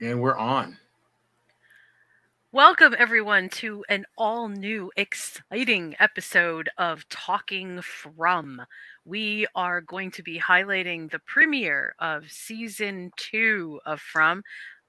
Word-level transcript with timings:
And 0.00 0.20
we're 0.20 0.36
on. 0.36 0.78
Welcome, 2.50 2.94
everyone, 2.98 3.48
to 3.50 3.84
an 3.88 4.04
all 4.16 4.48
new, 4.48 4.90
exciting 4.96 5.96
episode 5.98 6.68
of 6.78 7.08
Talking 7.08 7.80
From. 7.80 8.62
We 9.04 9.46
are 9.54 9.80
going 9.80 10.10
to 10.12 10.22
be 10.22 10.38
highlighting 10.38 11.10
the 11.10 11.20
premiere 11.20 11.94
of 11.98 12.30
season 12.30 13.12
two 13.16 13.80
of 13.86 14.00
From 14.00 14.42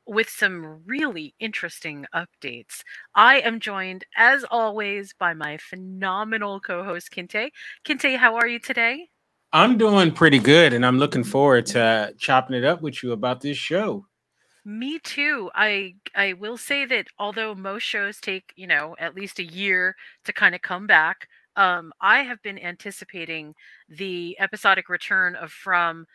with 0.08 0.30
some 0.30 0.84
really 0.86 1.34
interesting 1.40 2.06
updates. 2.14 2.82
I 3.14 3.40
am 3.40 3.60
joined, 3.60 4.06
as 4.16 4.46
always, 4.50 5.14
by 5.14 5.34
my 5.34 5.58
phenomenal 5.58 6.60
co 6.60 6.84
host, 6.84 7.12
Kinte. 7.12 7.50
Kinte, 7.84 8.18
how 8.18 8.36
are 8.36 8.48
you 8.48 8.60
today? 8.60 9.10
I'm 9.54 9.78
doing 9.78 10.12
pretty 10.12 10.40
good, 10.40 10.74
and 10.74 10.86
I'm 10.86 11.00
looking 11.00 11.24
forward 11.24 11.68
to 11.68 12.14
chopping 12.18 12.56
it 12.56 12.64
up 12.64 12.82
with 12.82 13.02
you 13.02 13.12
about 13.12 13.42
this 13.42 13.58
show. 13.58 14.06
Me 14.66 14.98
too. 15.00 15.52
I 15.54 15.96
I 16.16 16.34
will 16.34 16.58
say 16.58 16.86
that 16.86 17.08
although 17.20 17.54
most 17.54 17.84
shows 17.84 18.20
take, 18.20 18.52
you 18.56 18.66
know, 18.68 18.96
at 19.00 19.14
least 19.16 19.38
a 19.40 19.44
year 19.44 19.96
to 20.24 20.34
kind 20.34 20.56
of 20.56 20.62
come 20.62 20.88
back, 20.88 21.28
um, 21.56 21.94
I 22.02 22.24
have 22.24 22.42
been 22.42 22.58
anticipating 22.60 23.54
the 23.88 24.36
episodic 24.40 24.90
return 24.90 25.36
of 25.36 25.52
From. 25.52 26.08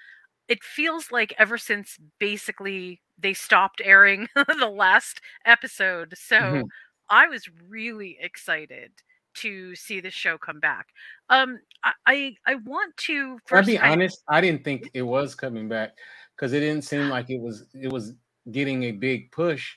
It 0.49 0.65
feels 0.65 1.13
like 1.13 1.35
ever 1.39 1.59
since 1.59 1.99
basically 2.21 3.03
they 3.19 3.35
stopped 3.35 3.81
airing 3.85 4.29
the 4.35 4.69
last 4.73 5.21
episode. 5.47 6.15
So 6.19 6.63
Mhm. 6.63 6.71
I 7.11 7.29
was 7.29 7.49
really 7.69 8.19
excited 8.21 8.93
to 9.37 9.77
see 9.77 10.01
the 10.01 10.11
show 10.11 10.39
come 10.39 10.61
back. 10.61 10.89
Um, 11.31 11.61
I 11.85 11.95
I, 12.07 12.37
I 12.47 12.55
want 12.57 12.97
to 13.09 13.41
First 13.47 13.51
I'll 13.53 13.65
be 13.65 13.79
honest, 13.79 14.23
I 14.29 14.41
didn't 14.41 14.65
think 14.65 14.91
it 14.95 15.03
was 15.03 15.35
coming 15.35 15.69
back 15.69 15.97
because 16.37 16.53
it 16.53 16.61
didn't 16.61 16.85
seem 16.85 17.09
like 17.09 17.31
it 17.31 17.41
was 17.41 17.67
it 17.75 17.89
was 17.93 18.15
getting 18.51 18.85
a 18.85 18.93
big 18.93 19.33
push. 19.33 19.77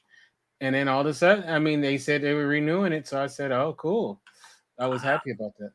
And 0.62 0.76
then 0.76 0.88
all 0.88 1.02
of 1.02 1.08
a 1.08 1.14
sudden, 1.14 1.50
I 1.50 1.60
mean, 1.60 1.82
they 1.82 1.98
said 1.98 2.22
they 2.22 2.34
were 2.34 2.48
renewing 2.48 2.94
it, 2.94 3.08
so 3.08 3.22
I 3.22 3.28
said, 3.28 3.52
"Oh, 3.52 3.74
cool." 3.78 4.22
I 4.80 4.88
was 4.88 5.02
happy 5.02 5.32
about 5.32 5.52
that. 5.60 5.72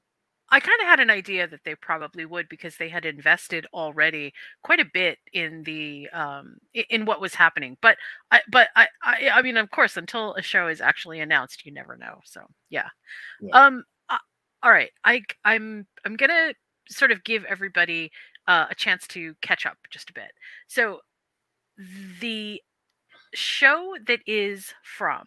I 0.51 0.61
kind 0.61 0.81
of 0.81 0.87
had 0.87 1.01
an 1.01 1.11
idea 1.11 1.47
that 1.47 1.61
they 1.65 1.75
probably 1.75 2.25
would 2.25 2.49
because 2.49 2.77
they 2.77 2.89
had 2.89 3.05
invested 3.05 3.67
already 3.75 4.33
quite 4.63 4.81
a 4.81 4.87
bit 4.93 5.19
in 5.33 5.63
the 5.65 6.09
um 6.11 6.57
in 6.89 7.05
what 7.05 7.21
was 7.21 7.35
happening. 7.35 7.77
But 7.83 7.99
I 8.31 8.41
but 8.51 8.69
I 8.75 8.89
I, 9.03 9.31
I 9.35 9.43
mean 9.43 9.59
of 9.59 9.71
course 9.71 9.97
until 9.97 10.35
a 10.35 10.43
show 10.43 10.69
is 10.69 10.81
actually 10.81 11.21
announced 11.21 11.67
you 11.67 11.73
never 11.73 11.97
know. 11.97 12.21
So 12.25 12.43
yeah. 12.71 12.89
Yeah. 13.41 13.67
Um 13.67 13.85
uh, 14.09 14.17
all 14.63 14.71
right. 14.71 14.91
I 15.05 15.23
I'm 15.45 15.87
I'm 16.05 16.17
going 16.17 16.31
to 16.31 16.55
sort 16.89 17.13
of 17.13 17.25
give 17.25 17.45
everybody 17.45 18.11
uh, 18.47 18.67
a 18.71 18.75
chance 18.75 19.07
to 19.09 19.35
catch 19.43 19.67
up 19.67 19.77
just 19.91 20.09
a 20.09 20.15
bit. 20.15 20.33
So 20.69 21.01
the 22.21 22.63
show 23.35 23.95
that 24.07 24.21
is 24.27 24.75
from 24.83 25.25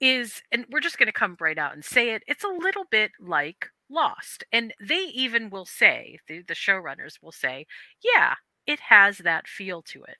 is 0.00 0.42
and 0.52 0.66
we're 0.70 0.80
just 0.80 0.98
going 0.98 1.06
to 1.06 1.12
come 1.12 1.36
right 1.40 1.58
out 1.58 1.72
and 1.74 1.84
say 1.84 2.10
it 2.12 2.22
it's 2.26 2.44
a 2.44 2.48
little 2.48 2.84
bit 2.90 3.12
like 3.20 3.68
lost 3.90 4.44
and 4.52 4.74
they 4.80 5.04
even 5.14 5.50
will 5.50 5.66
say 5.66 6.18
the, 6.28 6.42
the 6.48 6.54
showrunners 6.54 7.14
will 7.22 7.32
say 7.32 7.66
yeah 8.02 8.34
it 8.66 8.80
has 8.80 9.18
that 9.18 9.46
feel 9.46 9.82
to 9.82 10.02
it. 10.04 10.16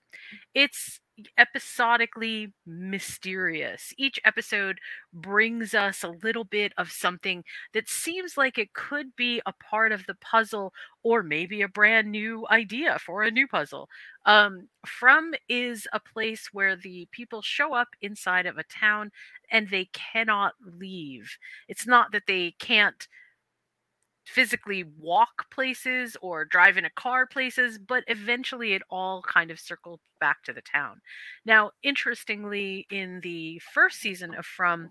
It's 0.53 0.99
episodically 1.37 2.53
mysterious. 2.65 3.93
Each 3.97 4.19
episode 4.25 4.79
brings 5.13 5.73
us 5.73 6.03
a 6.03 6.09
little 6.23 6.43
bit 6.43 6.73
of 6.77 6.91
something 6.91 7.43
that 7.73 7.89
seems 7.89 8.37
like 8.37 8.57
it 8.57 8.73
could 8.73 9.15
be 9.15 9.41
a 9.45 9.53
part 9.53 9.91
of 9.91 10.05
the 10.07 10.15
puzzle 10.15 10.73
or 11.03 11.23
maybe 11.23 11.61
a 11.61 11.67
brand 11.67 12.11
new 12.11 12.45
idea 12.51 12.99
for 12.99 13.23
a 13.23 13.31
new 13.31 13.47
puzzle 13.47 13.87
um, 14.25 14.67
from 14.85 15.33
is 15.49 15.87
a 15.93 15.99
place 15.99 16.49
where 16.51 16.75
the 16.75 17.07
people 17.11 17.41
show 17.41 17.73
up 17.73 17.89
inside 18.01 18.45
of 18.45 18.57
a 18.57 18.63
town 18.63 19.11
and 19.51 19.69
they 19.69 19.85
cannot 19.93 20.53
leave. 20.79 21.37
It's 21.67 21.87
not 21.87 22.11
that 22.11 22.23
they 22.27 22.55
can't 22.59 23.07
physically 24.25 24.83
walk 24.99 25.49
places 25.51 26.17
or 26.21 26.45
drive 26.45 26.77
in 26.77 26.85
a 26.85 26.89
car 26.89 27.27
places, 27.27 27.77
but 27.77 28.03
eventually 28.07 28.73
it 28.73 28.81
all 28.89 29.21
kind 29.21 29.51
of 29.51 29.59
circled 29.59 29.99
back 30.19 30.43
to 30.43 30.53
the 30.53 30.61
town. 30.61 30.99
Now, 31.45 31.71
interestingly, 31.83 32.87
in 32.89 33.19
the 33.21 33.61
first 33.73 33.99
season 33.99 34.33
of 34.33 34.45
From, 34.45 34.89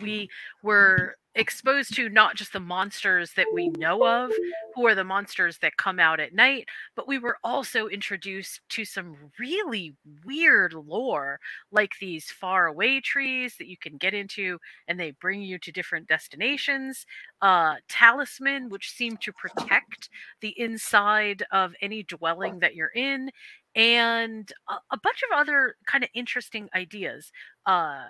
we 0.00 0.28
were 0.62 1.16
exposed 1.36 1.94
to 1.94 2.08
not 2.08 2.36
just 2.36 2.52
the 2.52 2.60
monsters 2.60 3.32
that 3.32 3.46
we 3.52 3.68
know 3.70 4.06
of, 4.06 4.30
who 4.74 4.86
are 4.86 4.94
the 4.94 5.02
monsters 5.02 5.58
that 5.58 5.76
come 5.76 5.98
out 5.98 6.20
at 6.20 6.32
night, 6.32 6.68
but 6.94 7.08
we 7.08 7.18
were 7.18 7.38
also 7.42 7.88
introduced 7.88 8.60
to 8.68 8.84
some 8.84 9.16
really 9.38 9.94
weird 10.24 10.72
lore, 10.74 11.40
like 11.72 11.92
these 12.00 12.30
far 12.30 12.66
away 12.66 13.00
trees 13.00 13.56
that 13.58 13.66
you 13.66 13.76
can 13.76 13.96
get 13.96 14.14
into 14.14 14.58
and 14.86 14.98
they 14.98 15.10
bring 15.20 15.42
you 15.42 15.58
to 15.58 15.72
different 15.72 16.06
destinations, 16.06 17.04
uh, 17.42 17.74
talisman, 17.88 18.68
which 18.68 18.90
seem 18.90 19.16
to 19.16 19.32
protect 19.32 20.08
the 20.40 20.58
inside 20.58 21.42
of 21.50 21.74
any 21.80 22.04
dwelling 22.04 22.60
that 22.60 22.76
you're 22.76 22.92
in, 22.94 23.30
and 23.74 24.52
a, 24.68 24.74
a 24.92 24.98
bunch 25.02 25.22
of 25.24 25.36
other 25.36 25.74
kind 25.86 26.04
of 26.04 26.10
interesting 26.14 26.68
ideas. 26.76 27.32
Uh, 27.66 28.04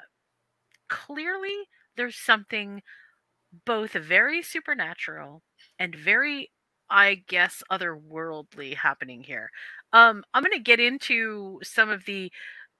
clearly 0.94 1.68
there's 1.96 2.16
something 2.16 2.82
both 3.66 3.92
very 3.92 4.42
supernatural 4.42 5.42
and 5.78 5.94
very 5.94 6.50
i 6.90 7.16
guess 7.28 7.62
otherworldly 7.70 8.74
happening 8.76 9.22
here. 9.22 9.50
Um 9.92 10.24
i'm 10.34 10.42
going 10.42 10.52
to 10.56 10.60
get 10.62 10.80
into 10.80 11.60
some 11.62 11.90
of 11.90 12.04
the 12.04 12.30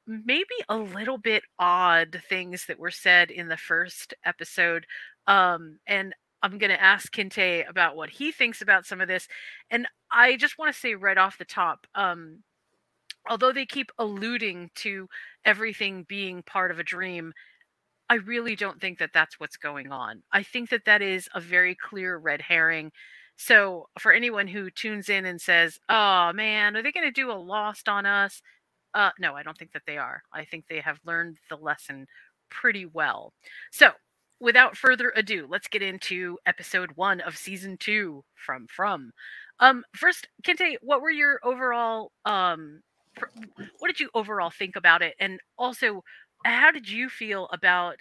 maybe 0.07 0.55
a 0.69 0.77
little 0.79 1.19
bit 1.19 1.45
odd 1.59 2.23
things 2.29 2.67
that 2.67 2.79
were 2.79 2.91
said 2.93 3.31
in 3.31 3.49
the 3.49 3.57
first 3.57 4.15
episode 4.25 4.87
um 5.27 5.79
and 5.87 6.15
i'm 6.43 6.59
going 6.59 6.71
to 6.71 6.83
ask 6.83 7.13
kinte 7.15 7.69
about 7.69 7.97
what 7.97 8.11
he 8.11 8.33
thinks 8.33 8.63
about 8.63 8.87
some 8.87 9.01
of 9.01 9.09
this 9.09 9.29
and 9.71 9.87
i 10.13 10.37
just 10.37 10.59
want 10.59 10.73
to 10.75 10.81
say 10.81 10.95
right 10.95 11.19
off 11.19 11.39
the 11.39 11.45
top 11.47 11.87
um 11.97 12.43
although 13.29 13.53
they 13.53 13.67
keep 13.67 13.91
alluding 13.99 14.71
to 14.75 15.09
everything 15.45 16.05
being 16.09 16.43
part 16.43 16.71
of 16.71 16.79
a 16.79 16.85
dream 16.85 17.33
I 18.09 18.17
really 18.17 18.55
don't 18.57 18.81
think 18.81 18.99
that 18.99 19.13
that's 19.15 19.41
what's 19.41 19.57
going 19.57 19.91
on. 19.91 20.23
I 20.33 20.43
think 20.43 20.71
that 20.71 20.85
that 20.87 21.03
is 21.03 21.29
a 21.35 21.41
very 21.41 21.75
clear 21.75 22.19
red 22.19 22.43
herring. 22.43 22.93
So, 23.37 23.89
for 23.99 24.13
anyone 24.13 24.47
who 24.47 24.71
tunes 24.71 25.09
in 25.09 25.25
and 25.27 25.41
says, 25.41 25.79
"Oh 25.89 26.33
man, 26.33 26.77
are 26.77 26.83
they 26.83 26.93
going 26.93 27.07
to 27.07 27.11
do 27.13 27.33
a 27.33 27.35
Lost 27.35 27.89
on 27.89 28.07
us?" 28.07 28.43
Uh, 28.95 29.11
no, 29.19 29.35
I 29.35 29.43
don't 29.43 29.59
think 29.59 29.73
that 29.73 29.83
they 29.87 29.99
are. 29.99 30.23
I 30.33 30.45
think 30.45 30.67
they 30.69 30.81
have 30.81 31.01
learned 31.05 31.39
the 31.51 31.57
lesson 31.57 32.07
pretty 32.51 32.87
well. 32.87 33.33
So, 33.73 33.93
without 34.41 34.77
further 34.77 35.13
ado, 35.17 35.47
let's 35.51 35.69
get 35.69 35.83
into 35.83 36.39
episode 36.47 36.93
one 36.97 37.21
of 37.21 37.37
season 37.37 37.77
two 37.79 38.25
from 38.35 38.67
From. 38.69 39.13
Um, 39.61 39.85
first, 39.97 40.29
Kinte, 40.45 40.77
what 40.83 41.01
were 41.03 41.11
your 41.11 41.41
overall 41.45 42.13
um, 42.25 42.83
what 43.79 43.89
did 43.89 44.01
you 44.01 44.11
overall 44.15 44.51
think 44.51 44.77
about 44.77 45.03
it, 45.03 45.15
and 45.21 45.41
also 45.59 46.03
how 46.45 46.71
did 46.71 46.89
you 46.89 47.09
feel 47.09 47.49
about 47.53 47.97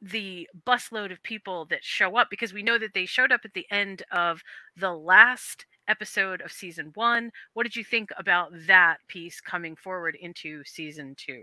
the 0.00 0.48
busload 0.66 1.10
of 1.10 1.22
people 1.22 1.66
that 1.66 1.82
show 1.82 2.16
up 2.16 2.28
because 2.30 2.52
we 2.52 2.62
know 2.62 2.78
that 2.78 2.94
they 2.94 3.06
showed 3.06 3.32
up 3.32 3.40
at 3.44 3.52
the 3.54 3.66
end 3.70 4.02
of 4.12 4.42
the 4.76 4.92
last 4.92 5.66
episode 5.88 6.40
of 6.42 6.52
season 6.52 6.92
one. 6.94 7.32
What 7.54 7.64
did 7.64 7.74
you 7.74 7.82
think 7.82 8.10
about 8.16 8.50
that 8.66 8.98
piece 9.08 9.40
coming 9.40 9.74
forward 9.74 10.16
into 10.20 10.62
season 10.64 11.14
two? 11.16 11.42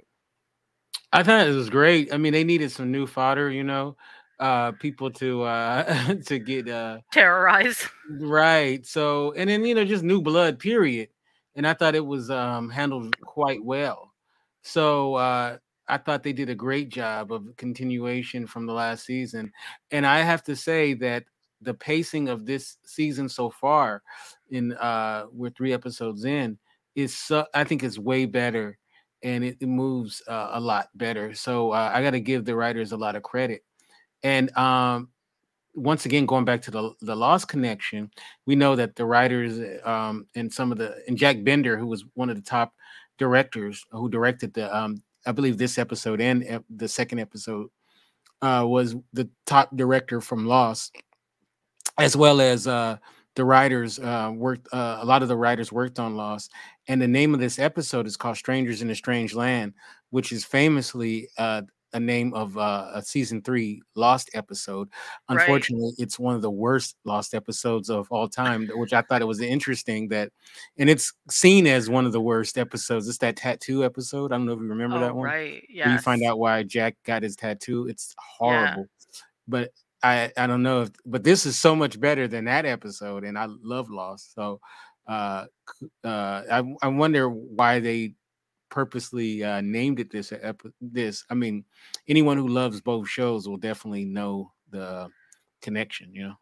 I 1.11 1.23
thought 1.23 1.47
it 1.47 1.51
was 1.51 1.69
great. 1.69 2.13
I 2.13 2.17
mean, 2.17 2.33
they 2.33 2.43
needed 2.43 2.71
some 2.71 2.91
new 2.91 3.07
fodder, 3.07 3.49
you 3.49 3.63
know, 3.63 3.97
uh, 4.39 4.71
people 4.73 5.09
to 5.11 5.43
uh 5.43 6.13
to 6.25 6.39
get 6.39 6.69
uh 6.69 6.99
Terrorize. 7.11 7.87
right. 8.19 8.85
So, 8.85 9.33
and 9.33 9.49
then 9.49 9.65
you 9.65 9.75
know, 9.75 9.85
just 9.85 10.03
new 10.03 10.21
blood, 10.21 10.59
period. 10.59 11.09
And 11.55 11.65
I 11.65 11.73
thought 11.73 11.95
it 11.95 12.05
was 12.05 12.29
um 12.29 12.69
handled 12.69 13.19
quite 13.21 13.63
well. 13.63 14.11
So 14.61 15.15
uh 15.15 15.57
I 15.87 15.97
thought 15.97 16.23
they 16.23 16.33
did 16.33 16.49
a 16.49 16.55
great 16.55 16.89
job 16.89 17.31
of 17.31 17.55
continuation 17.57 18.47
from 18.47 18.65
the 18.65 18.73
last 18.73 19.05
season. 19.05 19.51
And 19.91 20.05
I 20.05 20.21
have 20.21 20.43
to 20.45 20.55
say 20.55 20.93
that 20.95 21.25
the 21.61 21.73
pacing 21.73 22.27
of 22.29 22.45
this 22.45 22.77
season 22.85 23.29
so 23.29 23.49
far, 23.49 24.03
in 24.49 24.73
uh 24.73 25.25
we're 25.31 25.49
three 25.51 25.73
episodes 25.73 26.25
in, 26.25 26.57
is 26.95 27.15
so 27.15 27.45
I 27.53 27.63
think 27.63 27.83
is 27.83 27.99
way 27.99 28.25
better 28.25 28.77
and 29.23 29.43
it, 29.43 29.61
moves 29.61 30.21
uh, 30.27 30.49
a 30.53 30.59
lot 30.59 30.89
better. 30.95 31.33
So 31.33 31.71
uh, 31.71 31.91
I 31.93 32.03
got 32.03 32.11
to 32.11 32.19
give 32.19 32.45
the 32.45 32.55
writers 32.55 32.91
a 32.91 32.97
lot 32.97 33.15
of 33.15 33.23
credit. 33.23 33.63
And 34.21 34.55
um, 34.55 35.09
once 35.73 36.05
again, 36.05 36.25
going 36.25 36.45
back 36.45 36.61
to 36.63 36.71
the 36.71 36.91
the 37.01 37.15
Lost 37.15 37.47
connection, 37.47 38.11
we 38.45 38.55
know 38.55 38.75
that 38.75 38.95
the 38.95 39.05
writers 39.05 39.59
um, 39.83 40.27
and 40.35 40.51
some 40.51 40.71
of 40.71 40.77
the 40.77 40.95
and 41.07 41.17
Jack 41.17 41.43
Bender, 41.43 41.77
who 41.77 41.87
was 41.87 42.05
one 42.13 42.29
of 42.29 42.35
the 42.35 42.41
top 42.41 42.73
directors 43.17 43.85
who 43.91 44.09
directed 44.09 44.53
the 44.53 44.75
um, 44.75 45.01
I 45.25 45.31
believe 45.31 45.57
this 45.57 45.77
episode 45.77 46.21
and 46.21 46.43
ep- 46.47 46.65
the 46.69 46.87
second 46.87 47.19
episode 47.19 47.69
uh, 48.41 48.65
was 48.67 48.95
the 49.13 49.29
top 49.45 49.75
director 49.75 50.21
from 50.21 50.45
Lost, 50.45 50.95
as 51.97 52.15
well 52.15 52.41
as 52.41 52.67
uh, 52.67 52.97
the 53.35 53.45
writers 53.45 53.99
uh, 53.99 54.31
worked. 54.33 54.67
Uh, 54.71 54.99
a 55.01 55.05
lot 55.05 55.21
of 55.21 55.27
the 55.27 55.37
writers 55.37 55.71
worked 55.71 55.99
on 55.99 56.15
Lost, 56.15 56.51
and 56.87 57.01
the 57.01 57.07
name 57.07 57.33
of 57.33 57.39
this 57.39 57.59
episode 57.59 58.07
is 58.07 58.17
called 58.17 58.37
"Strangers 58.37 58.81
in 58.81 58.89
a 58.89 58.95
Strange 58.95 59.33
Land," 59.33 59.73
which 60.09 60.31
is 60.31 60.45
famously 60.45 61.29
uh, 61.37 61.63
a 61.95 61.99
name 61.99 62.33
of 62.33 62.57
uh, 62.57 62.91
a 62.93 63.01
season 63.01 63.41
three 63.41 63.81
Lost 63.95 64.29
episode. 64.33 64.89
Unfortunately, 65.29 65.93
right. 65.97 66.03
it's 66.03 66.19
one 66.19 66.35
of 66.35 66.41
the 66.41 66.51
worst 66.51 66.97
Lost 67.05 67.33
episodes 67.33 67.89
of 67.89 68.07
all 68.11 68.27
time, 68.27 68.69
which 68.75 68.91
I 68.93 69.01
thought 69.01 69.21
it 69.21 69.25
was 69.25 69.39
interesting 69.55 70.09
that, 70.09 70.31
and 70.77 70.89
it's 70.89 71.13
seen 71.29 71.65
as 71.65 71.89
one 71.89 72.05
of 72.05 72.11
the 72.11 72.21
worst 72.21 72.57
episodes. 72.57 73.07
It's 73.07 73.17
that 73.19 73.37
tattoo 73.37 73.85
episode. 73.85 74.31
I 74.31 74.37
don't 74.37 74.45
know 74.45 74.53
if 74.53 74.59
you 74.59 74.67
remember 74.67 74.97
oh, 74.97 74.99
that 74.99 75.15
one. 75.15 75.25
Right. 75.25 75.63
Yeah. 75.69 75.93
You 75.93 75.99
find 75.99 76.21
out 76.23 76.37
why 76.37 76.63
Jack 76.63 76.97
got 77.05 77.23
his 77.23 77.37
tattoo. 77.37 77.87
It's 77.87 78.13
horrible. 78.17 78.81
Yeah. 78.81 79.21
But 79.47 79.71
I 80.03 80.31
I 80.37 80.47
don't 80.47 80.63
know 80.63 80.81
if 80.81 80.91
but 81.05 81.23
this 81.23 81.45
is 81.45 81.57
so 81.57 81.75
much 81.75 81.99
better 81.99 82.27
than 82.27 82.45
that 82.45 82.65
episode, 82.65 83.23
and 83.23 83.37
I 83.37 83.47
love 83.47 83.89
Lost. 83.89 84.35
So 84.35 84.59
uh 85.07 85.45
uh 86.03 86.41
I 86.51 86.75
I 86.81 86.87
wonder 86.89 87.29
why 87.29 87.79
they 87.79 88.15
purposely 88.69 89.43
uh, 89.43 89.61
named 89.61 89.99
it 89.99 90.11
this 90.11 90.33
this. 90.81 91.25
I 91.29 91.33
mean, 91.33 91.65
anyone 92.07 92.37
who 92.37 92.47
loves 92.47 92.81
both 92.81 93.07
shows 93.07 93.47
will 93.47 93.57
definitely 93.57 94.05
know 94.05 94.51
the 94.69 95.09
connection. 95.61 96.13
You 96.13 96.29
know. 96.29 96.35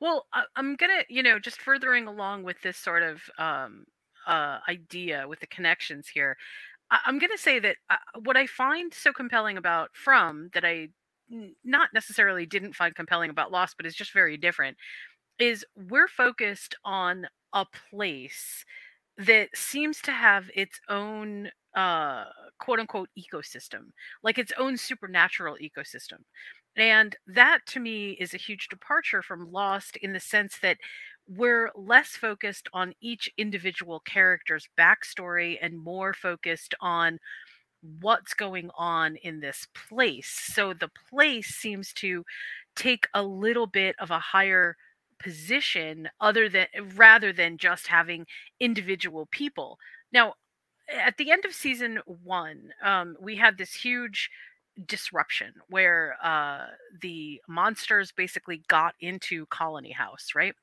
Well, 0.00 0.26
I, 0.32 0.44
am 0.56 0.76
gonna, 0.76 1.04
you 1.08 1.22
know, 1.22 1.38
just 1.38 1.60
furthering 1.60 2.08
along 2.08 2.42
with 2.42 2.60
this 2.62 2.76
sort 2.76 3.02
of 3.02 3.22
um, 3.38 3.84
uh, 4.26 4.58
idea 4.68 5.28
with 5.28 5.40
the 5.40 5.46
connections 5.46 6.08
here. 6.08 6.36
I, 6.90 6.98
am 7.06 7.18
gonna 7.18 7.38
say 7.38 7.58
that 7.60 7.76
uh, 7.88 7.96
what 8.24 8.36
I 8.36 8.46
find 8.46 8.92
so 8.92 9.12
compelling 9.12 9.56
about 9.56 9.90
From 9.94 10.50
that 10.54 10.64
I 10.64 10.88
not 11.64 11.90
necessarily 11.94 12.46
didn't 12.46 12.74
find 12.74 12.94
compelling 12.94 13.30
about 13.30 13.52
Lost, 13.52 13.76
but 13.76 13.86
is 13.86 13.94
just 13.94 14.12
very 14.12 14.36
different, 14.36 14.76
is 15.38 15.64
we're 15.88 16.08
focused 16.08 16.74
on 16.84 17.26
a 17.52 17.66
place 17.90 18.64
that 19.18 19.48
seems 19.54 20.00
to 20.02 20.12
have 20.12 20.50
its 20.54 20.80
own 20.88 21.50
uh 21.74 22.24
quote 22.58 22.78
unquote 22.78 23.08
ecosystem 23.18 23.86
like 24.22 24.38
its 24.38 24.52
own 24.58 24.76
supernatural 24.76 25.56
ecosystem. 25.62 26.18
And 26.76 27.16
that 27.26 27.60
to 27.68 27.80
me 27.80 28.12
is 28.12 28.34
a 28.34 28.38
huge 28.38 28.68
departure 28.68 29.22
from 29.22 29.50
lost 29.52 29.96
in 29.96 30.12
the 30.12 30.20
sense 30.20 30.58
that 30.62 30.78
we're 31.28 31.70
less 31.74 32.08
focused 32.08 32.68
on 32.72 32.94
each 33.00 33.30
individual 33.38 34.00
character's 34.00 34.68
backstory 34.78 35.58
and 35.62 35.78
more 35.78 36.12
focused 36.14 36.74
on 36.80 37.18
what's 38.00 38.34
going 38.34 38.70
on 38.76 39.16
in 39.16 39.40
this 39.40 39.66
place. 39.74 40.28
So 40.52 40.72
the 40.72 40.90
place 41.10 41.48
seems 41.48 41.92
to 41.94 42.24
take 42.76 43.08
a 43.14 43.22
little 43.22 43.66
bit 43.66 43.96
of 43.98 44.10
a 44.10 44.18
higher 44.18 44.76
position 45.22 46.08
other 46.20 46.48
than 46.48 46.66
rather 46.96 47.32
than 47.32 47.56
just 47.58 47.86
having 47.86 48.26
individual 48.60 49.26
people. 49.30 49.78
Now, 50.12 50.34
at 50.92 51.16
the 51.16 51.30
end 51.30 51.44
of 51.44 51.54
season 51.54 52.00
one, 52.06 52.72
um, 52.82 53.16
we 53.20 53.36
had 53.36 53.56
this 53.56 53.74
huge 53.74 54.30
disruption 54.86 55.52
where 55.68 56.16
uh, 56.22 56.66
the 57.00 57.40
monsters 57.48 58.12
basically 58.12 58.62
got 58.68 58.94
into 59.00 59.46
Colony 59.46 59.92
House, 59.92 60.30
right? 60.34 60.54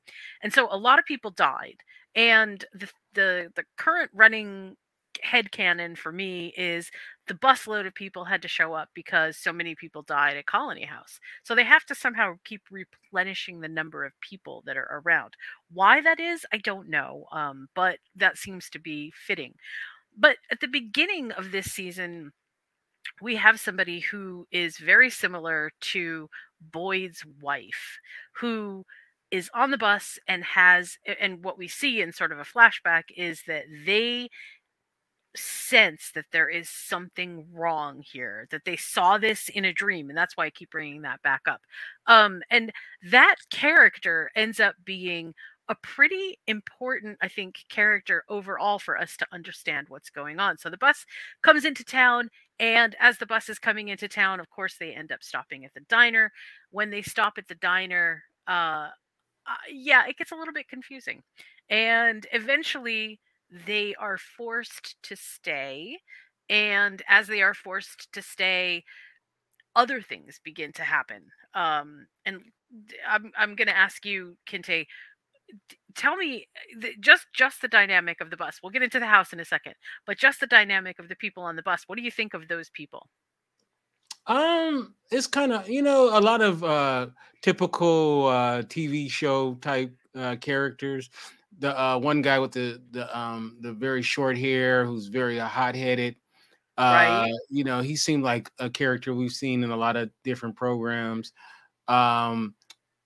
And 0.42 0.52
so 0.52 0.68
a 0.70 0.76
lot 0.76 0.98
of 0.98 1.04
people 1.04 1.30
died. 1.30 1.76
And 2.14 2.64
the 2.74 2.88
the 3.14 3.52
the 3.54 3.64
current 3.76 4.10
running 4.12 4.76
head 5.22 5.52
canon 5.52 5.96
for 5.96 6.12
me 6.12 6.52
is 6.56 6.90
the 7.26 7.34
busload 7.34 7.86
of 7.86 7.94
people 7.94 8.24
had 8.24 8.42
to 8.42 8.48
show 8.48 8.74
up 8.74 8.88
because 8.94 9.36
so 9.36 9.52
many 9.52 9.74
people 9.74 10.02
died 10.02 10.36
at 10.36 10.46
Colony 10.46 10.84
House. 10.84 11.20
So 11.42 11.54
they 11.54 11.64
have 11.64 11.84
to 11.86 11.94
somehow 11.94 12.34
keep 12.44 12.62
replenishing 12.70 13.60
the 13.60 13.68
number 13.68 14.04
of 14.04 14.12
people 14.20 14.62
that 14.66 14.76
are 14.76 15.02
around. 15.04 15.34
Why 15.72 16.00
that 16.00 16.20
is, 16.20 16.44
I 16.52 16.58
don't 16.58 16.88
know, 16.88 17.26
um, 17.32 17.68
but 17.74 17.98
that 18.16 18.38
seems 18.38 18.68
to 18.70 18.78
be 18.78 19.12
fitting. 19.14 19.54
But 20.16 20.36
at 20.50 20.60
the 20.60 20.68
beginning 20.68 21.32
of 21.32 21.52
this 21.52 21.72
season, 21.72 22.32
we 23.22 23.36
have 23.36 23.60
somebody 23.60 24.00
who 24.00 24.46
is 24.50 24.78
very 24.78 25.10
similar 25.10 25.70
to 25.80 26.28
Boyd's 26.60 27.24
wife, 27.40 27.98
who 28.36 28.84
is 29.30 29.50
on 29.54 29.70
the 29.70 29.78
bus 29.78 30.18
and 30.26 30.42
has 30.42 30.98
and 31.20 31.44
what 31.44 31.56
we 31.56 31.68
see 31.68 32.00
in 32.00 32.12
sort 32.12 32.32
of 32.32 32.38
a 32.38 32.44
flashback 32.44 33.04
is 33.16 33.42
that 33.46 33.64
they 33.86 34.28
sense 35.36 36.10
that 36.14 36.26
there 36.32 36.48
is 36.48 36.68
something 36.68 37.46
wrong 37.52 38.02
here 38.04 38.46
that 38.50 38.64
they 38.64 38.76
saw 38.76 39.18
this 39.18 39.48
in 39.48 39.64
a 39.64 39.72
dream 39.72 40.08
and 40.08 40.18
that's 40.18 40.36
why 40.36 40.46
i 40.46 40.50
keep 40.50 40.70
bringing 40.70 41.02
that 41.02 41.22
back 41.22 41.42
up. 41.48 41.60
Um 42.06 42.42
and 42.50 42.72
that 43.10 43.36
character 43.50 44.30
ends 44.34 44.58
up 44.60 44.74
being 44.84 45.34
a 45.68 45.74
pretty 45.82 46.38
important 46.48 47.16
i 47.22 47.28
think 47.28 47.60
character 47.68 48.24
overall 48.28 48.78
for 48.80 48.98
us 48.98 49.16
to 49.16 49.26
understand 49.32 49.86
what's 49.88 50.10
going 50.10 50.40
on. 50.40 50.58
So 50.58 50.68
the 50.70 50.76
bus 50.78 51.04
comes 51.42 51.64
into 51.64 51.84
town 51.84 52.28
and 52.58 52.96
as 53.00 53.18
the 53.18 53.26
bus 53.26 53.48
is 53.48 53.58
coming 53.58 53.88
into 53.88 54.08
town 54.08 54.40
of 54.40 54.50
course 54.50 54.76
they 54.78 54.92
end 54.94 55.12
up 55.12 55.22
stopping 55.22 55.64
at 55.64 55.74
the 55.74 55.80
diner. 55.88 56.32
When 56.70 56.90
they 56.90 57.02
stop 57.02 57.34
at 57.38 57.48
the 57.48 57.54
diner 57.56 58.24
uh, 58.48 58.88
uh 59.46 59.54
yeah 59.72 60.06
it 60.08 60.16
gets 60.18 60.32
a 60.32 60.36
little 60.36 60.54
bit 60.54 60.68
confusing. 60.68 61.22
And 61.70 62.26
eventually 62.32 63.20
they 63.50 63.94
are 63.96 64.18
forced 64.18 64.96
to 65.04 65.16
stay. 65.16 65.98
And 66.48 67.02
as 67.08 67.26
they 67.26 67.42
are 67.42 67.54
forced 67.54 68.12
to 68.12 68.22
stay, 68.22 68.84
other 69.76 70.00
things 70.02 70.40
begin 70.42 70.72
to 70.72 70.82
happen. 70.82 71.22
Um, 71.54 72.06
and 72.24 72.40
I'm, 73.08 73.32
I'm 73.36 73.54
going 73.56 73.68
to 73.68 73.76
ask 73.76 74.04
you, 74.04 74.36
Kinte, 74.48 74.86
tell 75.94 76.16
me 76.16 76.46
eh, 76.82 76.90
just 77.00 77.26
just 77.32 77.62
the 77.62 77.68
dynamic 77.68 78.20
of 78.20 78.30
the 78.30 78.36
bus. 78.36 78.60
We'll 78.62 78.70
get 78.70 78.82
into 78.82 79.00
the 79.00 79.06
house 79.06 79.32
in 79.32 79.40
a 79.40 79.44
second, 79.44 79.74
but 80.06 80.18
just 80.18 80.40
the 80.40 80.46
dynamic 80.46 80.98
of 80.98 81.08
the 81.08 81.16
people 81.16 81.42
on 81.42 81.56
the 81.56 81.62
bus. 81.62 81.84
What 81.86 81.96
do 81.96 82.02
you 82.02 82.10
think 82.10 82.34
of 82.34 82.48
those 82.48 82.70
people? 82.70 83.08
Um, 84.26 84.94
it's 85.10 85.26
kind 85.26 85.52
of 85.52 85.68
you 85.68 85.82
know 85.82 86.16
a 86.16 86.20
lot 86.20 86.40
of 86.40 86.62
uh 86.62 87.08
typical 87.42 88.26
uh 88.26 88.62
TV 88.62 89.10
show 89.10 89.54
type 89.54 89.92
uh 90.16 90.36
characters 90.36 91.10
the 91.58 91.78
uh, 91.78 91.98
one 91.98 92.22
guy 92.22 92.38
with 92.38 92.52
the 92.52 92.80
the 92.90 93.18
um 93.18 93.58
the 93.60 93.72
very 93.72 94.02
short 94.02 94.38
hair 94.38 94.84
who's 94.84 95.06
very 95.06 95.40
uh, 95.40 95.46
hot 95.46 95.74
headed. 95.74 96.16
Uh, 96.78 97.26
right. 97.26 97.32
You 97.50 97.64
know, 97.64 97.80
he 97.80 97.96
seemed 97.96 98.22
like 98.24 98.50
a 98.58 98.70
character 98.70 99.14
we've 99.14 99.32
seen 99.32 99.62
in 99.62 99.70
a 99.70 99.76
lot 99.76 99.96
of 99.96 100.10
different 100.24 100.56
programs. 100.56 101.32
Um, 101.88 102.54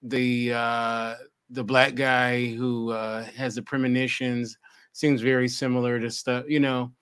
the 0.03 0.53
uh, 0.53 1.15
the 1.51 1.65
black 1.65 1.95
guy 1.95 2.47
who 2.55 2.91
uh, 2.91 3.25
has 3.37 3.55
the 3.55 3.63
premonitions 3.63 4.57
seems 4.93 5.23
very 5.23 5.49
similar 5.49 5.99
to 5.99 6.11
stuff. 6.11 6.45
You 6.47 6.61
know, 6.61 6.93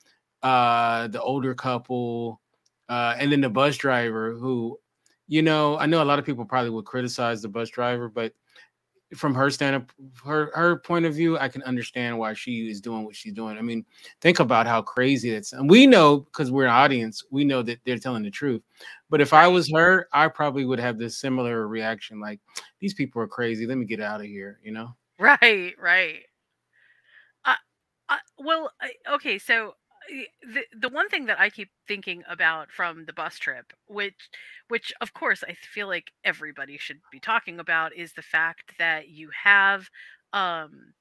uh, 0.42 1.08
the 1.08 1.20
older 1.20 1.54
couple, 1.54 2.40
uh, 2.88 3.16
and 3.18 3.30
then 3.30 3.40
the 3.40 3.50
bus 3.50 3.76
driver 3.76 4.32
who, 4.32 4.78
you 5.28 5.42
know, 5.42 5.76
I 5.78 5.86
know 5.86 6.02
a 6.02 6.06
lot 6.06 6.18
of 6.18 6.24
people 6.24 6.44
probably 6.44 6.70
would 6.70 6.86
criticize 6.86 7.42
the 7.42 7.48
bus 7.48 7.68
driver, 7.68 8.08
but 8.08 8.32
from 9.16 9.34
her 9.34 9.50
stand 9.50 9.86
her 10.24 10.50
her 10.54 10.76
point 10.76 11.04
of 11.04 11.14
view, 11.14 11.38
I 11.38 11.48
can 11.48 11.62
understand 11.62 12.18
why 12.18 12.34
she 12.34 12.70
is 12.70 12.80
doing 12.80 13.04
what 13.04 13.16
she's 13.16 13.32
doing. 13.32 13.58
I 13.58 13.62
mean, 13.62 13.84
think 14.20 14.40
about 14.40 14.66
how 14.66 14.82
crazy 14.82 15.30
it's 15.30 15.52
and 15.52 15.68
we 15.68 15.86
know 15.86 16.20
because 16.20 16.50
we're 16.50 16.64
an 16.64 16.70
audience, 16.70 17.24
we 17.30 17.44
know 17.44 17.62
that 17.62 17.78
they're 17.84 17.98
telling 17.98 18.22
the 18.22 18.30
truth. 18.30 18.62
But 19.10 19.20
if 19.20 19.32
I 19.32 19.46
was 19.48 19.70
her, 19.72 20.08
I 20.12 20.28
probably 20.28 20.64
would 20.64 20.80
have 20.80 20.98
this 20.98 21.18
similar 21.18 21.68
reaction, 21.68 22.20
like 22.20 22.40
these 22.80 22.94
people 22.94 23.20
are 23.22 23.28
crazy. 23.28 23.66
Let 23.66 23.78
me 23.78 23.84
get 23.84 24.00
out 24.00 24.20
of 24.20 24.26
here, 24.26 24.58
you 24.62 24.72
know? 24.72 24.94
Right, 25.18 25.74
right. 25.78 26.20
Uh, 27.44 27.54
uh 28.08 28.16
well, 28.38 28.72
okay, 29.10 29.38
so 29.38 29.74
the 30.42 30.64
the 30.78 30.88
one 30.88 31.08
thing 31.08 31.26
that 31.26 31.40
I 31.40 31.50
keep 31.50 31.70
thinking 31.86 32.22
about 32.28 32.70
from 32.70 33.04
the 33.04 33.12
bus 33.12 33.38
trip, 33.38 33.72
which 33.86 34.30
which 34.68 34.92
of 35.00 35.14
course 35.14 35.42
I 35.46 35.54
feel 35.54 35.86
like 35.86 36.12
everybody 36.24 36.78
should 36.78 37.00
be 37.10 37.20
talking 37.20 37.58
about, 37.58 37.94
is 37.94 38.12
the 38.12 38.22
fact 38.22 38.78
that 38.78 39.08
you 39.08 39.30
have 39.44 39.88
um, 40.32 40.94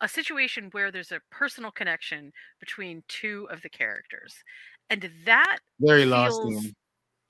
a 0.00 0.08
situation 0.08 0.68
where 0.72 0.90
there's 0.90 1.12
a 1.12 1.20
personal 1.30 1.70
connection 1.70 2.32
between 2.60 3.02
two 3.08 3.48
of 3.50 3.62
the 3.62 3.68
characters, 3.68 4.34
and 4.90 5.10
that 5.24 5.58
very 5.80 6.04
feels, 6.04 6.38
lost. 6.38 6.72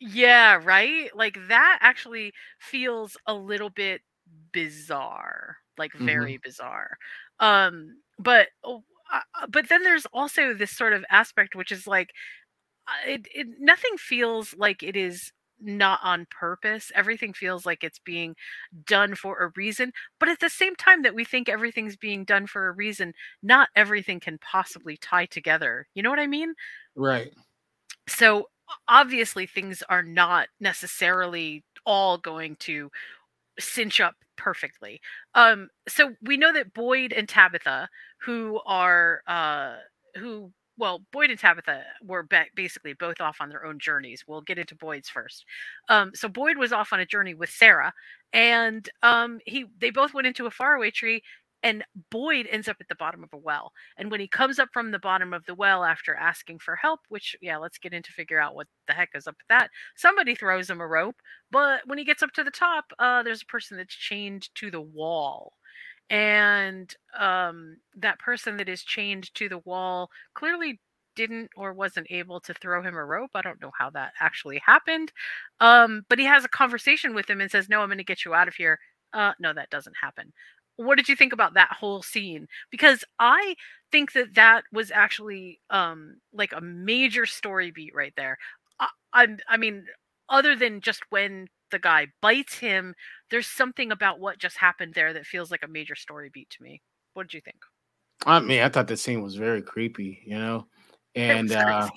Yeah, 0.00 0.60
right. 0.62 1.14
Like 1.14 1.38
that 1.48 1.78
actually 1.80 2.32
feels 2.58 3.16
a 3.26 3.34
little 3.34 3.70
bit 3.70 4.00
bizarre, 4.52 5.58
like 5.78 5.92
very 5.92 6.34
mm-hmm. 6.34 6.42
bizarre. 6.42 6.96
Um, 7.38 7.98
but 8.18 8.48
oh, 8.64 8.82
uh, 9.12 9.20
uh, 9.40 9.46
but 9.48 9.68
then 9.68 9.82
there's 9.82 10.06
also 10.06 10.54
this 10.54 10.70
sort 10.70 10.92
of 10.92 11.04
aspect 11.10 11.54
which 11.54 11.70
is 11.70 11.86
like 11.86 12.10
uh, 12.88 13.10
it, 13.10 13.26
it 13.34 13.46
nothing 13.60 13.96
feels 13.96 14.54
like 14.56 14.82
it 14.82 14.96
is 14.96 15.32
not 15.64 16.00
on 16.02 16.26
purpose. 16.28 16.90
Everything 16.92 17.32
feels 17.32 17.64
like 17.64 17.84
it's 17.84 18.00
being 18.00 18.34
done 18.84 19.14
for 19.14 19.38
a 19.38 19.52
reason 19.56 19.92
but 20.18 20.28
at 20.28 20.40
the 20.40 20.48
same 20.48 20.74
time 20.74 21.02
that 21.02 21.14
we 21.14 21.24
think 21.24 21.48
everything's 21.48 21.96
being 21.96 22.24
done 22.24 22.46
for 22.46 22.66
a 22.66 22.72
reason 22.72 23.12
not 23.42 23.68
everything 23.76 24.18
can 24.18 24.38
possibly 24.38 24.96
tie 24.96 25.26
together. 25.26 25.86
You 25.94 26.02
know 26.02 26.10
what 26.10 26.18
i 26.18 26.26
mean? 26.26 26.54
Right. 26.96 27.32
So 28.08 28.48
obviously 28.88 29.46
things 29.46 29.82
are 29.88 30.02
not 30.02 30.48
necessarily 30.60 31.64
all 31.84 32.18
going 32.18 32.56
to 32.56 32.90
cinch 33.58 34.00
up 34.00 34.14
perfectly. 34.36 35.00
Um, 35.34 35.68
so 35.88 36.14
we 36.22 36.36
know 36.36 36.52
that 36.52 36.74
Boyd 36.74 37.12
and 37.12 37.28
Tabitha, 37.28 37.88
who 38.24 38.60
are 38.66 39.22
uh, 39.26 39.76
who 40.16 40.52
well, 40.78 41.02
Boyd 41.12 41.30
and 41.30 41.38
Tabitha 41.38 41.82
were 42.02 42.26
basically 42.56 42.94
both 42.94 43.20
off 43.20 43.36
on 43.40 43.50
their 43.50 43.64
own 43.64 43.78
journeys. 43.78 44.24
We'll 44.26 44.40
get 44.40 44.58
into 44.58 44.74
Boyd's 44.74 45.08
first. 45.08 45.44
Um, 45.88 46.12
so 46.14 46.28
Boyd 46.28 46.56
was 46.56 46.72
off 46.72 46.92
on 46.92 47.00
a 47.00 47.06
journey 47.06 47.34
with 47.34 47.50
Sarah, 47.50 47.92
and 48.32 48.88
um, 49.02 49.38
he 49.46 49.66
they 49.78 49.90
both 49.90 50.14
went 50.14 50.26
into 50.26 50.46
a 50.46 50.50
faraway 50.50 50.90
tree 50.90 51.22
and 51.62 51.84
Boyd 52.10 52.46
ends 52.50 52.68
up 52.68 52.76
at 52.80 52.88
the 52.88 52.94
bottom 52.94 53.22
of 53.22 53.32
a 53.32 53.36
well. 53.36 53.72
And 53.96 54.10
when 54.10 54.20
he 54.20 54.26
comes 54.26 54.58
up 54.58 54.70
from 54.72 54.90
the 54.90 54.98
bottom 54.98 55.32
of 55.32 55.46
the 55.46 55.54
well 55.54 55.84
after 55.84 56.14
asking 56.14 56.58
for 56.58 56.76
help, 56.76 57.00
which, 57.08 57.36
yeah, 57.40 57.56
let's 57.56 57.78
get 57.78 57.92
into 57.92 58.12
figure 58.12 58.40
out 58.40 58.54
what 58.54 58.66
the 58.88 58.94
heck 58.94 59.10
is 59.14 59.26
up 59.26 59.36
with 59.36 59.46
that, 59.48 59.70
somebody 59.96 60.34
throws 60.34 60.68
him 60.68 60.80
a 60.80 60.86
rope. 60.86 61.16
But 61.50 61.82
when 61.86 61.98
he 61.98 62.04
gets 62.04 62.22
up 62.22 62.32
to 62.32 62.44
the 62.44 62.50
top, 62.50 62.86
uh, 62.98 63.22
there's 63.22 63.42
a 63.42 63.46
person 63.46 63.76
that's 63.76 63.94
chained 63.94 64.48
to 64.56 64.70
the 64.70 64.80
wall. 64.80 65.52
And 66.12 66.94
um, 67.18 67.78
that 67.96 68.20
person 68.20 68.58
that 68.58 68.68
is 68.68 68.84
chained 68.84 69.34
to 69.34 69.48
the 69.48 69.58
wall 69.58 70.10
clearly 70.34 70.80
didn't 71.16 71.50
or 71.56 71.72
wasn't 71.72 72.06
able 72.10 72.40
to 72.40 72.54
throw 72.54 72.82
him 72.82 72.94
a 72.94 73.04
rope. 73.04 73.30
I 73.34 73.42
don't 73.42 73.60
know 73.60 73.72
how 73.78 73.90
that 73.90 74.12
actually 74.20 74.60
happened. 74.64 75.12
Um, 75.60 76.04
but 76.08 76.18
he 76.18 76.26
has 76.26 76.44
a 76.44 76.48
conversation 76.48 77.14
with 77.14 77.28
him 77.28 77.40
and 77.40 77.50
says, 77.50 77.68
No, 77.68 77.80
I'm 77.80 77.88
going 77.88 77.98
to 77.98 78.04
get 78.04 78.24
you 78.24 78.34
out 78.34 78.48
of 78.48 78.54
here. 78.54 78.78
Uh, 79.12 79.32
no, 79.40 79.52
that 79.54 79.70
doesn't 79.70 79.96
happen 80.02 80.32
what 80.76 80.96
did 80.96 81.08
you 81.08 81.14
think 81.16 81.32
about 81.32 81.54
that 81.54 81.70
whole 81.70 82.02
scene 82.02 82.48
because 82.70 83.04
i 83.18 83.54
think 83.90 84.12
that 84.12 84.34
that 84.34 84.64
was 84.72 84.90
actually 84.90 85.60
um 85.70 86.16
like 86.32 86.52
a 86.54 86.60
major 86.62 87.26
story 87.26 87.70
beat 87.70 87.94
right 87.94 88.14
there 88.16 88.38
I, 88.80 88.88
I'm, 89.12 89.38
I 89.48 89.58
mean 89.58 89.86
other 90.28 90.56
than 90.56 90.80
just 90.80 91.02
when 91.10 91.48
the 91.72 91.78
guy 91.78 92.06
bites 92.20 92.58
him 92.58 92.94
there's 93.30 93.48
something 93.48 93.90
about 93.90 94.20
what 94.20 94.38
just 94.38 94.58
happened 94.58 94.94
there 94.94 95.12
that 95.12 95.26
feels 95.26 95.50
like 95.50 95.64
a 95.64 95.68
major 95.68 95.96
story 95.96 96.30
beat 96.32 96.48
to 96.50 96.62
me 96.62 96.80
what 97.14 97.24
did 97.24 97.34
you 97.34 97.40
think 97.40 97.64
i 98.24 98.38
mean 98.38 98.62
i 98.62 98.68
thought 98.68 98.86
the 98.86 98.96
scene 98.96 99.22
was 99.22 99.34
very 99.34 99.60
creepy 99.60 100.22
you 100.24 100.38
know 100.38 100.66
and 101.16 101.50
uh 101.50 101.88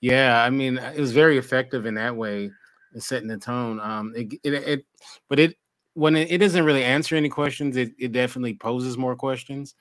yeah 0.00 0.42
i 0.42 0.48
mean 0.48 0.78
it 0.78 0.98
was 0.98 1.12
very 1.12 1.36
effective 1.36 1.84
in 1.84 1.94
that 1.94 2.16
way 2.16 2.50
in 2.94 3.00
setting 3.00 3.28
the 3.28 3.36
tone 3.36 3.78
um 3.80 4.12
it, 4.16 4.32
it, 4.42 4.54
it 4.54 4.86
but 5.28 5.38
it 5.38 5.54
when 5.94 6.16
it, 6.16 6.30
it, 6.30 6.38
doesn't 6.38 6.64
really 6.64 6.84
answer 6.84 7.16
any 7.16 7.28
questions, 7.28 7.76
it, 7.76 7.92
it 7.98 8.12
definitely 8.12 8.54
poses 8.54 8.96
more 8.96 9.16
questions, 9.16 9.74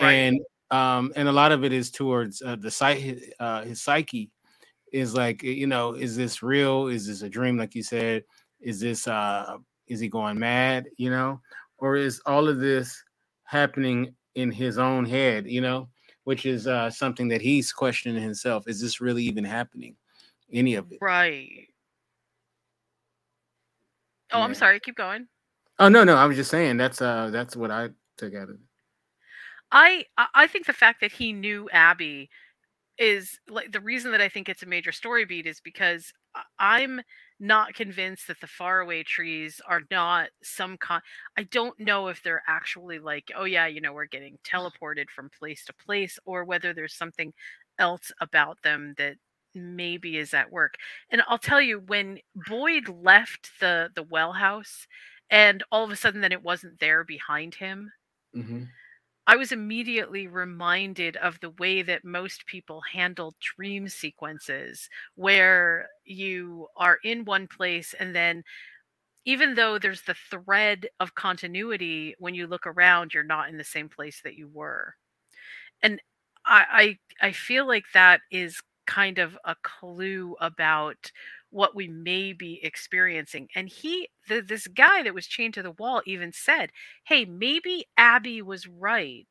right. 0.00 0.12
and 0.12 0.40
um, 0.70 1.12
and 1.16 1.28
a 1.28 1.32
lot 1.32 1.52
of 1.52 1.64
it 1.64 1.72
is 1.72 1.90
towards 1.90 2.42
uh, 2.42 2.56
the 2.56 2.70
site 2.70 3.20
uh, 3.38 3.62
his 3.62 3.82
psyche 3.82 4.30
is 4.92 5.14
like 5.14 5.42
you 5.42 5.66
know 5.66 5.92
is 5.94 6.16
this 6.16 6.42
real? 6.42 6.88
Is 6.88 7.06
this 7.06 7.22
a 7.22 7.28
dream? 7.28 7.56
Like 7.56 7.74
you 7.74 7.82
said, 7.82 8.24
is 8.62 8.80
this 8.80 9.06
uh 9.06 9.56
is 9.88 10.00
he 10.00 10.08
going 10.08 10.38
mad? 10.38 10.86
You 10.96 11.10
know, 11.10 11.40
or 11.78 11.96
is 11.96 12.20
all 12.26 12.48
of 12.48 12.60
this 12.60 13.02
happening 13.44 14.14
in 14.34 14.50
his 14.50 14.78
own 14.78 15.04
head? 15.04 15.46
You 15.46 15.60
know, 15.60 15.88
which 16.24 16.46
is 16.46 16.66
uh, 16.66 16.90
something 16.90 17.28
that 17.28 17.42
he's 17.42 17.72
questioning 17.72 18.22
himself. 18.22 18.68
Is 18.68 18.80
this 18.80 19.00
really 19.00 19.24
even 19.24 19.44
happening? 19.44 19.96
Any 20.52 20.74
of 20.74 20.90
it? 20.92 20.98
Right. 21.00 21.68
Oh, 24.32 24.38
yeah. 24.38 24.44
I'm 24.44 24.54
sorry. 24.54 24.80
Keep 24.80 24.96
going. 24.96 25.26
Oh 25.78 25.88
no, 25.88 26.04
no, 26.04 26.16
I 26.16 26.26
was 26.26 26.36
just 26.36 26.50
saying 26.50 26.76
that's 26.76 27.02
uh 27.02 27.30
that's 27.30 27.56
what 27.56 27.70
I 27.70 27.88
took 28.16 28.34
out 28.34 28.44
of 28.44 28.50
it. 28.50 28.60
I 29.72 30.04
I 30.34 30.46
think 30.46 30.66
the 30.66 30.72
fact 30.72 31.00
that 31.00 31.12
he 31.12 31.32
knew 31.32 31.68
Abby 31.70 32.28
is 32.98 33.38
like 33.48 33.72
the 33.72 33.80
reason 33.80 34.12
that 34.12 34.20
I 34.20 34.28
think 34.28 34.48
it's 34.48 34.62
a 34.62 34.66
major 34.66 34.92
story 34.92 35.24
beat 35.24 35.46
is 35.46 35.60
because 35.60 36.12
I'm 36.58 37.00
not 37.42 37.74
convinced 37.74 38.28
that 38.28 38.40
the 38.40 38.46
faraway 38.46 39.02
trees 39.02 39.60
are 39.66 39.82
not 39.90 40.28
some 40.42 40.76
kind. 40.78 41.02
I 41.36 41.42
don't 41.44 41.78
know 41.80 42.08
if 42.08 42.22
they're 42.22 42.42
actually 42.48 43.00
like, 43.00 43.32
oh 43.36 43.44
yeah, 43.44 43.66
you 43.66 43.80
know, 43.80 43.92
we're 43.92 44.06
getting 44.06 44.38
teleported 44.44 45.10
from 45.10 45.30
place 45.38 45.64
to 45.66 45.74
place, 45.74 46.18
or 46.24 46.44
whether 46.44 46.72
there's 46.72 46.94
something 46.94 47.32
else 47.78 48.12
about 48.20 48.62
them 48.62 48.94
that 48.98 49.16
maybe 49.54 50.18
is 50.18 50.34
at 50.34 50.52
work. 50.52 50.76
And 51.10 51.22
I'll 51.28 51.38
tell 51.38 51.60
you, 51.60 51.80
when 51.80 52.20
Boyd 52.48 52.88
left 52.88 53.50
the 53.60 53.90
the 53.94 54.04
well 54.04 54.32
house, 54.32 54.86
and 55.30 55.64
all 55.72 55.84
of 55.84 55.90
a 55.90 55.96
sudden 55.96 56.20
then 56.20 56.32
it 56.32 56.42
wasn't 56.44 56.78
there 56.80 57.04
behind 57.04 57.54
him 57.56 57.92
mm-hmm. 58.36 58.64
I 59.26 59.36
was 59.36 59.52
immediately 59.52 60.26
reminded 60.26 61.16
of 61.18 61.38
the 61.40 61.50
way 61.50 61.82
that 61.82 62.04
most 62.04 62.46
people 62.46 62.80
handle 62.92 63.34
dream 63.56 63.88
sequences 63.88 64.88
where 65.14 65.88
you 66.04 66.66
are 66.76 66.98
in 67.04 67.24
one 67.24 67.46
place 67.46 67.94
and 67.98 68.14
then 68.14 68.42
even 69.26 69.54
though 69.54 69.78
there's 69.78 70.02
the 70.02 70.16
thread 70.30 70.88
of 71.00 71.14
continuity 71.14 72.14
when 72.18 72.34
you 72.34 72.46
look 72.46 72.66
around 72.66 73.14
you're 73.14 73.22
not 73.24 73.48
in 73.48 73.58
the 73.58 73.64
same 73.64 73.88
place 73.88 74.20
that 74.24 74.36
you 74.36 74.48
were. 74.52 74.94
And 75.82 76.00
i 76.46 76.98
i, 77.22 77.28
I 77.28 77.32
feel 77.32 77.66
like 77.66 77.84
that 77.94 78.20
is 78.30 78.60
kind 78.86 79.18
of 79.18 79.38
a 79.44 79.56
clue 79.62 80.36
about 80.40 81.10
what 81.52 81.76
we 81.76 81.86
may 81.86 82.32
be 82.32 82.58
experiencing. 82.62 83.46
And 83.54 83.68
he, 83.68 84.08
the, 84.28 84.40
this 84.40 84.66
guy 84.66 85.02
that 85.02 85.14
was 85.14 85.26
chained 85.26 85.54
to 85.54 85.62
the 85.62 85.72
wall, 85.72 86.02
even 86.06 86.32
said, 86.32 86.70
Hey, 87.04 87.24
maybe 87.24 87.84
Abby 87.96 88.42
was 88.42 88.66
right 88.66 89.26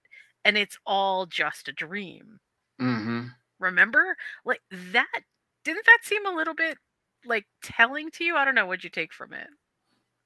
and 0.46 0.58
it's 0.58 0.78
all 0.86 1.26
just 1.26 1.68
a 1.68 1.74
dream. 1.74 2.40
Mm-hmm. 2.80 3.28
Remember? 3.60 4.16
Like 4.46 4.62
that, 4.72 5.22
didn't 5.66 5.86
that 5.86 6.00
seem 6.04 6.26
a 6.26 6.36
little 6.36 6.54
bit 6.54 6.78
like 7.26 7.46
telling 7.64 8.12
to 8.12 8.24
you? 8.24 8.36
I 8.36 8.46
don't 8.46 8.56
know. 8.56 8.66
What'd 8.66 8.84
you 8.84 8.90
take 8.90 9.14
from 9.14 9.34
it? 9.34 9.48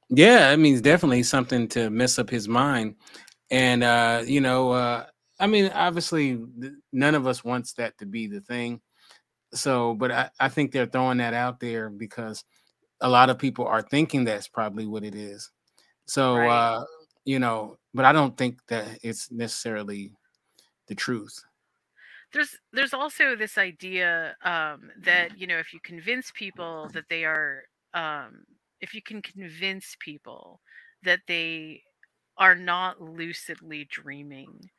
Yeah, 0.09 0.49
I 0.49 0.55
mean, 0.55 0.73
it's 0.73 0.81
definitely 0.81 1.23
something 1.23 1.67
to 1.69 1.89
mess 1.89 2.19
up 2.19 2.29
his 2.29 2.47
mind. 2.47 2.95
And, 3.49 3.83
uh, 3.83 4.21
you 4.25 4.41
know, 4.41 4.71
uh, 4.71 5.05
I 5.39 5.47
mean, 5.47 5.71
obviously, 5.73 6.39
none 6.93 7.15
of 7.15 7.25
us 7.25 7.43
wants 7.43 7.73
that 7.73 7.97
to 7.99 8.05
be 8.05 8.27
the 8.27 8.41
thing 8.41 8.81
so, 9.55 9.93
but 9.95 10.11
I, 10.11 10.29
I 10.39 10.49
think 10.49 10.71
they're 10.71 10.85
throwing 10.85 11.17
that 11.17 11.33
out 11.33 11.59
there 11.59 11.89
because 11.89 12.43
a 13.01 13.09
lot 13.09 13.29
of 13.29 13.39
people 13.39 13.65
are 13.65 13.81
thinking 13.81 14.23
that's 14.23 14.47
probably 14.47 14.85
what 14.85 15.03
it 15.03 15.15
is. 15.15 15.51
So, 16.05 16.37
right. 16.37 16.49
uh, 16.49 16.85
you 17.25 17.39
know, 17.39 17.77
but 17.93 18.05
I 18.05 18.11
don't 18.11 18.37
think 18.37 18.59
that 18.67 18.99
it's 19.01 19.31
necessarily 19.31 20.11
the 20.87 20.95
truth. 20.95 21.43
There's 22.33 22.55
there's 22.73 22.93
also 22.93 23.35
this 23.35 23.57
idea 23.57 24.35
um, 24.43 24.91
that 25.03 25.39
you 25.39 25.47
know 25.47 25.57
if 25.57 25.73
you 25.73 25.79
convince 25.83 26.31
people 26.35 26.89
that 26.93 27.05
they 27.09 27.23
are 27.23 27.63
um, 27.93 28.43
if 28.81 28.93
you 28.93 29.01
can 29.01 29.21
convince 29.21 29.95
people 29.99 30.59
that 31.03 31.21
they 31.27 31.81
are 32.37 32.55
not 32.55 33.01
lucidly 33.01 33.87
dreaming 33.89 34.69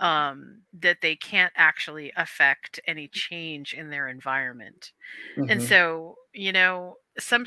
um, 0.00 0.62
that 0.80 1.00
they 1.00 1.16
can't 1.16 1.52
actually 1.56 2.12
affect 2.16 2.80
any 2.86 3.08
change 3.08 3.74
in 3.74 3.90
their 3.90 4.08
environment. 4.08 4.92
Mm-hmm. 5.36 5.50
And 5.50 5.62
so, 5.62 6.16
you 6.32 6.52
know, 6.52 6.96
some 7.18 7.46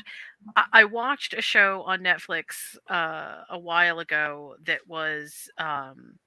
I, 0.56 0.64
I 0.72 0.84
watched 0.84 1.34
a 1.34 1.42
show 1.42 1.82
on 1.86 2.00
Netflix 2.00 2.76
uh, 2.90 3.42
a 3.50 3.58
while 3.58 3.98
ago 3.98 4.54
that 4.64 4.80
was 4.86 5.48
um, 5.58 6.18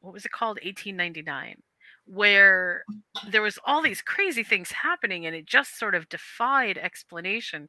what 0.00 0.12
was 0.12 0.24
it 0.24 0.32
called? 0.32 0.58
1899 0.62 1.62
where 2.06 2.84
there 3.30 3.42
was 3.42 3.58
all 3.66 3.82
these 3.82 4.00
crazy 4.00 4.44
things 4.44 4.70
happening 4.70 5.26
and 5.26 5.34
it 5.34 5.44
just 5.44 5.78
sort 5.78 5.94
of 5.94 6.08
defied 6.08 6.78
explanation 6.78 7.68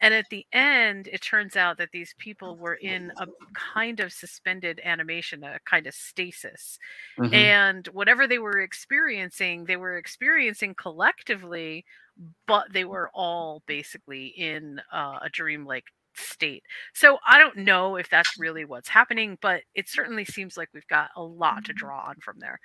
and 0.00 0.12
at 0.12 0.26
the 0.30 0.44
end 0.52 1.08
it 1.12 1.20
turns 1.20 1.56
out 1.56 1.78
that 1.78 1.90
these 1.92 2.14
people 2.18 2.56
were 2.56 2.74
in 2.74 3.12
a 3.18 3.26
kind 3.54 4.00
of 4.00 4.12
suspended 4.12 4.80
animation 4.84 5.44
a 5.44 5.58
kind 5.64 5.86
of 5.86 5.94
stasis 5.94 6.78
mm-hmm. 7.18 7.32
and 7.32 7.86
whatever 7.88 8.26
they 8.26 8.38
were 8.38 8.60
experiencing 8.60 9.64
they 9.64 9.76
were 9.76 9.96
experiencing 9.96 10.74
collectively 10.74 11.84
but 12.48 12.64
they 12.72 12.84
were 12.84 13.10
all 13.14 13.62
basically 13.66 14.26
in 14.26 14.80
uh, 14.92 15.20
a 15.22 15.28
dream-like 15.30 15.84
state. 16.16 16.64
So 16.94 17.18
I 17.26 17.38
don't 17.38 17.58
know 17.58 17.96
if 17.96 18.10
that's 18.10 18.38
really 18.38 18.64
what's 18.64 18.88
happening, 18.88 19.38
but 19.40 19.62
it 19.74 19.88
certainly 19.88 20.24
seems 20.24 20.56
like 20.56 20.68
we've 20.74 20.86
got 20.88 21.10
a 21.16 21.22
lot 21.22 21.64
to 21.66 21.72
draw 21.72 22.06
on 22.08 22.16
from 22.20 22.40
there. 22.40 22.58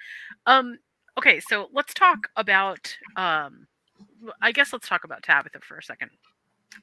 Um, 0.47 0.77
okay, 1.17 1.39
so 1.39 1.69
let's 1.73 1.93
talk 1.93 2.29
about. 2.35 2.95
Um, 3.15 3.67
I 4.41 4.51
guess 4.51 4.71
let's 4.71 4.87
talk 4.87 5.03
about 5.03 5.23
Tabitha 5.23 5.59
for 5.61 5.77
a 5.77 5.83
second. 5.83 6.09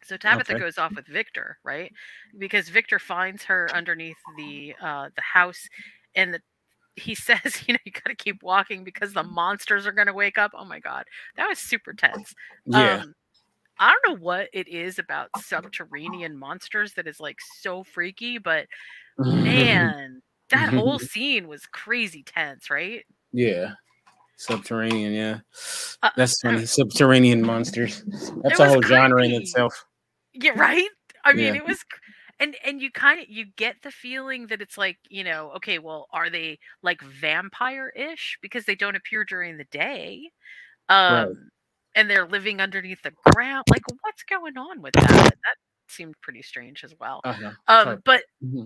So 0.05 0.17
Tabitha 0.17 0.53
okay. 0.53 0.61
goes 0.61 0.79
off 0.79 0.95
with 0.95 1.07
Victor, 1.07 1.59
right? 1.65 1.93
Because 2.39 2.69
Victor 2.69 2.99
finds 2.99 3.45
her 3.45 3.69
underneath 3.75 4.17
the 4.37 4.75
uh, 4.81 5.09
the 5.15 5.23
house, 5.23 5.69
and 6.15 6.35
the, 6.35 6.41
he 6.97 7.15
says, 7.15 7.63
you 7.67 7.75
know, 7.75 7.81
you 7.85 7.93
got 7.93 8.07
to 8.07 8.15
keep 8.15 8.43
walking 8.43 8.85
because 8.85 9.13
the 9.13 9.23
monsters 9.23 9.87
are 9.87 9.93
going 9.93 10.07
to 10.07 10.13
wake 10.13 10.39
up. 10.39 10.53
Oh 10.55 10.65
my 10.65 10.81
god, 10.81 11.05
that 11.37 11.49
was 11.49 11.59
super 11.59 11.93
tense. 11.93 12.35
Yeah. 12.67 13.03
Um, 13.03 13.15
I 13.79 13.93
don't 13.93 14.15
know 14.15 14.23
what 14.23 14.49
it 14.53 14.69
is 14.69 14.99
about 14.99 15.31
subterranean 15.39 16.37
monsters 16.37 16.93
that 16.95 17.07
is 17.07 17.19
like 17.19 17.39
so 17.61 17.83
freaky, 17.83 18.37
but 18.37 18.67
man, 19.19 20.21
that 20.51 20.75
whole 20.75 20.99
scene 20.99 21.49
was 21.49 21.65
crazy 21.67 22.23
tense, 22.23 22.69
right? 22.69 23.05
Yeah. 23.33 23.73
Subterranean, 24.41 25.13
yeah. 25.13 25.41
Uh, 26.03 26.11
That's 26.17 26.41
funny. 26.41 26.65
Subterranean 26.65 27.43
monsters. 27.43 28.03
That's 28.43 28.59
a 28.59 28.67
whole 28.67 28.81
creepy. 28.81 28.89
genre 28.89 29.23
in 29.23 29.33
itself. 29.33 29.85
Yeah, 30.33 30.53
right? 30.57 30.89
I 31.25 31.35
mean, 31.35 31.55
yeah. 31.55 31.61
it 31.61 31.67
was 31.67 31.85
and 32.39 32.57
and 32.65 32.81
you 32.81 32.91
kind 32.91 33.21
of 33.21 33.29
you 33.29 33.45
get 33.57 33.77
the 33.83 33.91
feeling 33.91 34.47
that 34.47 34.63
it's 34.63 34.79
like 34.79 34.97
you 35.11 35.23
know 35.23 35.53
okay 35.57 35.79
well 35.79 36.07
are 36.11 36.31
they 36.31 36.59
like 36.83 37.03
vampire-ish 37.03 38.39
because 38.41 38.65
they 38.65 38.75
don't 38.75 38.97
appear 38.97 39.25
during 39.27 39.59
the 39.59 39.65
day 39.65 40.31
um 40.89 41.13
right. 41.13 41.29
and 41.95 42.09
they're 42.09 42.27
living 42.27 42.63
underneath 42.63 43.03
the 43.03 43.13
ground 43.27 43.65
like 43.69 43.83
what's 44.01 44.23
going 44.23 44.57
on 44.57 44.81
with 44.81 44.95
that 44.95 45.07
that 45.07 45.57
seemed 45.89 46.15
pretty 46.23 46.41
strange 46.41 46.83
as 46.83 46.95
well 46.99 47.21
uh-huh. 47.25 47.51
um 47.69 48.01
but 48.07 48.23
mm-hmm. 48.43 48.65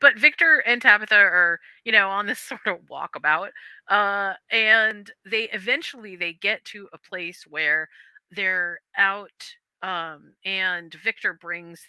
But 0.00 0.18
victor 0.18 0.58
and 0.66 0.80
tabitha 0.82 1.14
are 1.14 1.58
you 1.84 1.92
know 1.92 2.08
on 2.08 2.26
this 2.26 2.38
sort 2.48 2.66
of 2.66 2.78
walkabout 2.90 3.50
uh 3.88 4.34
and 4.50 5.10
they 5.28 5.44
eventually 5.52 6.16
they 6.16 6.32
get 6.32 6.64
to 6.64 6.88
a 6.92 6.98
place 6.98 7.44
where 7.48 7.88
they're 8.30 8.80
out 8.96 9.54
um 9.82 10.34
and 10.44 10.94
victor 10.94 11.34
brings 11.34 11.80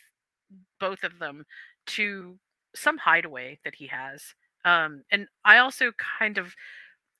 both 0.79 1.03
of 1.03 1.19
them 1.19 1.45
to 1.87 2.37
some 2.75 2.97
hideaway 2.97 3.59
that 3.63 3.75
he 3.75 3.87
has. 3.87 4.33
Um, 4.65 5.03
and 5.11 5.27
I 5.45 5.57
also 5.57 5.91
kind 6.19 6.37
of 6.37 6.53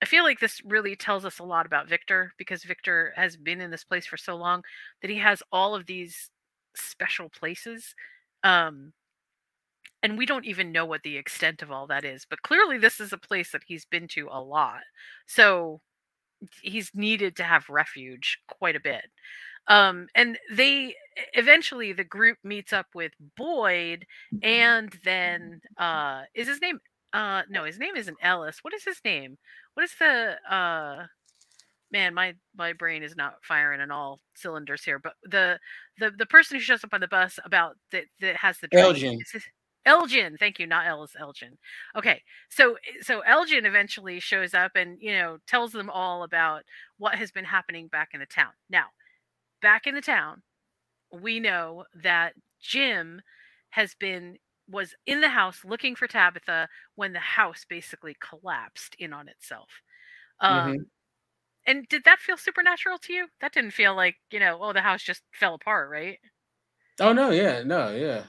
I 0.01 0.05
feel 0.05 0.23
like 0.23 0.39
this 0.41 0.61
really 0.65 0.95
tells 0.97 1.25
us 1.25 1.39
a 1.39 1.43
lot 1.43 1.65
about 1.65 1.87
Victor 1.87 2.33
because 2.37 2.63
Victor 2.63 3.13
has 3.15 3.37
been 3.37 3.61
in 3.61 3.71
this 3.71 3.85
place 3.85 4.05
for 4.05 4.17
so 4.17 4.35
long 4.35 4.63
that 5.01 5.09
he 5.09 5.17
has 5.17 5.41
all 5.51 5.75
of 5.75 5.85
these 5.85 6.29
special 6.75 7.29
places. 7.29 7.95
Um, 8.43 8.93
and 10.03 10.17
we 10.17 10.25
don't 10.25 10.45
even 10.45 10.71
know 10.73 10.85
what 10.85 11.01
the 11.03 11.17
extent 11.17 11.61
of 11.61 11.71
all 11.71 11.87
that 11.87 12.03
is, 12.03 12.27
but 12.29 12.41
clearly 12.41 12.77
this 12.77 12.99
is 12.99 13.13
a 13.13 13.17
place 13.17 13.51
that 13.51 13.63
he's 13.65 13.85
been 13.85 14.07
to 14.09 14.27
a 14.29 14.41
lot. 14.41 14.81
So 15.25 15.79
he's 16.61 16.91
needed 16.93 17.37
to 17.37 17.43
have 17.43 17.69
refuge 17.69 18.37
quite 18.47 18.75
a 18.75 18.81
bit. 18.81 19.05
Um, 19.67 20.07
and 20.13 20.37
they 20.51 20.93
eventually 21.33 21.93
the 21.93 22.03
group 22.03 22.37
meets 22.43 22.73
up 22.73 22.87
with 22.93 23.13
Boyd, 23.37 24.05
and 24.41 24.93
then 25.05 25.61
uh, 25.77 26.23
is 26.35 26.49
his 26.49 26.61
name? 26.61 26.79
Uh, 27.13 27.43
no, 27.49 27.63
his 27.63 27.79
name 27.79 27.95
isn't 27.95 28.17
Ellis. 28.21 28.59
What 28.61 28.73
is 28.73 28.83
his 28.83 28.99
name? 29.05 29.37
What 29.75 29.83
is 29.83 29.93
the 29.97 30.35
uh? 30.53 31.05
Man, 31.91 32.13
my 32.13 32.33
my 32.57 32.73
brain 32.73 33.03
is 33.03 33.15
not 33.15 33.35
firing 33.43 33.79
on 33.79 33.91
all 33.91 34.19
cylinders 34.35 34.83
here. 34.83 34.99
But 34.99 35.13
the 35.23 35.59
the 35.99 36.11
the 36.11 36.25
person 36.25 36.57
who 36.57 36.61
shows 36.61 36.83
up 36.83 36.93
on 36.93 37.01
the 37.01 37.07
bus 37.07 37.39
about 37.45 37.77
that 37.91 38.05
that 38.19 38.35
has 38.35 38.57
the 38.57 38.67
Elgin. 38.73 39.19
Elgin, 39.85 40.37
thank 40.37 40.59
you, 40.59 40.67
not 40.67 40.87
Ellis, 40.87 41.15
Elgin. 41.19 41.57
Okay, 41.95 42.21
so 42.49 42.77
so 43.01 43.19
Elgin 43.21 43.65
eventually 43.65 44.19
shows 44.19 44.53
up 44.53 44.71
and 44.75 44.97
you 45.01 45.11
know 45.11 45.37
tells 45.47 45.71
them 45.71 45.89
all 45.89 46.23
about 46.23 46.63
what 46.97 47.15
has 47.15 47.31
been 47.31 47.45
happening 47.45 47.87
back 47.87 48.09
in 48.13 48.19
the 48.19 48.25
town. 48.25 48.51
Now, 48.69 48.85
back 49.61 49.85
in 49.85 49.95
the 49.95 50.01
town, 50.01 50.41
we 51.11 51.39
know 51.39 51.85
that 52.01 52.33
Jim 52.61 53.21
has 53.71 53.93
been 53.95 54.37
was 54.69 54.95
in 55.05 55.19
the 55.19 55.29
house 55.29 55.65
looking 55.65 55.95
for 55.95 56.07
Tabitha 56.07 56.69
when 56.95 57.11
the 57.11 57.19
house 57.19 57.65
basically 57.67 58.15
collapsed 58.21 58.95
in 58.97 59.11
on 59.11 59.27
itself. 59.27 59.69
Um, 60.39 60.71
mm-hmm. 60.71 60.81
And 61.65 61.87
did 61.89 62.03
that 62.05 62.19
feel 62.19 62.37
supernatural 62.37 62.97
to 62.99 63.13
you? 63.13 63.27
That 63.41 63.53
didn't 63.53 63.71
feel 63.71 63.95
like 63.95 64.15
you 64.31 64.39
know, 64.39 64.59
oh, 64.61 64.73
the 64.73 64.81
house 64.81 65.03
just 65.03 65.23
fell 65.33 65.55
apart, 65.55 65.89
right? 65.89 66.19
Oh 66.99 67.11
no, 67.11 67.31
yeah, 67.31 67.63
no, 67.63 67.93
yeah. 67.93 68.23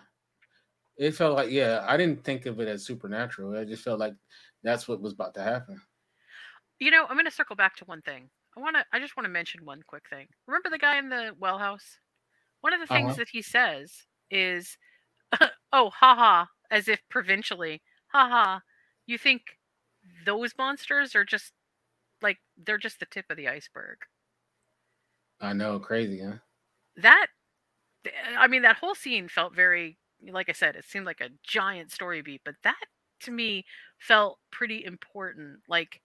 It 0.97 1.13
felt 1.13 1.37
like 1.37 1.51
yeah, 1.51 1.85
I 1.87 1.97
didn't 1.97 2.25
think 2.25 2.47
of 2.47 2.61
it 2.61 2.69
as 2.69 2.85
supernatural. 2.85 3.59
I 3.59 3.65
just 3.65 3.83
felt 3.83 3.99
like 3.99 4.15
that's 4.63 4.87
what 4.87 5.01
was 5.01 5.13
about 5.13 5.35
to 5.35 5.43
happen. 5.43 5.81
You 6.79 6.91
know, 6.91 7.07
I'm 7.09 7.17
going 7.17 7.25
to 7.25 7.31
circle 7.31 7.57
back 7.57 7.77
to 7.77 7.85
one 7.85 8.03
thing. 8.03 8.31
I 8.57 8.61
want 8.61 8.77
to. 8.77 8.85
I 8.93 9.01
just 9.01 9.17
want 9.17 9.25
to 9.25 9.31
mention 9.31 9.65
one 9.65 9.83
quick 9.87 10.05
thing. 10.09 10.27
Remember 10.47 10.71
the 10.71 10.79
guy 10.79 10.99
in 10.99 11.09
the 11.09 11.33
well 11.39 11.59
house? 11.59 11.99
One 12.61 12.73
of 12.73 12.81
the 12.81 12.87
things 12.87 13.11
uh-huh. 13.11 13.17
that 13.17 13.29
he 13.33 13.43
says 13.43 13.93
is, 14.31 14.79
"Oh, 15.73 15.91
haha," 15.91 16.47
as 16.71 16.89
if 16.89 17.01
provincially, 17.09 17.83
haha. 18.09 18.61
You 19.07 19.19
think 19.19 19.43
those 20.25 20.53
monsters 20.57 21.15
are 21.15 21.25
just 21.25 21.53
like 22.23 22.39
they're 22.57 22.79
just 22.79 23.01
the 23.01 23.07
tip 23.07 23.27
of 23.31 23.37
the 23.37 23.49
iceberg? 23.49 23.99
I 25.41 25.53
know, 25.53 25.79
crazy, 25.79 26.23
huh? 26.23 26.39
That, 26.97 27.27
I 28.39 28.47
mean, 28.47 28.63
that 28.63 28.77
whole 28.77 28.95
scene 28.95 29.29
felt 29.29 29.55
very, 29.55 29.99
like 30.33 30.49
I 30.49 30.53
said, 30.53 30.77
it 30.77 30.85
seemed 30.85 31.07
like 31.07 31.21
a 31.21 31.31
giant 31.43 31.93
story 31.93 32.23
beat, 32.23 32.43
but 32.45 32.57
that 32.65 32.77
to 33.23 33.31
me 33.31 33.65
felt 33.99 34.39
pretty 34.51 34.85
important. 34.85 35.61
Like 35.69 36.01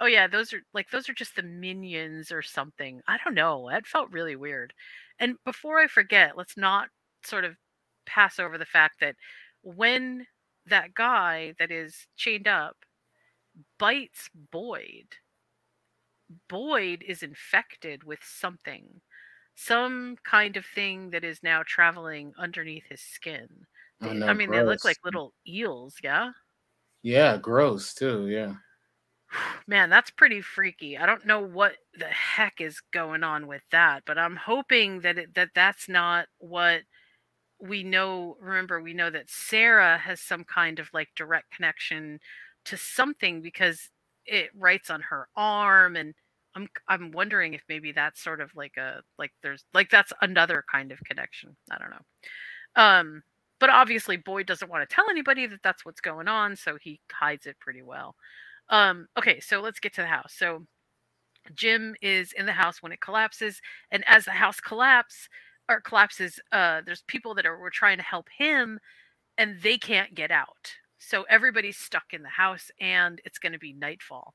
Oh 0.00 0.06
yeah, 0.06 0.26
those 0.26 0.52
are 0.52 0.62
like 0.72 0.90
those 0.90 1.08
are 1.08 1.12
just 1.14 1.36
the 1.36 1.42
minions 1.42 2.32
or 2.32 2.42
something. 2.42 3.02
I 3.06 3.18
don't 3.22 3.34
know. 3.34 3.68
That 3.70 3.86
felt 3.86 4.10
really 4.10 4.36
weird. 4.36 4.72
And 5.18 5.36
before 5.44 5.78
I 5.78 5.86
forget, 5.86 6.36
let's 6.36 6.56
not 6.56 6.88
sort 7.24 7.44
of 7.44 7.56
pass 8.06 8.38
over 8.38 8.56
the 8.58 8.64
fact 8.64 9.00
that 9.00 9.16
when 9.62 10.26
that 10.66 10.94
guy 10.94 11.54
that 11.58 11.70
is 11.70 12.06
chained 12.16 12.48
up 12.48 12.76
bites 13.78 14.30
Boyd, 14.34 15.16
Boyd 16.48 17.02
is 17.02 17.22
infected 17.22 18.04
with 18.04 18.22
something, 18.24 19.00
some 19.60 20.16
kind 20.24 20.56
of 20.56 20.64
thing 20.64 21.10
that 21.10 21.24
is 21.24 21.42
now 21.42 21.62
traveling 21.66 22.32
underneath 22.38 22.84
his 22.88 23.00
skin. 23.00 23.66
Oh, 24.00 24.12
no, 24.12 24.26
I 24.26 24.32
mean, 24.32 24.48
gross. 24.48 24.60
they 24.60 24.66
look 24.66 24.84
like 24.84 24.96
little 25.04 25.34
eels, 25.46 25.96
yeah? 26.02 26.30
Yeah, 27.02 27.36
gross 27.36 27.92
too, 27.94 28.28
yeah. 28.28 28.54
Man, 29.66 29.90
that's 29.90 30.10
pretty 30.10 30.40
freaky. 30.40 30.96
I 30.96 31.06
don't 31.06 31.26
know 31.26 31.40
what 31.40 31.76
the 31.94 32.06
heck 32.06 32.60
is 32.60 32.80
going 32.92 33.22
on 33.22 33.46
with 33.46 33.62
that, 33.70 34.04
but 34.06 34.18
I'm 34.18 34.36
hoping 34.36 35.00
that 35.00 35.18
it, 35.18 35.34
that 35.34 35.50
that's 35.54 35.88
not 35.88 36.26
what 36.38 36.82
we 37.60 37.82
know. 37.82 38.36
Remember, 38.40 38.80
we 38.80 38.94
know 38.94 39.10
that 39.10 39.28
Sarah 39.28 39.98
has 39.98 40.20
some 40.20 40.44
kind 40.44 40.78
of 40.78 40.88
like 40.94 41.08
direct 41.14 41.50
connection 41.52 42.20
to 42.64 42.76
something 42.76 43.42
because 43.42 43.90
it 44.24 44.50
writes 44.54 44.90
on 44.90 45.02
her 45.02 45.28
arm 45.36 45.96
and 45.96 46.14
I'm 46.56 46.68
I'm 46.88 47.12
wondering 47.12 47.54
if 47.54 47.62
maybe 47.68 47.92
that's 47.92 48.22
sort 48.22 48.40
of 48.40 48.50
like 48.56 48.76
a 48.76 49.02
like 49.18 49.32
there's 49.42 49.64
like 49.74 49.90
that's 49.90 50.12
another 50.22 50.64
kind 50.70 50.92
of 50.92 50.98
connection. 51.04 51.56
I 51.70 51.78
don't 51.78 51.90
know. 51.90 52.82
Um 52.82 53.22
but 53.60 53.70
obviously 53.70 54.16
Boyd 54.16 54.46
doesn't 54.46 54.70
want 54.70 54.88
to 54.88 54.94
tell 54.94 55.10
anybody 55.10 55.46
that 55.46 55.62
that's 55.62 55.84
what's 55.84 56.00
going 56.00 56.28
on, 56.28 56.56
so 56.56 56.78
he 56.80 57.00
hides 57.12 57.46
it 57.46 57.58
pretty 57.60 57.82
well. 57.82 58.16
Um, 58.70 59.08
okay, 59.18 59.40
so 59.40 59.60
let's 59.60 59.80
get 59.80 59.94
to 59.94 60.02
the 60.02 60.06
house. 60.08 60.34
So 60.36 60.66
Jim 61.54 61.94
is 62.02 62.32
in 62.32 62.46
the 62.46 62.52
house 62.52 62.82
when 62.82 62.92
it 62.92 63.00
collapses, 63.00 63.60
and 63.90 64.04
as 64.06 64.24
the 64.24 64.32
house 64.32 64.60
collapses 64.60 65.28
or 65.68 65.80
collapses, 65.80 66.40
uh, 66.52 66.82
there's 66.84 67.02
people 67.06 67.34
that 67.34 67.46
are 67.46 67.58
were 67.58 67.70
trying 67.70 67.98
to 67.98 68.02
help 68.04 68.28
him, 68.38 68.78
and 69.38 69.60
they 69.62 69.78
can't 69.78 70.14
get 70.14 70.30
out. 70.30 70.74
So 70.98 71.24
everybody's 71.30 71.78
stuck 71.78 72.12
in 72.12 72.22
the 72.22 72.28
house, 72.30 72.70
and 72.80 73.20
it's 73.24 73.38
going 73.38 73.52
to 73.52 73.58
be 73.58 73.72
nightfall. 73.72 74.34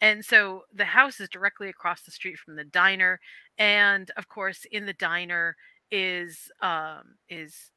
And 0.00 0.24
so 0.24 0.62
the 0.74 0.84
house 0.84 1.20
is 1.20 1.28
directly 1.28 1.68
across 1.68 2.02
the 2.02 2.10
street 2.10 2.38
from 2.38 2.56
the 2.56 2.64
diner, 2.64 3.18
and 3.58 4.10
of 4.16 4.28
course, 4.28 4.66
in 4.70 4.86
the 4.86 4.92
diner 4.92 5.56
is 5.90 6.50
um, 6.60 7.16
is 7.28 7.70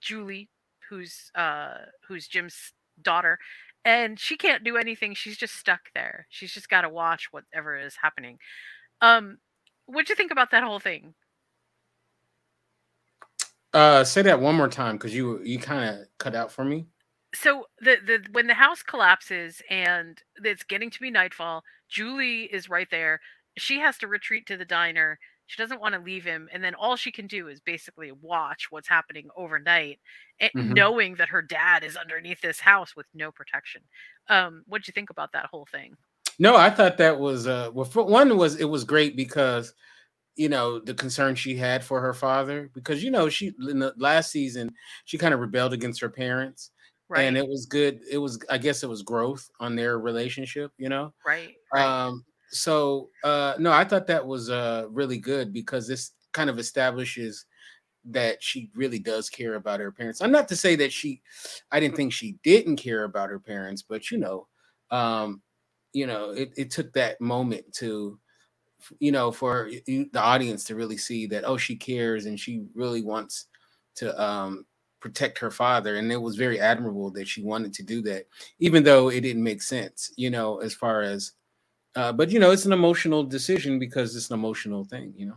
Julie, 0.00 0.48
who's 0.88 1.30
uh, 1.34 1.74
who's 2.06 2.26
Jim's 2.26 2.72
daughter, 3.02 3.38
and 3.84 4.18
she 4.18 4.36
can't 4.36 4.64
do 4.64 4.76
anything. 4.76 5.14
She's 5.14 5.36
just 5.36 5.54
stuck 5.54 5.80
there. 5.94 6.26
She's 6.28 6.52
just 6.52 6.68
got 6.68 6.82
to 6.82 6.88
watch 6.88 7.28
whatever 7.30 7.78
is 7.78 7.94
happening. 8.00 8.38
Um, 9.00 9.38
what'd 9.86 10.08
you 10.08 10.16
think 10.16 10.32
about 10.32 10.50
that 10.50 10.64
whole 10.64 10.80
thing? 10.80 11.14
Uh, 13.72 14.02
say 14.02 14.22
that 14.22 14.40
one 14.40 14.54
more 14.54 14.68
time 14.68 14.96
because 14.96 15.14
you 15.14 15.40
you 15.44 15.58
kind 15.58 15.88
of 15.88 16.06
cut 16.18 16.34
out 16.34 16.50
for 16.50 16.64
me. 16.64 16.86
So 17.40 17.66
the 17.80 17.96
the 18.04 18.24
when 18.32 18.46
the 18.46 18.54
house 18.54 18.82
collapses 18.82 19.62
and 19.70 20.20
it's 20.42 20.64
getting 20.64 20.90
to 20.90 21.00
be 21.00 21.10
nightfall, 21.10 21.62
Julie 21.88 22.44
is 22.44 22.68
right 22.68 22.88
there. 22.90 23.20
She 23.56 23.78
has 23.80 23.98
to 23.98 24.08
retreat 24.08 24.46
to 24.46 24.56
the 24.56 24.64
diner 24.64 25.18
she 25.48 25.60
doesn't 25.62 25.80
want 25.80 25.94
to 25.94 26.00
leave 26.00 26.24
him, 26.24 26.46
and 26.52 26.62
then 26.62 26.74
all 26.74 26.94
she 26.94 27.10
can 27.10 27.26
do 27.26 27.48
is 27.48 27.58
basically 27.58 28.12
watch 28.12 28.66
what's 28.68 28.86
happening 28.86 29.28
overnight, 29.34 29.98
mm-hmm. 30.42 30.74
knowing 30.74 31.14
that 31.14 31.30
her 31.30 31.40
dad 31.40 31.84
is 31.84 31.96
underneath 31.96 32.42
this 32.42 32.60
house 32.60 32.94
with 32.94 33.06
no 33.14 33.32
protection. 33.32 33.80
Um, 34.28 34.62
what'd 34.68 34.86
you 34.86 34.92
think 34.92 35.08
about 35.08 35.32
that 35.32 35.46
whole 35.46 35.66
thing? 35.72 35.96
No, 36.38 36.54
I 36.54 36.68
thought 36.68 36.98
that 36.98 37.18
was 37.18 37.46
uh, 37.46 37.70
well. 37.72 37.86
For 37.86 38.04
one 38.04 38.36
was 38.36 38.56
it 38.56 38.66
was 38.66 38.84
great 38.84 39.16
because 39.16 39.72
you 40.36 40.50
know 40.50 40.80
the 40.80 40.92
concern 40.92 41.34
she 41.34 41.56
had 41.56 41.82
for 41.82 41.98
her 42.02 42.12
father 42.12 42.70
because 42.74 43.02
you 43.02 43.10
know 43.10 43.30
she 43.30 43.52
in 43.70 43.78
the 43.78 43.94
last 43.96 44.30
season 44.30 44.70
she 45.06 45.16
kind 45.16 45.32
of 45.32 45.40
rebelled 45.40 45.72
against 45.72 46.00
her 46.00 46.10
parents 46.10 46.70
right. 47.08 47.22
and 47.22 47.36
it 47.36 47.46
was 47.46 47.66
good 47.66 48.00
it 48.10 48.18
was 48.18 48.38
i 48.50 48.58
guess 48.58 48.82
it 48.82 48.88
was 48.88 49.02
growth 49.02 49.50
on 49.60 49.74
their 49.76 49.98
relationship 49.98 50.72
you 50.78 50.88
know? 50.88 51.12
Right, 51.26 51.56
right. 51.72 51.84
um 51.84 52.24
so 52.50 53.10
uh 53.24 53.54
no 53.58 53.72
i 53.72 53.84
thought 53.84 54.06
that 54.06 54.26
was 54.26 54.50
uh 54.50 54.86
really 54.90 55.18
good 55.18 55.52
because 55.52 55.86
this 55.86 56.12
kind 56.32 56.50
of 56.50 56.58
establishes 56.58 57.46
that 58.04 58.42
she 58.42 58.70
really 58.74 58.98
does 58.98 59.28
care 59.28 59.56
about 59.56 59.80
her 59.80 59.92
parents. 59.92 60.22
I'm 60.22 60.30
not 60.30 60.48
to 60.48 60.56
say 60.56 60.76
that 60.76 60.92
she 60.92 61.20
i 61.72 61.80
didn't 61.80 61.96
think 61.96 62.12
she 62.12 62.38
didn't 62.42 62.76
care 62.76 63.04
about 63.04 63.30
her 63.30 63.40
parents 63.40 63.82
but 63.82 64.10
you 64.10 64.18
know 64.18 64.46
um 64.90 65.42
you 65.92 66.06
know 66.06 66.30
it, 66.30 66.52
it 66.56 66.70
took 66.70 66.92
that 66.92 67.20
moment 67.20 67.70
to 67.74 68.18
you 69.00 69.12
know 69.12 69.30
for 69.30 69.70
the 69.86 70.08
audience 70.14 70.64
to 70.64 70.74
really 70.74 70.96
see 70.96 71.26
that 71.26 71.44
oh 71.44 71.56
she 71.56 71.76
cares 71.76 72.26
and 72.26 72.38
she 72.38 72.64
really 72.74 73.02
wants 73.02 73.46
to 73.96 74.20
um 74.22 74.64
protect 75.00 75.38
her 75.38 75.50
father 75.50 75.96
and 75.96 76.10
it 76.10 76.20
was 76.20 76.36
very 76.36 76.58
admirable 76.58 77.10
that 77.10 77.28
she 77.28 77.42
wanted 77.42 77.72
to 77.72 77.82
do 77.82 78.02
that 78.02 78.26
even 78.58 78.82
though 78.82 79.08
it 79.08 79.20
didn't 79.20 79.42
make 79.42 79.62
sense 79.62 80.12
you 80.16 80.30
know 80.30 80.58
as 80.58 80.74
far 80.74 81.02
as 81.02 81.32
uh, 81.96 82.12
but 82.12 82.30
you 82.30 82.38
know 82.38 82.50
it's 82.50 82.66
an 82.66 82.72
emotional 82.72 83.22
decision 83.22 83.78
because 83.78 84.16
it's 84.16 84.30
an 84.30 84.34
emotional 84.34 84.84
thing 84.84 85.12
you 85.16 85.26
know? 85.26 85.36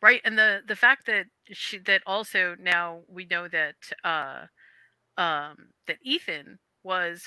Right 0.00 0.20
and 0.24 0.38
the 0.38 0.60
the 0.66 0.76
fact 0.76 1.06
that 1.06 1.26
she 1.50 1.78
that 1.78 2.02
also 2.06 2.56
now 2.60 3.00
we 3.08 3.24
know 3.26 3.48
that 3.48 3.76
uh 4.04 4.44
um 5.16 5.56
that 5.86 5.98
ethan 6.02 6.58
was 6.84 7.24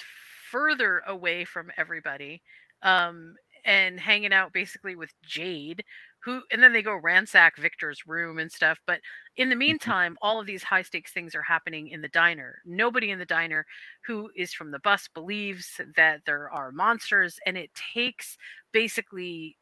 further 0.49 1.01
away 1.07 1.45
from 1.45 1.71
everybody 1.77 2.41
um 2.83 3.35
and 3.65 3.99
hanging 3.99 4.33
out 4.33 4.53
basically 4.53 4.95
with 4.95 5.11
jade 5.23 5.83
who 6.23 6.41
and 6.51 6.61
then 6.61 6.73
they 6.73 6.81
go 6.81 6.95
ransack 6.95 7.57
victor's 7.57 8.05
room 8.07 8.39
and 8.39 8.51
stuff 8.51 8.79
but 8.85 8.99
in 9.37 9.49
the 9.49 9.53
mm-hmm. 9.53 9.59
meantime 9.59 10.17
all 10.21 10.39
of 10.39 10.45
these 10.45 10.63
high 10.63 10.81
stakes 10.81 11.11
things 11.11 11.35
are 11.35 11.41
happening 11.41 11.87
in 11.89 12.01
the 12.01 12.07
diner 12.09 12.61
nobody 12.65 13.11
in 13.11 13.19
the 13.19 13.25
diner 13.25 13.65
who 14.05 14.29
is 14.35 14.53
from 14.53 14.71
the 14.71 14.79
bus 14.79 15.07
believes 15.13 15.79
that 15.95 16.21
there 16.25 16.49
are 16.51 16.71
monsters 16.71 17.39
and 17.45 17.57
it 17.57 17.69
takes 17.93 18.37
basically 18.71 19.57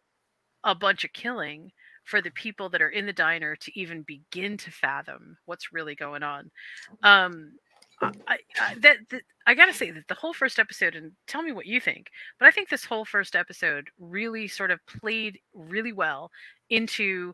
a 0.64 0.76
bunch 0.76 1.04
of 1.04 1.14
killing 1.14 1.72
for 2.10 2.22
the 2.22 2.32
people 2.32 2.70
that 2.70 2.82
are 2.82 2.90
in 2.90 3.06
the 3.06 3.14
diner 3.14 3.56
to 3.56 3.80
even 3.80 4.02
begin 4.02 4.58
to 4.58 4.72
fathom 4.72 5.38
what's 5.46 5.72
really 5.72 5.94
going 5.94 6.24
on. 6.24 6.50
Um, 7.04 7.52
I, 8.02 8.38
that, 8.80 8.98
that 9.10 9.22
I 9.46 9.54
gotta 9.56 9.74
say 9.74 9.92
that 9.92 10.08
the 10.08 10.14
whole 10.16 10.34
first 10.34 10.60
episode, 10.60 10.96
and 10.96 11.12
tell 11.28 11.42
me 11.42 11.52
what 11.52 11.66
you 11.66 11.82
think, 11.82 12.08
but 12.40 12.48
I 12.48 12.52
think 12.52 12.70
this 12.70 12.86
whole 12.86 13.06
first 13.06 13.36
episode 13.36 13.90
really 14.00 14.48
sort 14.48 14.72
of 14.72 14.80
played 14.88 15.40
really 15.54 15.92
well 15.94 16.32
into 16.70 17.34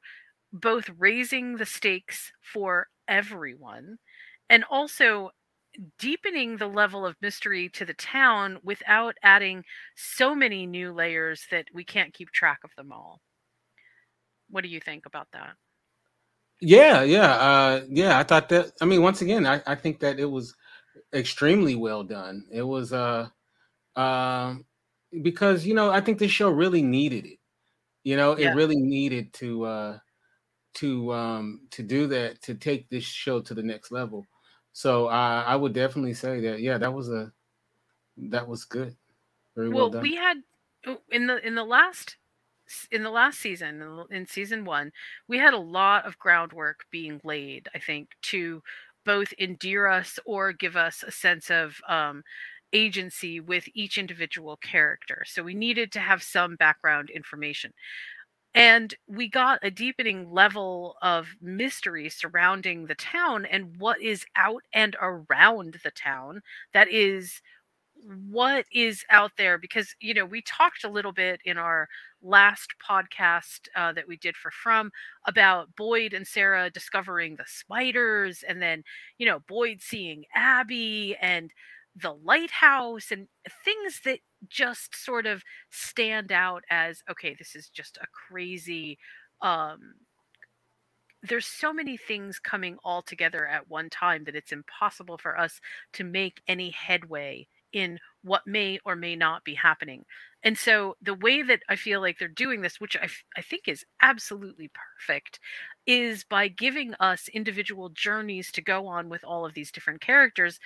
both 0.53 0.89
raising 0.97 1.57
the 1.57 1.65
stakes 1.65 2.31
for 2.41 2.87
everyone 3.07 3.97
and 4.49 4.63
also 4.69 5.29
deepening 5.99 6.57
the 6.57 6.67
level 6.67 7.05
of 7.05 7.15
mystery 7.21 7.69
to 7.69 7.85
the 7.85 7.93
town 7.93 8.59
without 8.63 9.15
adding 9.23 9.63
so 9.95 10.33
many 10.33 10.65
new 10.65 10.93
layers 10.93 11.45
that 11.51 11.65
we 11.73 11.83
can't 11.83 12.13
keep 12.13 12.31
track 12.31 12.59
of 12.63 12.71
them 12.77 12.91
all. 12.91 13.19
What 14.49 14.63
do 14.63 14.69
you 14.69 14.79
think 14.79 15.05
about 15.05 15.27
that? 15.33 15.55
Yeah, 16.61 17.03
yeah, 17.03 17.31
uh, 17.35 17.81
yeah. 17.89 18.17
I 18.17 18.23
thought 18.23 18.49
that. 18.49 18.71
I 18.81 18.85
mean, 18.85 19.01
once 19.01 19.21
again, 19.21 19.45
I, 19.45 19.61
I 19.67 19.75
think 19.75 19.99
that 19.99 20.19
it 20.19 20.25
was 20.25 20.55
extremely 21.13 21.75
well 21.75 22.03
done. 22.03 22.45
It 22.51 22.63
was 22.63 22.93
uh, 22.93 23.27
uh, 23.95 24.55
because 25.21 25.65
you 25.65 25.73
know 25.73 25.91
I 25.91 26.01
think 26.01 26.17
this 26.17 26.31
show 26.31 26.49
really 26.49 26.81
needed 26.81 27.25
it. 27.25 27.39
You 28.03 28.17
know, 28.17 28.37
yeah. 28.37 28.51
it 28.51 28.55
really 28.55 28.77
needed 28.77 29.33
to 29.33 29.65
uh, 29.65 29.97
to 30.75 31.13
um, 31.13 31.61
to 31.71 31.83
do 31.83 32.07
that 32.07 32.41
to 32.43 32.55
take 32.55 32.89
this 32.89 33.03
show 33.03 33.41
to 33.41 33.53
the 33.53 33.63
next 33.63 33.91
level. 33.91 34.25
So 34.73 35.07
uh, 35.07 35.43
I 35.45 35.55
would 35.55 35.73
definitely 35.73 36.13
say 36.13 36.39
that 36.41 36.61
yeah, 36.61 36.77
that 36.77 36.93
was 36.93 37.09
a 37.09 37.31
that 38.17 38.47
was 38.47 38.65
good. 38.65 38.95
Very 39.55 39.69
well, 39.69 39.77
well 39.77 39.89
done. 39.89 40.03
we 40.03 40.15
had 40.15 40.37
oh, 40.87 40.97
in 41.11 41.27
the 41.27 41.45
in 41.45 41.55
the 41.55 41.63
last 41.63 42.17
in 42.91 43.03
the 43.03 43.09
last 43.09 43.39
season 43.39 44.03
in 44.11 44.25
season 44.25 44.65
one 44.65 44.91
we 45.27 45.37
had 45.37 45.53
a 45.53 45.57
lot 45.57 46.05
of 46.05 46.17
groundwork 46.17 46.85
being 46.91 47.21
laid 47.23 47.67
i 47.75 47.79
think 47.79 48.09
to 48.21 48.61
both 49.05 49.33
endear 49.39 49.87
us 49.87 50.19
or 50.25 50.51
give 50.51 50.75
us 50.75 51.03
a 51.05 51.11
sense 51.11 51.51
of 51.51 51.79
um, 51.87 52.23
agency 52.73 53.39
with 53.39 53.65
each 53.73 53.97
individual 53.97 54.57
character. 54.57 55.23
So 55.25 55.43
we 55.43 55.53
needed 55.53 55.91
to 55.93 55.99
have 55.99 56.21
some 56.21 56.55
background 56.55 57.09
information. 57.09 57.71
And 58.53 58.93
we 59.07 59.29
got 59.29 59.59
a 59.63 59.71
deepening 59.71 60.31
level 60.31 60.95
of 61.01 61.35
mystery 61.41 62.09
surrounding 62.09 62.85
the 62.85 62.95
town 62.95 63.45
and 63.45 63.75
what 63.77 64.01
is 64.01 64.25
out 64.37 64.63
and 64.73 64.95
around 65.01 65.77
the 65.83 65.91
town 65.91 66.41
that 66.73 66.89
is 66.89 67.41
what 68.29 68.65
is 68.71 69.03
out 69.09 69.31
there? 69.37 69.57
Because 69.57 69.95
you 69.99 70.13
know 70.13 70.25
we 70.25 70.41
talked 70.41 70.83
a 70.83 70.89
little 70.89 71.11
bit 71.11 71.41
in 71.45 71.57
our 71.57 71.87
last 72.21 72.73
podcast 72.87 73.67
uh, 73.75 73.93
that 73.93 74.07
we 74.07 74.17
did 74.17 74.35
for 74.35 74.51
from 74.51 74.91
about 75.27 75.75
boyd 75.75 76.11
and 76.13 76.25
sarah 76.25 76.71
discovering 76.71 77.35
the 77.35 77.43
spiders 77.45 78.43
and 78.47 78.61
then 78.61 78.83
you 79.19 79.25
know 79.27 79.39
boyd 79.47 79.77
seeing 79.79 80.23
abby 80.33 81.15
and 81.21 81.51
the 81.95 82.13
lighthouse 82.23 83.11
and 83.11 83.27
things 83.63 84.01
that 84.05 84.19
just 84.49 84.95
sort 84.95 85.27
of 85.27 85.43
stand 85.69 86.31
out 86.31 86.63
as 86.71 87.03
okay 87.09 87.35
this 87.37 87.55
is 87.55 87.69
just 87.69 87.97
a 87.97 88.07
crazy 88.29 88.97
um 89.41 89.93
there's 91.23 91.45
so 91.45 91.73
many 91.73 91.97
things 91.97 92.39
coming 92.39 92.77
all 92.83 93.01
together 93.01 93.47
at 93.47 93.69
one 93.69 93.89
time 93.89 94.23
that 94.25 94.35
it's 94.35 94.51
impossible 94.51 95.17
for 95.17 95.37
us 95.37 95.59
to 95.93 96.03
make 96.03 96.41
any 96.47 96.69
headway 96.69 97.47
in 97.75 97.99
what 98.23 98.47
may 98.47 98.79
or 98.85 98.95
may 98.95 99.15
not 99.15 99.43
be 99.43 99.53
happening. 99.53 100.05
And 100.41 100.57
so 100.57 100.95
the 101.01 101.13
way 101.13 101.43
that 101.43 101.59
I 101.69 101.75
feel 101.75 102.01
like 102.01 102.17
they're 102.17 102.27
doing 102.27 102.61
this, 102.61 102.79
which 102.79 102.95
I, 102.95 103.07
I 103.35 103.41
think 103.41 103.67
is 103.67 103.85
absolutely 104.01 104.71
perfect, 104.73 105.39
is 105.85 106.23
by 106.23 106.47
giving 106.47 106.93
us 106.95 107.27
individual 107.27 107.89
journeys 107.89 108.51
to 108.53 108.61
go 108.61 108.87
on 108.87 109.09
with 109.09 109.23
all 109.23 109.45
of 109.45 109.53
these 109.53 109.71
different 109.71 110.01
characters. 110.01 110.59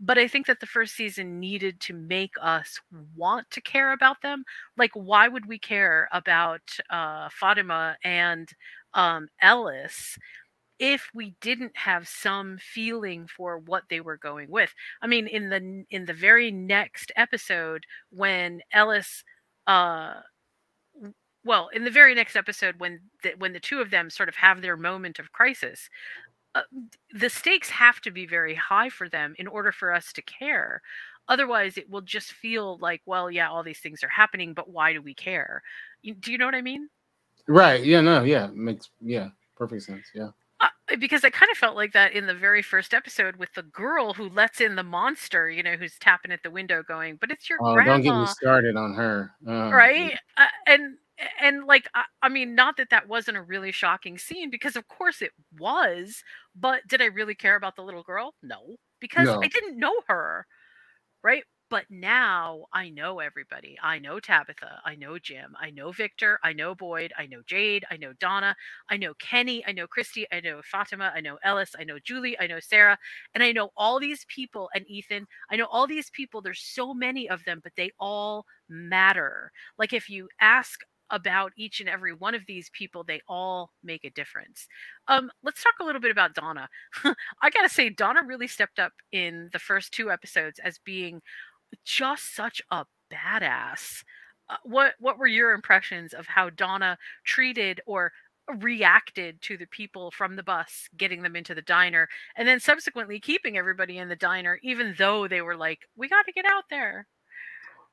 But 0.00 0.18
I 0.18 0.26
think 0.26 0.46
that 0.46 0.60
the 0.60 0.66
first 0.66 0.96
season 0.96 1.38
needed 1.38 1.80
to 1.82 1.92
make 1.92 2.32
us 2.40 2.80
want 3.14 3.50
to 3.50 3.60
care 3.60 3.92
about 3.92 4.22
them. 4.22 4.44
Like, 4.76 4.90
why 4.94 5.28
would 5.28 5.46
we 5.46 5.58
care 5.58 6.08
about 6.12 6.62
uh, 6.90 7.28
Fatima 7.30 7.96
and 8.02 8.48
um, 8.94 9.28
Ellis 9.42 10.16
if 10.84 11.08
we 11.14 11.34
didn't 11.40 11.74
have 11.74 12.06
some 12.06 12.58
feeling 12.58 13.26
for 13.26 13.56
what 13.56 13.84
they 13.88 14.02
were 14.02 14.18
going 14.18 14.50
with. 14.50 14.74
I 15.00 15.06
mean 15.06 15.26
in 15.26 15.48
the 15.48 15.84
in 15.88 16.04
the 16.04 16.12
very 16.12 16.50
next 16.50 17.10
episode 17.16 17.86
when 18.10 18.60
ellis 18.70 19.24
uh 19.66 20.16
well 21.42 21.70
in 21.72 21.84
the 21.84 21.90
very 21.90 22.14
next 22.14 22.36
episode 22.36 22.74
when 22.76 23.00
the, 23.22 23.32
when 23.38 23.54
the 23.54 23.60
two 23.60 23.80
of 23.80 23.90
them 23.90 24.10
sort 24.10 24.28
of 24.28 24.34
have 24.34 24.60
their 24.60 24.76
moment 24.76 25.18
of 25.18 25.32
crisis 25.32 25.88
uh, 26.54 26.60
the 27.14 27.30
stakes 27.30 27.70
have 27.70 28.02
to 28.02 28.10
be 28.10 28.26
very 28.26 28.54
high 28.54 28.90
for 28.90 29.08
them 29.08 29.34
in 29.38 29.46
order 29.46 29.72
for 29.72 29.90
us 29.92 30.12
to 30.12 30.22
care. 30.22 30.82
Otherwise 31.28 31.78
it 31.78 31.88
will 31.88 32.02
just 32.02 32.32
feel 32.32 32.76
like 32.76 33.00
well 33.06 33.30
yeah 33.30 33.48
all 33.48 33.62
these 33.62 33.80
things 33.80 34.04
are 34.04 34.08
happening 34.08 34.52
but 34.52 34.68
why 34.68 34.92
do 34.92 35.00
we 35.00 35.14
care? 35.14 35.62
Do 36.20 36.30
you 36.30 36.36
know 36.36 36.44
what 36.44 36.54
i 36.54 36.60
mean? 36.60 36.90
Right 37.48 37.82
yeah 37.82 38.02
no 38.02 38.22
yeah 38.24 38.48
makes 38.52 38.90
yeah 39.00 39.28
perfect 39.56 39.84
sense 39.84 40.08
yeah 40.14 40.28
because 40.98 41.24
I 41.24 41.30
kind 41.30 41.50
of 41.50 41.56
felt 41.56 41.76
like 41.76 41.92
that 41.92 42.12
in 42.12 42.26
the 42.26 42.34
very 42.34 42.62
first 42.62 42.92
episode 42.92 43.36
with 43.36 43.52
the 43.54 43.62
girl 43.62 44.12
who 44.12 44.28
lets 44.28 44.60
in 44.60 44.76
the 44.76 44.82
monster, 44.82 45.50
you 45.50 45.62
know, 45.62 45.76
who's 45.76 45.98
tapping 45.98 46.32
at 46.32 46.42
the 46.42 46.50
window, 46.50 46.82
going, 46.82 47.16
"But 47.20 47.30
it's 47.30 47.48
your 47.48 47.58
oh, 47.62 47.74
grandma." 47.74 47.92
Don't 47.92 48.02
get 48.02 48.18
me 48.18 48.26
started 48.26 48.76
on 48.76 48.94
her, 48.94 49.32
uh, 49.48 49.70
right? 49.72 50.18
Uh, 50.36 50.46
and 50.66 50.96
and 51.40 51.64
like 51.64 51.88
I, 51.94 52.04
I, 52.22 52.28
mean, 52.28 52.54
not 52.54 52.76
that 52.76 52.90
that 52.90 53.08
wasn't 53.08 53.36
a 53.36 53.42
really 53.42 53.72
shocking 53.72 54.18
scene 54.18 54.50
because 54.50 54.76
of 54.76 54.88
course 54.88 55.22
it 55.22 55.32
was, 55.58 56.22
but 56.54 56.86
did 56.86 57.00
I 57.00 57.06
really 57.06 57.34
care 57.34 57.56
about 57.56 57.76
the 57.76 57.82
little 57.82 58.02
girl? 58.02 58.34
No, 58.42 58.76
because 59.00 59.26
no. 59.26 59.40
I 59.42 59.48
didn't 59.48 59.78
know 59.78 59.94
her, 60.08 60.46
right? 61.22 61.44
But 61.74 61.90
now 61.90 62.66
I 62.72 62.88
know 62.88 63.18
everybody. 63.18 63.76
I 63.82 63.98
know 63.98 64.20
Tabitha. 64.20 64.80
I 64.84 64.94
know 64.94 65.18
Jim. 65.18 65.56
I 65.60 65.70
know 65.70 65.90
Victor. 65.90 66.38
I 66.44 66.52
know 66.52 66.72
Boyd. 66.72 67.12
I 67.18 67.26
know 67.26 67.42
Jade. 67.44 67.84
I 67.90 67.96
know 67.96 68.12
Donna. 68.20 68.54
I 68.90 68.96
know 68.96 69.12
Kenny. 69.14 69.64
I 69.66 69.72
know 69.72 69.88
Kristi. 69.88 70.22
I 70.32 70.38
know 70.38 70.60
Fatima. 70.62 71.10
I 71.12 71.20
know 71.20 71.36
Ellis. 71.42 71.74
I 71.76 71.82
know 71.82 71.98
Julie. 71.98 72.38
I 72.38 72.46
know 72.46 72.60
Sarah. 72.60 72.96
And 73.34 73.42
I 73.42 73.50
know 73.50 73.70
all 73.76 73.98
these 73.98 74.24
people 74.28 74.70
and 74.72 74.88
Ethan. 74.88 75.26
I 75.50 75.56
know 75.56 75.66
all 75.68 75.88
these 75.88 76.10
people. 76.10 76.40
There's 76.40 76.60
so 76.60 76.94
many 76.94 77.28
of 77.28 77.44
them, 77.44 77.58
but 77.60 77.72
they 77.76 77.90
all 77.98 78.46
matter. 78.68 79.50
Like 79.76 79.92
if 79.92 80.08
you 80.08 80.28
ask 80.40 80.78
about 81.10 81.52
each 81.56 81.80
and 81.80 81.88
every 81.88 82.14
one 82.14 82.34
of 82.34 82.42
these 82.46 82.70
people, 82.72 83.04
they 83.04 83.20
all 83.28 83.70
make 83.82 84.04
a 84.04 84.10
difference. 84.10 84.66
Um, 85.08 85.30
let's 85.42 85.62
talk 85.62 85.74
a 85.80 85.84
little 85.84 86.00
bit 86.00 86.10
about 86.10 86.34
Donna. 86.34 86.68
I 87.42 87.50
gotta 87.50 87.68
say, 87.68 87.90
Donna 87.90 88.22
really 88.24 88.46
stepped 88.48 88.78
up 88.78 88.92
in 89.12 89.50
the 89.52 89.58
first 89.58 89.92
two 89.92 90.10
episodes 90.10 90.58
as 90.58 90.78
being 90.84 91.20
just 91.84 92.34
such 92.34 92.62
a 92.70 92.86
badass. 93.12 94.04
Uh, 94.48 94.56
what 94.64 94.94
what 94.98 95.18
were 95.18 95.26
your 95.26 95.52
impressions 95.52 96.12
of 96.12 96.26
how 96.26 96.50
Donna 96.50 96.98
treated 97.24 97.80
or 97.86 98.12
reacted 98.58 99.40
to 99.40 99.56
the 99.56 99.66
people 99.66 100.10
from 100.10 100.36
the 100.36 100.42
bus 100.42 100.88
getting 100.96 101.22
them 101.22 101.34
into 101.34 101.54
the 101.54 101.62
diner 101.62 102.08
and 102.36 102.46
then 102.46 102.60
subsequently 102.60 103.18
keeping 103.18 103.56
everybody 103.56 103.96
in 103.98 104.08
the 104.08 104.16
diner 104.16 104.58
even 104.62 104.94
though 104.98 105.26
they 105.26 105.40
were 105.40 105.56
like 105.56 105.80
we 105.96 106.08
got 106.08 106.26
to 106.26 106.32
get 106.32 106.44
out 106.44 106.64
there 106.68 107.06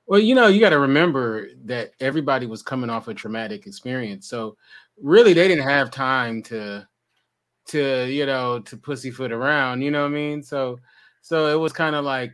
well 0.08 0.20
you 0.20 0.36
know 0.36 0.48
you 0.48 0.60
got 0.60 0.72
to 0.72 0.80
remember 0.80 1.48
that 1.64 1.92
everybody 2.02 2.48
was 2.48 2.62
coming 2.62 2.90
off 2.90 3.08
a 3.08 3.14
traumatic 3.14 3.66
experience 3.66 4.28
so 4.28 4.58
really 5.02 5.32
they 5.32 5.48
didn't 5.48 5.64
have 5.64 5.90
time 5.90 6.44
to 6.44 6.86
to 7.66 8.06
you 8.08 8.26
know 8.26 8.60
to 8.60 8.76
pussyfoot 8.76 9.32
around 9.32 9.82
you 9.82 9.90
know 9.90 10.02
what 10.02 10.12
i 10.12 10.14
mean 10.14 10.44
so 10.44 10.78
so 11.22 11.48
it 11.48 11.60
was 11.60 11.72
kind 11.72 11.96
of 11.96 12.04
like 12.04 12.34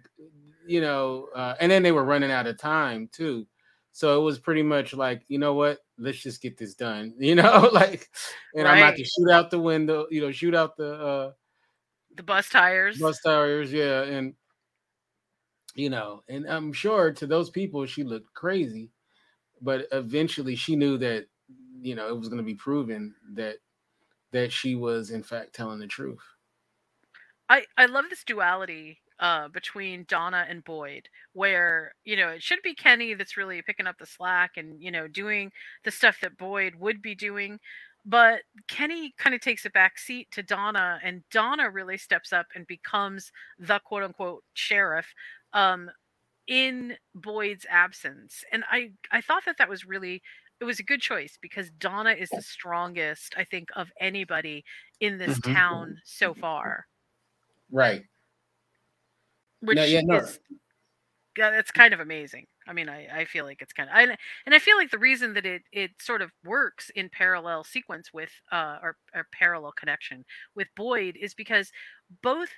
you 0.67 0.81
know, 0.81 1.27
uh, 1.35 1.55
and 1.59 1.71
then 1.71 1.83
they 1.83 1.91
were 1.91 2.03
running 2.03 2.31
out 2.31 2.47
of 2.47 2.57
time 2.57 3.09
too. 3.11 3.47
So 3.91 4.19
it 4.19 4.23
was 4.23 4.37
pretty 4.37 4.61
much 4.61 4.93
like, 4.93 5.23
you 5.27 5.39
know 5.39 5.55
what, 5.55 5.79
let's 5.97 6.21
just 6.21 6.41
get 6.41 6.57
this 6.57 6.75
done, 6.75 7.15
you 7.19 7.35
know, 7.35 7.69
like, 7.73 8.09
and 8.53 8.65
right. 8.65 8.73
I'm 8.73 8.77
about 8.77 8.97
to 8.97 9.03
shoot 9.03 9.31
out 9.31 9.49
the 9.49 9.59
window, 9.59 10.07
you 10.11 10.21
know, 10.21 10.31
shoot 10.31 10.55
out 10.55 10.77
the 10.77 10.93
uh 10.93 11.31
the 12.15 12.23
bus 12.23 12.49
tires. 12.49 12.97
Bus 12.97 13.21
tires, 13.21 13.71
yeah, 13.71 14.01
and 14.01 14.33
you 15.75 15.89
know, 15.89 16.23
and 16.27 16.47
I'm 16.47 16.73
sure 16.73 17.11
to 17.13 17.27
those 17.27 17.49
people 17.49 17.85
she 17.85 18.03
looked 18.03 18.33
crazy, 18.33 18.91
but 19.61 19.87
eventually 19.91 20.55
she 20.55 20.75
knew 20.75 20.97
that 20.97 21.27
you 21.79 21.95
know 21.95 22.07
it 22.07 22.17
was 22.17 22.27
going 22.27 22.39
to 22.39 22.43
be 22.43 22.55
proven 22.55 23.13
that 23.33 23.57
that 24.31 24.51
she 24.51 24.75
was 24.75 25.11
in 25.11 25.23
fact 25.23 25.53
telling 25.53 25.79
the 25.79 25.87
truth. 25.87 26.23
I 27.49 27.65
I 27.77 27.85
love 27.85 28.05
this 28.09 28.23
duality 28.23 28.99
uh, 29.19 29.47
between 29.47 30.05
Donna 30.07 30.45
and 30.47 30.63
Boyd, 30.63 31.09
where 31.33 31.93
you 32.03 32.15
know 32.15 32.29
it 32.29 32.43
should 32.43 32.61
be 32.63 32.75
Kenny 32.75 33.13
that's 33.13 33.37
really 33.37 33.61
picking 33.61 33.87
up 33.87 33.97
the 33.97 34.05
slack 34.05 34.51
and 34.57 34.81
you 34.81 34.91
know 34.91 35.07
doing 35.07 35.51
the 35.83 35.91
stuff 35.91 36.17
that 36.21 36.37
Boyd 36.37 36.75
would 36.75 37.01
be 37.01 37.15
doing, 37.15 37.59
but 38.05 38.41
Kenny 38.67 39.13
kind 39.17 39.35
of 39.35 39.41
takes 39.41 39.65
a 39.65 39.69
back 39.69 39.97
seat 39.97 40.29
to 40.31 40.43
Donna, 40.43 40.99
and 41.03 41.23
Donna 41.31 41.69
really 41.69 41.97
steps 41.97 42.31
up 42.31 42.47
and 42.55 42.65
becomes 42.67 43.31
the 43.59 43.79
quote 43.79 44.03
unquote 44.03 44.43
sheriff 44.53 45.13
um, 45.53 45.89
in 46.47 46.95
Boyd's 47.15 47.65
absence, 47.69 48.43
and 48.51 48.63
I 48.71 48.91
I 49.11 49.21
thought 49.21 49.43
that 49.45 49.57
that 49.57 49.69
was 49.69 49.85
really 49.85 50.21
it 50.59 50.65
was 50.65 50.79
a 50.79 50.83
good 50.83 51.01
choice 51.01 51.37
because 51.41 51.69
Donna 51.71 52.11
is 52.11 52.29
the 52.29 52.41
strongest 52.41 53.35
I 53.37 53.43
think 53.43 53.69
of 53.75 53.91
anybody 53.99 54.63
in 54.99 55.17
this 55.17 55.39
mm-hmm. 55.39 55.53
town 55.53 55.97
so 56.03 56.33
far. 56.33 56.85
Right. 57.71 58.03
Which 59.61 59.75
no, 59.75 59.83
yeah, 59.83 60.01
no. 60.01 60.17
is 60.17 60.39
yeah, 61.37 61.51
that's 61.51 61.71
kind 61.71 61.93
of 61.93 61.99
amazing. 61.99 62.47
I 62.67 62.73
mean, 62.73 62.89
I, 62.89 63.07
I 63.13 63.25
feel 63.25 63.45
like 63.45 63.61
it's 63.61 63.71
kind 63.73 63.89
of, 63.89 63.95
I, 63.95 64.17
and 64.45 64.55
I 64.55 64.59
feel 64.59 64.75
like 64.75 64.89
the 64.89 64.97
reason 64.97 65.33
that 65.35 65.45
it 65.45 65.61
it 65.71 65.91
sort 65.99 66.21
of 66.21 66.31
works 66.43 66.89
in 66.95 67.09
parallel 67.09 67.63
sequence 67.63 68.11
with 68.11 68.31
uh 68.51 68.77
or, 68.81 68.97
or 69.13 69.27
parallel 69.31 69.71
connection 69.73 70.25
with 70.55 70.67
Boyd 70.75 71.15
is 71.19 71.33
because 71.33 71.71
both 72.23 72.49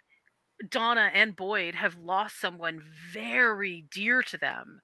Donna 0.70 1.12
and 1.14 1.36
Boyd 1.36 1.76
have 1.76 1.98
lost 1.98 2.40
someone 2.40 2.82
very 3.14 3.86
dear 3.92 4.22
to 4.24 4.38
them 4.38 4.82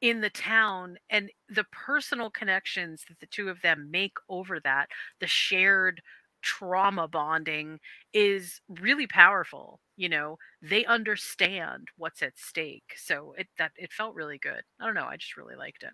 in 0.00 0.20
the 0.20 0.30
town 0.30 0.96
and 1.10 1.30
the 1.48 1.64
personal 1.72 2.30
connections 2.30 3.04
that 3.08 3.20
the 3.20 3.26
two 3.26 3.48
of 3.48 3.60
them 3.62 3.90
make 3.90 4.16
over 4.28 4.60
that 4.60 4.88
the 5.20 5.26
shared 5.26 6.02
trauma 6.44 7.08
bonding 7.08 7.80
is 8.14 8.60
really 8.68 9.06
powerful 9.08 9.80
you 9.96 10.08
know? 10.08 10.38
They 10.62 10.84
understand 10.86 11.88
what's 11.96 12.22
at 12.22 12.38
stake 12.38 12.94
so 12.96 13.34
it 13.38 13.48
that 13.58 13.72
it 13.76 13.92
felt 13.92 14.14
really 14.16 14.38
good. 14.38 14.62
I 14.80 14.86
don't 14.86 14.94
know 14.94 15.06
i 15.06 15.16
just 15.16 15.36
really 15.36 15.56
liked 15.56 15.82
it. 15.84 15.92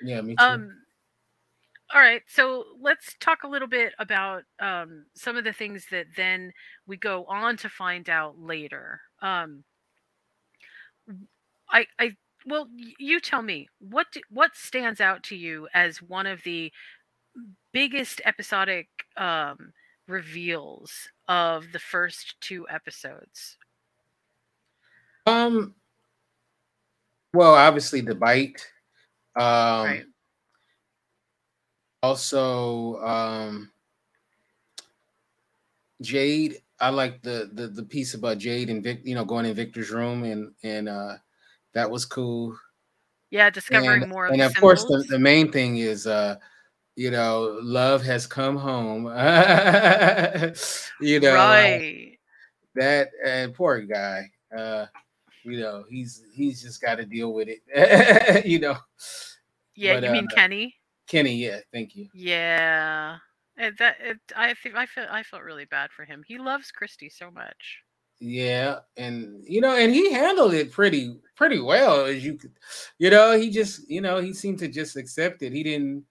Yeah 0.00 0.20
me 0.22 0.36
too. 0.36 0.44
Um 0.44 0.84
all 1.92 2.00
right 2.00 2.22
so 2.28 2.64
let's 2.80 3.14
talk 3.20 3.42
a 3.44 3.48
little 3.48 3.68
bit 3.68 3.92
about 3.98 4.44
um 4.60 5.04
some 5.14 5.36
of 5.36 5.44
the 5.44 5.52
things 5.52 5.86
that 5.90 6.06
then 6.16 6.52
we 6.86 6.96
go 6.96 7.24
on 7.26 7.56
to 7.58 7.68
find 7.68 8.08
out 8.08 8.38
later. 8.38 9.00
Um 9.22 9.64
i 11.70 11.86
i 11.98 12.14
well 12.46 12.68
you 12.98 13.20
tell 13.20 13.42
me 13.42 13.68
what 13.78 14.06
do, 14.12 14.20
what 14.30 14.54
stands 14.54 15.00
out 15.00 15.22
to 15.22 15.36
you 15.36 15.68
as 15.74 16.02
one 16.02 16.26
of 16.26 16.42
the 16.44 16.72
biggest 17.72 18.20
episodic 18.24 18.88
um 19.16 19.72
reveals 20.06 21.08
of 21.28 21.72
the 21.72 21.78
first 21.78 22.34
two 22.40 22.66
episodes? 22.68 23.56
Um 25.26 25.74
well, 27.32 27.54
obviously 27.54 28.00
the 28.00 28.14
bite. 28.14 28.66
Um 29.36 29.84
right. 29.84 30.04
also 32.02 32.96
um 33.02 33.70
Jade, 36.02 36.58
I 36.80 36.90
like 36.90 37.22
the 37.22 37.50
the 37.52 37.68
the 37.68 37.82
piece 37.82 38.14
about 38.14 38.38
Jade 38.38 38.70
and 38.70 38.82
Vic, 38.82 39.00
you 39.04 39.14
know, 39.14 39.24
going 39.24 39.46
in 39.46 39.54
Victor's 39.54 39.90
room 39.90 40.24
and 40.24 40.52
and 40.62 40.88
uh 40.88 41.16
that 41.72 41.90
was 41.90 42.04
cool. 42.04 42.56
Yeah, 43.30 43.50
discovering 43.50 44.02
and, 44.02 44.12
more. 44.12 44.26
And 44.26 44.40
of, 44.42 44.52
of 44.52 44.60
course, 44.60 44.84
the, 44.84 45.04
the 45.08 45.18
main 45.18 45.50
thing 45.50 45.78
is 45.78 46.06
uh 46.06 46.36
you 46.96 47.10
know, 47.10 47.58
love 47.62 48.02
has 48.02 48.26
come 48.26 48.56
home. 48.56 49.04
you 51.00 51.20
know, 51.20 51.34
right. 51.34 52.18
that 52.74 53.08
and 53.24 53.54
poor 53.54 53.80
guy. 53.80 54.30
Uh, 54.56 54.86
you 55.44 55.60
know, 55.60 55.84
he's 55.88 56.22
he's 56.34 56.62
just 56.62 56.80
got 56.80 56.96
to 56.96 57.04
deal 57.04 57.32
with 57.32 57.48
it. 57.48 58.46
you 58.46 58.58
know. 58.60 58.76
Yeah, 59.74 59.94
but, 59.94 60.04
you 60.04 60.10
mean 60.10 60.28
uh, 60.30 60.34
Kenny? 60.34 60.74
Kenny, 61.08 61.34
yeah, 61.34 61.60
thank 61.72 61.96
you. 61.96 62.08
Yeah, 62.14 63.16
and 63.56 63.76
that 63.78 63.96
it, 64.00 64.18
I 64.36 64.54
think 64.54 64.76
I 64.76 64.86
felt 64.86 65.08
I 65.10 65.22
felt 65.22 65.42
really 65.42 65.64
bad 65.64 65.90
for 65.90 66.04
him. 66.04 66.22
He 66.26 66.38
loves 66.38 66.72
Kristi 66.72 67.10
so 67.12 67.30
much. 67.30 67.82
Yeah, 68.20 68.78
and 68.96 69.42
you 69.46 69.60
know, 69.60 69.76
and 69.76 69.92
he 69.92 70.12
handled 70.12 70.54
it 70.54 70.70
pretty 70.70 71.16
pretty 71.36 71.60
well 71.60 72.06
as 72.06 72.24
you 72.24 72.38
could, 72.38 72.52
you 72.98 73.10
know. 73.10 73.36
He 73.36 73.50
just, 73.50 73.90
you 73.90 74.00
know, 74.00 74.18
he 74.18 74.32
seemed 74.32 74.60
to 74.60 74.68
just 74.68 74.96
accept 74.96 75.42
it. 75.42 75.52
He 75.52 75.64
didn't 75.64 76.04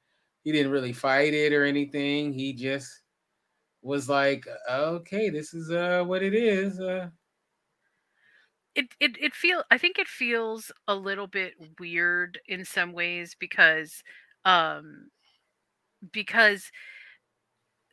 he 0.43 0.51
didn't 0.51 0.71
really 0.71 0.93
fight 0.93 1.33
it 1.33 1.53
or 1.53 1.63
anything. 1.65 2.33
He 2.33 2.53
just 2.53 3.01
was 3.81 4.09
like, 4.09 4.47
okay, 4.69 5.29
this 5.29 5.53
is 5.53 5.71
uh 5.71 6.03
what 6.05 6.23
it 6.23 6.35
is. 6.35 6.79
Uh 6.79 7.09
it 8.75 8.87
it 8.99 9.17
it 9.21 9.33
feel 9.33 9.63
I 9.69 9.77
think 9.77 9.99
it 9.99 10.07
feels 10.07 10.71
a 10.87 10.95
little 10.95 11.27
bit 11.27 11.53
weird 11.79 12.39
in 12.47 12.65
some 12.65 12.91
ways 12.93 13.35
because 13.39 14.03
um 14.45 15.11
because 16.11 16.71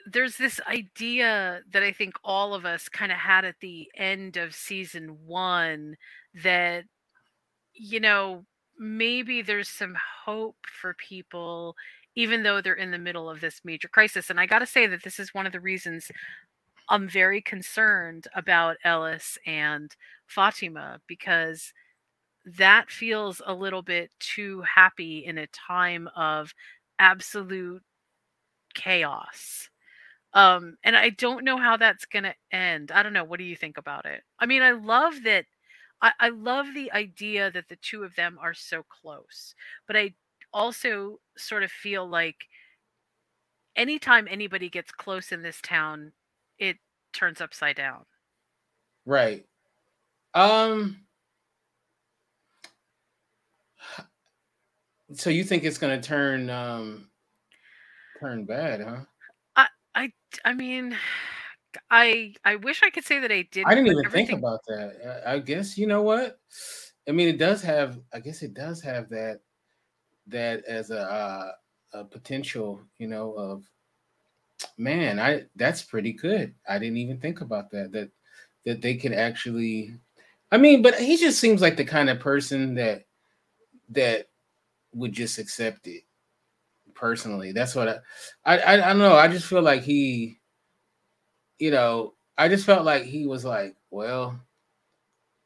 there's 0.07 0.37
this 0.37 0.61
idea 0.67 1.63
that 1.69 1.83
I 1.83 1.93
think 1.93 2.15
all 2.25 2.55
of 2.55 2.65
us 2.65 2.89
kind 2.89 3.13
of 3.13 3.19
had 3.19 3.45
at 3.45 3.61
the 3.61 3.91
end 3.97 4.37
of 4.37 4.55
season 4.55 5.27
1 5.27 5.97
that 6.43 6.85
you 7.75 8.01
know 8.01 8.47
maybe 8.79 9.43
there's 9.43 9.69
some 9.71 9.97
hope 10.25 10.59
for 10.67 10.95
people 10.95 11.77
even 12.15 12.43
though 12.43 12.61
they're 12.61 12.75
in 12.75 12.91
the 12.91 12.99
middle 12.99 13.31
of 13.31 13.41
this 13.41 13.61
major 13.65 13.89
crisis. 13.89 14.31
And 14.31 14.41
I 14.41 14.47
got 14.47 14.61
to 14.61 14.67
say 14.67 14.87
that 14.87 15.03
this 15.03 15.19
is 15.19 15.35
one 15.35 15.47
of 15.47 15.53
the 15.53 15.61
reasons 15.61 16.11
I'm 16.89 17.09
very 17.09 17.41
concerned 17.41 18.27
about 18.35 18.77
Ellis 18.85 19.39
and 19.47 19.95
Fatima 20.27 21.01
because 21.07 21.73
that 22.45 22.91
feels 22.91 23.41
a 23.47 23.55
little 23.55 23.83
bit 23.83 24.11
too 24.19 24.63
happy 24.63 25.25
in 25.25 25.39
a 25.39 25.47
time 25.49 26.09
of 26.17 26.53
absolute 26.99 27.83
chaos. 28.75 29.69
Um, 30.33 30.77
and 30.85 30.97
I 30.97 31.11
don't 31.11 31.45
know 31.45 31.57
how 31.59 31.77
that's 31.77 32.07
going 32.07 32.23
to 32.25 32.35
end. 32.53 32.93
I 32.93 33.03
don't 33.03 33.13
know. 33.13 33.25
What 33.25 33.39
do 33.39 33.45
you 33.45 33.57
think 33.57 33.79
about 33.79 34.07
it? 34.07 34.23
I 34.39 34.47
mean, 34.47 34.63
I 34.63 34.73
love 34.73 35.15
that. 35.25 35.45
I, 36.03 36.13
I 36.21 36.29
love 36.31 36.67
the 36.75 36.91
idea 36.93 37.51
that 37.51 37.69
the 37.69 37.77
two 37.83 38.05
of 38.05 38.15
them 38.17 38.39
are 38.41 38.55
so 38.55 38.85
close, 38.89 39.55
but 39.87 39.97
I 39.97 40.15
also 40.53 41.21
sort 41.37 41.63
of 41.63 41.71
feel 41.71 42.09
like 42.09 42.37
anytime 43.77 44.29
anybody 44.31 44.69
gets 44.69 44.91
close 44.93 45.33
in 45.33 45.43
this 45.43 45.61
town, 45.61 46.13
it 46.59 46.77
turns 47.13 47.41
upside 47.41 47.77
down. 47.77 48.05
Right. 49.07 49.47
Um 50.35 51.01
so 55.15 55.31
you 55.31 55.45
think 55.45 55.65
it's 55.65 55.79
going 55.79 56.01
to 56.01 56.07
turn 56.07 56.51
um 56.51 57.09
turn 58.21 58.45
bad, 58.45 58.81
huh? 58.81 59.05
I 59.57 59.67
I 59.95 60.13
I 60.45 60.53
mean 60.53 60.97
I 61.91 62.35
I 62.45 62.57
wish 62.57 62.83
I 62.83 62.91
could 62.91 63.05
say 63.05 63.21
that 63.21 63.33
I 63.33 63.49
did. 63.51 63.65
I 63.67 63.75
didn't 63.75 63.89
even 63.89 64.05
everything... 64.05 64.27
think 64.27 64.39
about 64.39 64.61
that. 64.69 65.23
I 65.27 65.39
guess 65.39 65.79
you 65.79 65.87
know 65.87 66.03
what? 66.03 66.39
I 67.09 67.13
mean, 67.13 67.29
it 67.29 67.39
does 67.39 67.63
have. 67.63 67.99
I 68.13 68.21
guess 68.21 68.43
it 68.43 68.55
does 68.55 68.81
have 68.83 69.09
that 69.11 69.41
that 70.31 70.65
as 70.65 70.91
a, 70.91 71.01
uh, 71.01 71.53
a 71.93 72.05
potential, 72.05 72.81
you 72.99 73.09
know, 73.09 73.33
of 73.33 73.65
man, 74.79 75.19
I 75.19 75.45
that's 75.57 75.83
pretty 75.83 76.13
good. 76.13 76.55
I 76.69 76.79
didn't 76.79 76.99
even 76.99 77.19
think 77.19 77.41
about 77.41 77.71
that. 77.71 77.93
That 77.93 78.11
that 78.67 78.83
they 78.83 78.97
could 78.97 79.13
actually 79.13 79.95
I 80.53 80.59
mean, 80.59 80.83
but 80.83 80.99
he 80.99 81.17
just 81.17 81.39
seems 81.41 81.61
like 81.61 81.77
the 81.77 81.85
kind 81.85 82.11
of 82.11 82.21
person 82.21 82.75
that 82.75 83.05
that 83.91 84.29
would 84.95 85.13
just 85.13 85.39
accept 85.39 85.87
it 85.87 86.03
personally. 86.95 87.53
That's 87.53 87.75
what 87.75 87.89
I 87.89 87.99
I 88.45 88.59
I, 88.59 88.75
I 88.75 88.77
don't 88.91 88.99
know. 88.99 89.15
I 89.17 89.29
just 89.29 89.47
feel 89.47 89.63
like 89.63 89.83
he, 89.83 90.39
you 91.59 91.71
know, 91.71 92.15
I 92.39 92.49
just 92.49 92.67
felt 92.67 92.85
like 92.85 93.05
he 93.05 93.27
was 93.27 93.45
like, 93.45 93.77
well, 93.91 94.41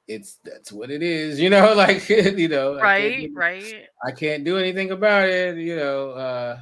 it's 0.07 0.39
that's 0.45 0.73
what 0.73 0.91
it 0.91 1.03
is, 1.03 1.41
you 1.41 1.51
know, 1.55 1.75
like 1.75 2.09
you 2.09 2.49
know, 2.49 2.77
right, 2.77 3.31
I 3.31 3.31
right. 3.35 3.85
I 4.07 4.13
can't 4.13 4.45
do 4.45 4.59
anything 4.59 4.91
about 4.91 5.29
it, 5.29 5.57
you 5.57 5.77
know. 5.77 6.11
Uh 6.11 6.61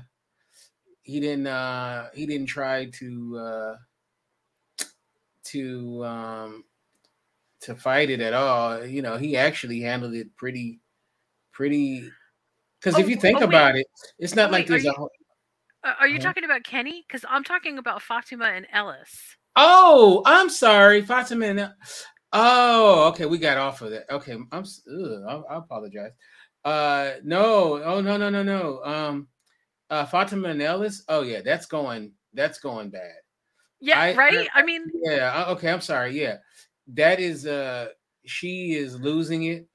he 1.03 1.21
didn't 1.21 1.47
uh 1.47 2.09
he 2.15 2.27
didn't 2.27 2.47
try 2.47 2.87
to 2.87 3.39
uh 3.39 3.75
to 5.45 6.05
um 6.05 6.65
to 7.63 7.75
fight 7.75 8.11
it 8.11 8.21
at 8.21 8.35
all. 8.35 8.85
You 8.85 9.03
know, 9.03 9.17
he 9.17 9.37
actually 9.37 9.81
handled 9.81 10.15
it 10.15 10.35
pretty 10.37 10.81
pretty 11.53 12.11
because 12.81 12.97
oh, 12.97 13.01
if 13.01 13.09
you 13.09 13.17
think 13.17 13.41
oh, 13.41 13.45
about 13.45 13.77
it, 13.77 13.87
it's 14.19 14.35
not 14.35 14.49
oh, 14.49 14.53
like 14.53 14.69
wait, 14.69 14.69
there's 14.69 14.87
are 14.87 14.95
a 14.95 15.01
you, 15.01 15.09
Are 16.01 16.09
you 16.09 16.17
uh-huh. 16.17 16.29
talking 16.29 16.45
about 16.45 16.65
Kenny? 16.65 17.05
Because 17.07 17.25
I'm 17.29 17.45
talking 17.45 17.79
about 17.79 18.03
Fatima 18.03 18.47
and 18.47 18.67
Ellis. 18.73 19.37
Oh, 19.55 20.23
I'm 20.25 20.49
sorry, 20.49 21.03
Fatima. 21.03 21.75
Oh, 22.33 23.09
okay, 23.09 23.27
we 23.27 23.39
got 23.39 23.59
off 23.59 23.83
of 23.83 23.91
that. 23.91 24.11
Okay, 24.11 24.33
I'm. 24.33 24.47
Ugh, 24.53 25.23
I, 25.29 25.55
I 25.55 25.59
apologize. 25.59 26.13
Uh, 26.65 27.13
no, 27.25 27.83
oh 27.83 28.01
no, 28.01 28.17
no, 28.17 28.31
no, 28.31 28.43
no. 28.43 28.83
Um, 28.85 29.29
uh, 29.91 30.07
Fatima 30.07 30.49
and 30.49 30.63
Ellis. 30.63 31.05
Oh 31.09 31.23
yeah, 31.23 31.43
that's 31.43 31.67
going. 31.67 32.13
That's 32.33 32.59
going 32.59 32.91
bad. 32.91 33.13
Yeah, 33.81 34.01
I, 34.01 34.15
right. 34.15 34.49
I, 34.55 34.61
I 34.61 34.63
mean, 34.63 34.85
yeah. 35.05 35.47
Okay, 35.49 35.71
I'm 35.71 35.81
sorry. 35.81 36.19
Yeah, 36.19 36.37
that 36.95 37.21
is. 37.21 37.47
Uh, 37.47 37.89
she 38.25 38.75
is 38.75 38.99
losing 38.99 39.45
it, 39.45 39.67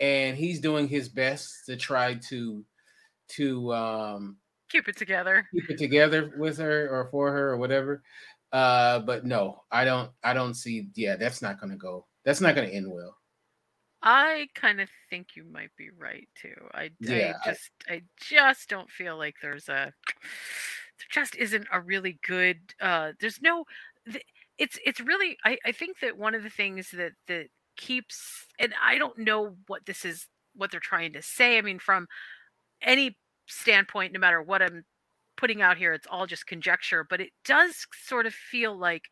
and 0.00 0.36
he's 0.36 0.60
doing 0.60 0.88
his 0.88 1.08
best 1.08 1.66
to 1.66 1.76
try 1.76 2.14
to, 2.28 2.64
to 3.28 3.74
um, 3.74 4.36
keep 4.68 4.88
it 4.88 4.96
together. 4.96 5.46
Keep 5.52 5.70
it 5.70 5.78
together 5.78 6.32
with 6.36 6.58
her 6.58 6.88
or 6.88 7.08
for 7.10 7.32
her 7.32 7.50
or 7.50 7.56
whatever. 7.56 8.02
Uh, 8.52 9.00
but 9.00 9.24
no, 9.24 9.62
I 9.70 9.84
don't. 9.84 10.10
I 10.22 10.32
don't 10.32 10.54
see. 10.54 10.88
Yeah, 10.94 11.16
that's 11.16 11.42
not 11.42 11.60
going 11.60 11.70
to 11.70 11.76
go. 11.76 12.06
That's 12.24 12.40
not 12.40 12.54
going 12.54 12.68
to 12.68 12.74
end 12.74 12.90
well. 12.90 13.16
I 14.02 14.48
kind 14.54 14.80
of 14.80 14.88
think 15.10 15.34
you 15.34 15.44
might 15.44 15.74
be 15.76 15.90
right 15.90 16.28
too. 16.40 16.54
I, 16.72 16.90
yeah, 17.00 17.32
I 17.44 17.50
just 17.50 17.70
I, 17.88 17.92
I 17.94 18.02
just 18.20 18.68
don't 18.68 18.90
feel 18.90 19.16
like 19.16 19.34
there's 19.42 19.68
a 19.68 19.92
there 20.98 21.08
just 21.10 21.34
isn't 21.36 21.66
a 21.72 21.80
really 21.80 22.18
good 22.26 22.58
uh 22.80 23.12
there's 23.20 23.40
no 23.42 23.64
it's 24.58 24.78
it's 24.84 25.00
really 25.00 25.36
I, 25.44 25.58
I 25.64 25.72
think 25.72 26.00
that 26.00 26.16
one 26.16 26.34
of 26.34 26.42
the 26.42 26.50
things 26.50 26.90
that 26.92 27.12
that 27.26 27.48
keeps 27.76 28.46
and 28.58 28.74
I 28.82 28.96
don't 28.98 29.18
know 29.18 29.56
what 29.66 29.86
this 29.86 30.04
is 30.04 30.26
what 30.54 30.70
they're 30.70 30.80
trying 30.80 31.12
to 31.14 31.22
say. 31.22 31.58
I 31.58 31.62
mean 31.62 31.78
from 31.78 32.06
any 32.80 33.16
standpoint 33.46 34.12
no 34.12 34.20
matter 34.20 34.42
what 34.42 34.62
I'm 34.62 34.84
putting 35.36 35.62
out 35.62 35.76
here 35.78 35.92
it's 35.92 36.06
all 36.10 36.26
just 36.26 36.46
conjecture, 36.46 37.06
but 37.08 37.20
it 37.20 37.30
does 37.44 37.86
sort 37.94 38.26
of 38.26 38.34
feel 38.34 38.76
like 38.78 39.04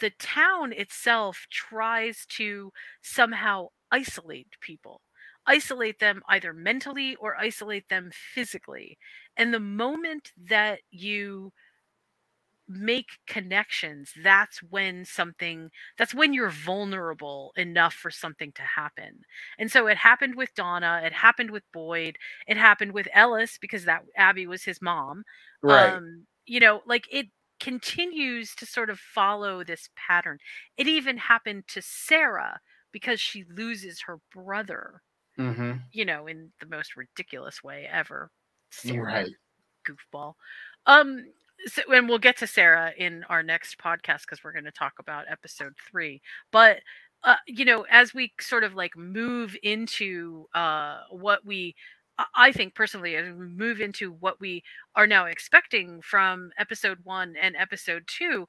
the 0.00 0.10
town 0.18 0.72
itself 0.72 1.46
tries 1.50 2.26
to 2.26 2.72
somehow 3.02 3.68
isolate 3.90 4.48
people 4.60 5.00
isolate 5.46 5.98
them 5.98 6.22
either 6.28 6.52
mentally 6.52 7.16
or 7.16 7.36
isolate 7.36 7.88
them 7.88 8.10
physically 8.34 8.98
and 9.36 9.52
the 9.52 9.60
moment 9.60 10.30
that 10.36 10.80
you 10.90 11.52
make 12.70 13.18
connections 13.26 14.12
that's 14.22 14.62
when 14.62 15.04
something 15.04 15.70
that's 15.98 16.14
when 16.14 16.32
you're 16.32 16.50
vulnerable 16.50 17.52
enough 17.56 17.94
for 17.94 18.10
something 18.10 18.52
to 18.52 18.62
happen 18.62 19.20
and 19.58 19.70
so 19.70 19.88
it 19.88 19.96
happened 19.96 20.36
with 20.36 20.54
donna 20.54 21.00
it 21.04 21.12
happened 21.12 21.50
with 21.50 21.64
boyd 21.72 22.16
it 22.46 22.56
happened 22.56 22.92
with 22.92 23.08
ellis 23.12 23.58
because 23.60 23.84
that 23.84 24.02
abby 24.16 24.46
was 24.46 24.62
his 24.62 24.80
mom 24.80 25.24
right 25.62 25.92
um, 25.92 26.24
you 26.46 26.60
know 26.60 26.80
like 26.86 27.06
it 27.10 27.26
continues 27.60 28.54
to 28.56 28.66
sort 28.66 28.90
of 28.90 28.98
follow 28.98 29.62
this 29.62 29.88
pattern. 29.94 30.38
It 30.76 30.88
even 30.88 31.18
happened 31.18 31.64
to 31.68 31.82
Sara 31.82 32.58
because 32.90 33.20
she 33.20 33.44
loses 33.54 34.00
her 34.06 34.18
brother, 34.34 35.02
mm-hmm. 35.38 35.72
you 35.92 36.04
know, 36.04 36.26
in 36.26 36.50
the 36.60 36.66
most 36.66 36.96
ridiculous 36.96 37.62
way 37.62 37.86
ever. 37.90 38.30
Sara, 38.70 39.04
right. 39.04 39.30
goofball. 39.86 40.34
Um, 40.86 41.26
so, 41.66 41.82
and 41.92 42.08
we'll 42.08 42.18
get 42.18 42.38
to 42.38 42.46
Sara 42.46 42.92
in 42.96 43.24
our 43.28 43.42
next 43.42 43.78
podcast 43.78 44.22
because 44.22 44.42
we're 44.44 44.52
going 44.52 44.64
to 44.64 44.72
talk 44.72 44.94
about 44.98 45.26
episode 45.30 45.74
three. 45.90 46.20
But 46.52 46.78
uh, 47.22 47.36
you 47.46 47.64
know, 47.64 47.86
as 47.90 48.14
we 48.14 48.32
sort 48.40 48.64
of 48.64 48.74
like 48.74 48.96
move 48.96 49.56
into 49.62 50.46
uh, 50.54 51.00
what 51.10 51.44
we 51.44 51.74
I 52.34 52.52
think 52.52 52.74
personally, 52.74 53.16
as 53.16 53.26
we 53.26 53.46
move 53.46 53.80
into 53.80 54.12
what 54.12 54.40
we 54.40 54.62
are 54.96 55.06
now 55.06 55.26
expecting 55.26 56.00
from 56.02 56.50
episode 56.58 56.98
one 57.04 57.34
and 57.40 57.56
episode 57.56 58.04
two, 58.06 58.46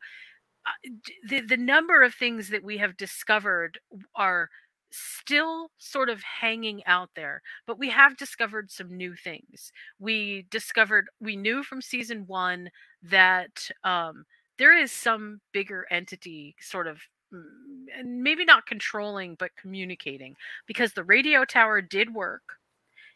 uh, 0.66 0.90
the 1.28 1.42
the 1.42 1.58
number 1.58 2.04
of 2.04 2.14
things 2.14 2.50
that 2.50 2.64
we 2.64 2.78
have 2.78 2.98
discovered 2.98 3.80
are 4.16 4.50
still 4.92 5.72
sort 5.78 6.10
of 6.10 6.22
hanging 6.24 6.84
out 6.86 7.10
there 7.16 7.42
but 7.66 7.80
we 7.80 7.90
have 7.90 8.18
discovered 8.18 8.70
some 8.72 8.96
new 8.96 9.16
things 9.16 9.72
we 10.00 10.46
discovered 10.50 11.08
we 11.20 11.36
knew 11.36 11.64
from 11.64 11.82
season 11.82 12.26
one 12.28 12.70
that 13.02 13.70
um, 13.84 14.26
there 14.58 14.78
is 14.78 14.92
some 14.92 15.40
bigger 15.54 15.86
entity 15.90 16.56
sort 16.60 16.88
of 16.88 17.00
mm, 17.34 18.06
maybe 18.06 18.46
not 18.46 18.66
controlling 18.66 19.36
but 19.36 19.56
communicating 19.56 20.36
because 20.68 20.94
the 20.94 21.04
radio 21.04 21.46
tower 21.46 21.82
did 21.82 22.14
work 22.14 22.44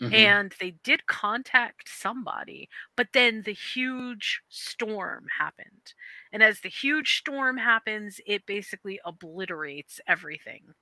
Mm-hmm. 0.02 0.14
And 0.14 0.54
they 0.60 0.72
did 0.84 1.08
contact 1.08 1.88
somebody, 1.88 2.70
but 2.98 3.08
then 3.14 3.44
the 3.44 3.54
huge 3.54 4.42
storm 4.50 5.28
happened. 5.40 5.94
And 6.34 6.44
as 6.44 6.60
the 6.60 6.70
huge 6.70 7.18
storm 7.18 7.58
happens, 7.58 8.20
it 8.28 8.46
basically 8.46 9.00
obliterates 9.06 10.02
everything. 10.06 10.74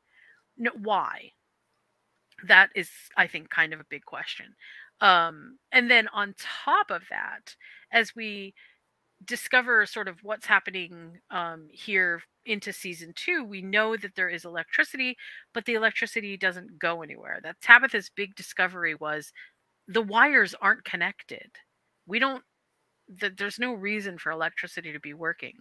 No, 0.58 0.72
why? 0.82 1.34
That 2.48 2.70
is, 2.76 2.90
I 3.18 3.28
think, 3.28 3.50
kind 3.50 3.74
of 3.74 3.80
a 3.80 3.86
big 3.90 4.06
question. 4.06 4.56
Um, 5.02 5.58
and 5.72 5.90
then 5.90 6.08
on 6.10 6.36
top 6.38 6.92
of 6.92 7.04
that, 7.10 7.56
as 7.92 8.16
we 8.16 8.54
discover 9.26 9.86
sort 9.86 10.08
of 10.08 10.20
what's 10.24 10.46
happening 10.48 11.20
um, 11.32 11.68
here 11.72 12.22
into 12.46 12.74
season 12.74 13.14
two, 13.16 13.44
we 13.44 13.62
know 13.62 13.98
that 13.98 14.16
there 14.16 14.30
is 14.30 14.46
electricity, 14.46 15.18
but 15.54 15.66
the 15.66 15.76
electricity 15.76 16.38
doesn't 16.38 16.80
go 16.80 17.02
anywhere. 17.04 17.40
That 17.44 17.62
Tabitha's 17.62 18.12
big 18.16 18.36
discovery 18.36 18.96
was 18.96 19.32
the 19.88 20.02
wires 20.02 20.56
aren't 20.62 20.86
connected. 20.86 21.52
We 22.08 22.20
don't. 22.20 22.44
That 23.20 23.38
there's 23.38 23.60
no 23.60 23.74
reason 23.74 24.18
for 24.18 24.32
electricity 24.32 24.94
to 24.94 25.00
be 25.00 25.14
working. 25.14 25.56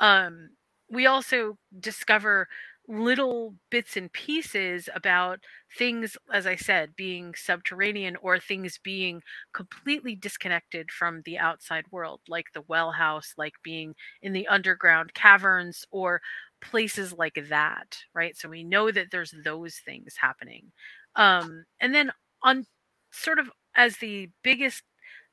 Um, 0.00 0.50
we 0.90 1.06
also 1.06 1.58
discover 1.80 2.48
little 2.88 3.54
bits 3.70 3.96
and 3.96 4.12
pieces 4.12 4.88
about 4.94 5.40
things, 5.76 6.16
as 6.32 6.46
I 6.46 6.54
said, 6.56 6.94
being 6.96 7.34
subterranean 7.34 8.16
or 8.22 8.38
things 8.38 8.78
being 8.82 9.22
completely 9.52 10.14
disconnected 10.14 10.90
from 10.92 11.22
the 11.24 11.38
outside 11.38 11.84
world, 11.90 12.20
like 12.28 12.46
the 12.54 12.62
well 12.68 12.92
house, 12.92 13.34
like 13.36 13.54
being 13.64 13.94
in 14.22 14.32
the 14.32 14.46
underground 14.48 15.14
caverns 15.14 15.84
or 15.90 16.20
places 16.60 17.12
like 17.12 17.38
that, 17.48 17.98
right? 18.14 18.36
So 18.36 18.48
we 18.48 18.64
know 18.64 18.90
that 18.90 19.08
there's 19.10 19.34
those 19.44 19.76
things 19.84 20.14
happening. 20.20 20.72
Um, 21.16 21.64
and 21.80 21.94
then 21.94 22.12
on 22.42 22.66
sort 23.12 23.38
of 23.38 23.50
as 23.76 23.96
the 23.98 24.30
biggest 24.42 24.82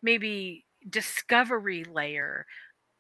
maybe 0.01 0.65
discovery 0.89 1.83
layer 1.83 2.45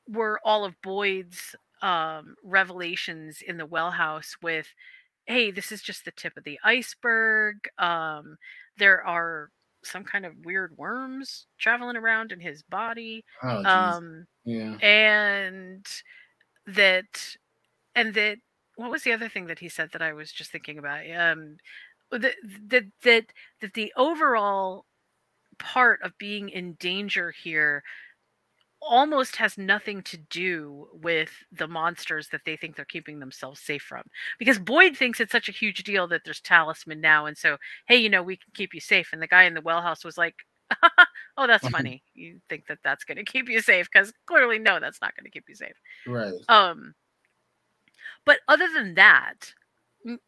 were 0.07 0.39
all 0.43 0.65
of 0.65 0.81
Boyd's 0.81 1.55
um, 1.83 2.35
revelations 2.43 3.43
in 3.45 3.57
the 3.57 3.65
well 3.65 3.91
house 3.91 4.35
with 4.41 4.67
hey 5.25 5.51
this 5.51 5.71
is 5.71 5.81
just 5.81 6.05
the 6.05 6.11
tip 6.11 6.35
of 6.37 6.43
the 6.43 6.59
iceberg 6.63 7.55
um, 7.77 8.37
there 8.77 9.05
are 9.05 9.49
some 9.83 10.03
kind 10.03 10.25
of 10.25 10.33
weird 10.45 10.73
worms 10.77 11.45
traveling 11.59 11.97
around 11.97 12.31
in 12.31 12.39
his 12.39 12.63
body 12.63 13.23
oh, 13.43 13.63
um, 13.65 14.25
yeah. 14.45 14.77
and 14.81 15.85
that 16.65 17.35
and 17.93 18.13
that 18.13 18.37
what 18.77 18.89
was 18.89 19.03
the 19.03 19.11
other 19.11 19.27
thing 19.27 19.45
that 19.47 19.59
he 19.59 19.67
said 19.67 19.89
that 19.91 20.01
i 20.01 20.13
was 20.13 20.31
just 20.31 20.51
thinking 20.51 20.77
about? 20.79 21.01
Um 21.11 21.57
that 22.11 22.35
that 22.67 22.85
that, 23.03 23.25
that 23.61 23.73
the 23.73 23.91
overall 23.97 24.85
part 25.59 26.01
of 26.03 26.17
being 26.17 26.49
in 26.49 26.73
danger 26.79 27.33
here 27.43 27.83
almost 28.87 29.35
has 29.37 29.57
nothing 29.57 30.01
to 30.03 30.17
do 30.17 30.87
with 30.93 31.31
the 31.51 31.67
monsters 31.67 32.29
that 32.29 32.41
they 32.45 32.55
think 32.55 32.75
they're 32.75 32.85
keeping 32.85 33.19
themselves 33.19 33.59
safe 33.59 33.83
from. 33.83 34.03
Because 34.39 34.59
Boyd 34.59 34.95
thinks 34.95 35.19
it's 35.19 35.31
such 35.31 35.49
a 35.49 35.53
huge 35.53 35.83
deal 35.83 36.07
that 36.07 36.21
there's 36.25 36.41
talisman 36.41 37.01
now, 37.01 37.25
and 37.25 37.37
so 37.37 37.57
hey, 37.87 37.97
you 37.97 38.09
know, 38.09 38.23
we 38.23 38.37
can 38.37 38.51
keep 38.53 38.73
you 38.73 38.79
safe. 38.79 39.09
And 39.13 39.21
the 39.21 39.27
guy 39.27 39.43
in 39.43 39.53
the 39.53 39.61
well 39.61 39.81
house 39.81 40.03
was 40.03 40.17
like, 40.17 40.35
"Oh, 41.37 41.47
that's 41.47 41.67
funny. 41.69 42.03
you 42.13 42.39
think 42.49 42.67
that 42.67 42.79
that's 42.83 43.03
going 43.03 43.17
to 43.17 43.23
keep 43.23 43.49
you 43.49 43.61
safe? 43.61 43.89
Because 43.91 44.13
clearly, 44.25 44.59
no, 44.59 44.79
that's 44.79 45.01
not 45.01 45.15
going 45.15 45.25
to 45.25 45.31
keep 45.31 45.45
you 45.47 45.55
safe." 45.55 45.75
Right. 46.07 46.33
Um. 46.49 46.93
But 48.25 48.39
other 48.47 48.67
than 48.73 48.93
that, 48.95 49.53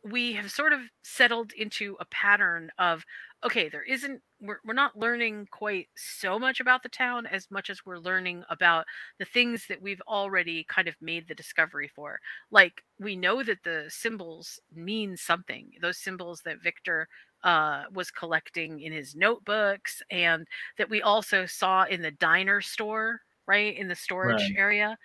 we 0.03 0.33
have 0.33 0.51
sort 0.51 0.73
of 0.73 0.79
settled 1.03 1.51
into 1.53 1.97
a 1.99 2.05
pattern 2.05 2.71
of 2.78 3.05
okay, 3.45 3.69
there 3.69 3.84
isn't 3.84 4.21
we're, 4.41 4.59
we're 4.65 4.73
not 4.73 4.97
learning 4.97 5.47
quite 5.51 5.88
so 5.95 6.39
much 6.39 6.59
about 6.59 6.84
the 6.84 6.89
town 6.89 7.26
as 7.26 7.49
much 7.51 7.69
as 7.69 7.86
we're 7.86 7.97
learning 7.97 8.43
about 8.49 8.86
the 9.19 9.26
things 9.26 9.67
that 9.67 9.82
we've 9.82 10.01
already 10.07 10.65
kind 10.67 10.88
of 10.88 10.95
made 11.01 11.28
the 11.28 11.36
discovery 11.36 11.89
for 11.95 12.19
like 12.51 12.84
we 12.99 13.15
know 13.15 13.43
that 13.43 13.63
the 13.63 13.86
symbols 13.88 14.59
mean 14.73 15.15
something 15.15 15.71
those 15.82 15.97
symbols 15.97 16.41
that 16.43 16.61
victor 16.61 17.07
uh, 17.43 17.84
was 17.93 18.09
collecting 18.11 18.82
in 18.82 18.91
his 18.91 19.15
notebooks 19.15 20.01
and 20.09 20.47
that 20.78 20.89
we 20.89 21.01
also 21.01 21.45
saw 21.45 21.84
in 21.84 22.01
the 22.01 22.11
diner 22.11 22.61
store 22.61 23.21
right 23.47 23.78
in 23.78 23.88
the 23.88 23.95
storage 23.95 24.41
right. 24.41 24.55
area 24.57 24.97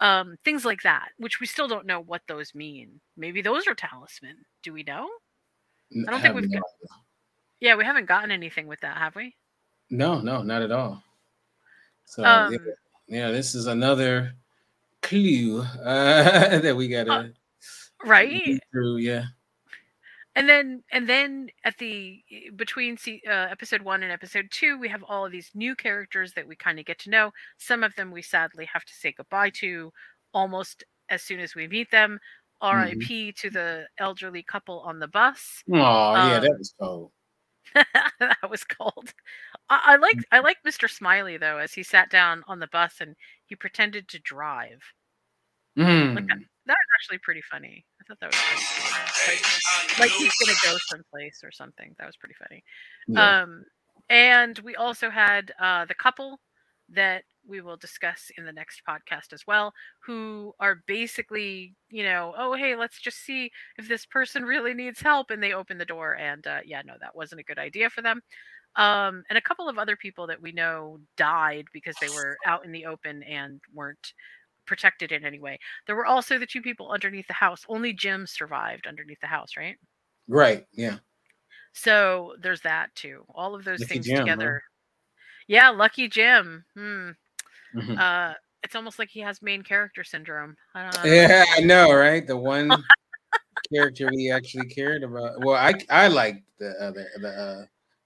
um, 0.00 0.36
things 0.44 0.64
like 0.64 0.82
that 0.82 1.08
which 1.18 1.40
we 1.40 1.46
still 1.46 1.68
don't 1.68 1.86
know 1.86 2.00
what 2.00 2.22
those 2.26 2.54
mean 2.54 3.00
maybe 3.16 3.42
those 3.42 3.66
are 3.66 3.74
talisman 3.74 4.36
do 4.62 4.72
we 4.72 4.82
know 4.82 5.08
i 6.06 6.10
don't 6.10 6.14
I 6.14 6.20
think 6.20 6.34
we've 6.34 6.50
no 6.50 6.58
got, 6.58 7.00
yeah, 7.64 7.76
we 7.76 7.84
haven't 7.84 8.04
gotten 8.04 8.30
anything 8.30 8.66
with 8.66 8.80
that, 8.80 8.98
have 8.98 9.16
we? 9.16 9.34
No, 9.88 10.20
no, 10.20 10.42
not 10.42 10.60
at 10.60 10.70
all. 10.70 11.02
So 12.04 12.22
um, 12.22 12.52
yeah, 12.52 12.58
yeah, 13.08 13.30
this 13.30 13.54
is 13.54 13.66
another 13.66 14.34
clue 15.00 15.62
uh, 15.62 16.58
that 16.58 16.76
we 16.76 16.88
gotta 16.88 17.10
uh, 17.10 17.24
right 18.04 18.60
through. 18.70 18.98
Yeah. 18.98 19.24
And 20.36 20.48
then, 20.48 20.82
and 20.90 21.08
then 21.08 21.48
at 21.64 21.78
the 21.78 22.22
between 22.56 22.96
uh, 23.28 23.30
episode 23.30 23.82
one 23.82 24.02
and 24.02 24.10
episode 24.10 24.48
two, 24.50 24.78
we 24.78 24.88
have 24.88 25.04
all 25.04 25.24
of 25.24 25.32
these 25.32 25.50
new 25.54 25.76
characters 25.76 26.32
that 26.32 26.48
we 26.48 26.56
kind 26.56 26.78
of 26.80 26.86
get 26.86 26.98
to 27.00 27.10
know. 27.10 27.30
Some 27.56 27.84
of 27.84 27.94
them 27.94 28.10
we 28.10 28.22
sadly 28.22 28.68
have 28.72 28.84
to 28.84 28.94
say 28.94 29.12
goodbye 29.16 29.50
to 29.60 29.92
almost 30.32 30.84
as 31.08 31.22
soon 31.22 31.38
as 31.38 31.54
we 31.54 31.68
meet 31.68 31.90
them. 31.90 32.18
R.I.P. 32.60 32.96
Mm-hmm. 32.98 33.30
to 33.36 33.50
the 33.50 33.86
elderly 33.98 34.42
couple 34.42 34.80
on 34.80 34.98
the 34.98 35.08
bus. 35.08 35.62
Oh 35.70 35.74
um, 35.74 36.30
yeah, 36.30 36.40
that 36.40 36.58
was 36.58 36.74
cold. 36.80 37.12
that 37.74 38.50
was 38.50 38.64
cold. 38.64 39.12
I, 39.68 39.80
I 39.84 39.96
like 39.96 40.24
I 40.32 40.40
like 40.40 40.58
Mr. 40.66 40.90
Smiley 40.90 41.36
though, 41.36 41.58
as 41.58 41.74
he 41.74 41.82
sat 41.82 42.10
down 42.10 42.42
on 42.48 42.60
the 42.60 42.68
bus 42.68 42.96
and 43.00 43.16
he 43.46 43.54
pretended 43.54 44.08
to 44.08 44.18
drive. 44.18 44.82
Mm. 45.78 46.14
Like 46.14 46.26
that, 46.28 46.38
that 46.66 46.76
was 46.76 46.90
actually 46.96 47.18
pretty 47.18 47.42
funny. 47.50 47.84
I 48.00 48.04
thought 48.06 48.20
that 48.20 48.30
was 48.30 48.40
pretty 48.40 48.64
funny. 48.64 49.40
Like, 49.98 50.00
like 50.00 50.10
he's 50.10 50.32
gonna 50.44 50.58
go 50.64 50.78
someplace 50.88 51.40
or 51.42 51.50
something. 51.52 51.94
That 51.98 52.06
was 52.06 52.16
pretty 52.16 52.34
funny. 52.38 52.62
Yeah. 53.08 53.42
Um, 53.42 53.64
and 54.08 54.58
we 54.60 54.76
also 54.76 55.10
had 55.10 55.52
uh, 55.60 55.84
the 55.86 55.94
couple 55.94 56.40
that 56.90 57.24
we 57.46 57.60
will 57.60 57.76
discuss 57.76 58.30
in 58.36 58.44
the 58.44 58.52
next 58.52 58.82
podcast 58.88 59.32
as 59.32 59.46
well, 59.46 59.72
who 60.04 60.52
are 60.60 60.82
basically, 60.86 61.74
you 61.90 62.04
know, 62.04 62.34
oh, 62.36 62.54
hey, 62.54 62.76
let's 62.76 63.00
just 63.00 63.24
see 63.24 63.50
if 63.78 63.88
this 63.88 64.06
person 64.06 64.44
really 64.44 64.74
needs 64.74 65.00
help. 65.00 65.30
And 65.30 65.42
they 65.42 65.52
open 65.52 65.78
the 65.78 65.84
door, 65.84 66.16
and 66.16 66.46
uh, 66.46 66.60
yeah, 66.64 66.82
no, 66.84 66.94
that 67.00 67.16
wasn't 67.16 67.40
a 67.40 67.44
good 67.44 67.58
idea 67.58 67.90
for 67.90 68.02
them. 68.02 68.20
Um, 68.76 69.22
and 69.28 69.38
a 69.38 69.42
couple 69.42 69.68
of 69.68 69.78
other 69.78 69.96
people 69.96 70.26
that 70.26 70.42
we 70.42 70.52
know 70.52 70.98
died 71.16 71.66
because 71.72 71.94
they 72.00 72.08
were 72.08 72.36
out 72.44 72.64
in 72.64 72.72
the 72.72 72.86
open 72.86 73.22
and 73.22 73.60
weren't 73.72 74.12
protected 74.66 75.12
in 75.12 75.24
any 75.24 75.38
way. 75.38 75.58
There 75.86 75.96
were 75.96 76.06
also 76.06 76.38
the 76.38 76.46
two 76.46 76.62
people 76.62 76.90
underneath 76.90 77.26
the 77.26 77.34
house. 77.34 77.64
Only 77.68 77.92
Jim 77.92 78.26
survived 78.26 78.86
underneath 78.86 79.20
the 79.20 79.26
house, 79.26 79.56
right? 79.56 79.76
Right. 80.28 80.66
Yeah. 80.72 80.98
So 81.72 82.34
there's 82.40 82.60
that 82.62 82.94
too. 82.94 83.24
All 83.34 83.54
of 83.54 83.64
those 83.64 83.80
Lucky 83.80 83.94
things 83.94 84.06
Jim, 84.06 84.18
together. 84.18 84.62
Huh? 84.64 84.70
Yeah, 85.48 85.70
Lucky 85.70 86.08
Jim. 86.08 86.64
Hmm. 86.74 87.10
Mm-hmm. 87.74 87.98
Uh, 87.98 88.34
it's 88.62 88.74
almost 88.74 88.98
like 88.98 89.10
he 89.10 89.20
has 89.20 89.42
main 89.42 89.62
character 89.62 90.04
syndrome. 90.04 90.56
I 90.74 90.90
yeah, 91.04 91.44
I 91.50 91.60
know, 91.60 91.92
right? 91.92 92.26
The 92.26 92.36
one 92.36 92.70
character 93.72 94.08
we 94.14 94.30
actually 94.30 94.66
cared 94.66 95.02
about. 95.02 95.44
Well, 95.44 95.56
I 95.56 95.74
I 95.90 96.08
liked 96.08 96.42
the 96.58 96.70
other 96.80 97.06
the 97.20 97.28
uh, 97.28 97.64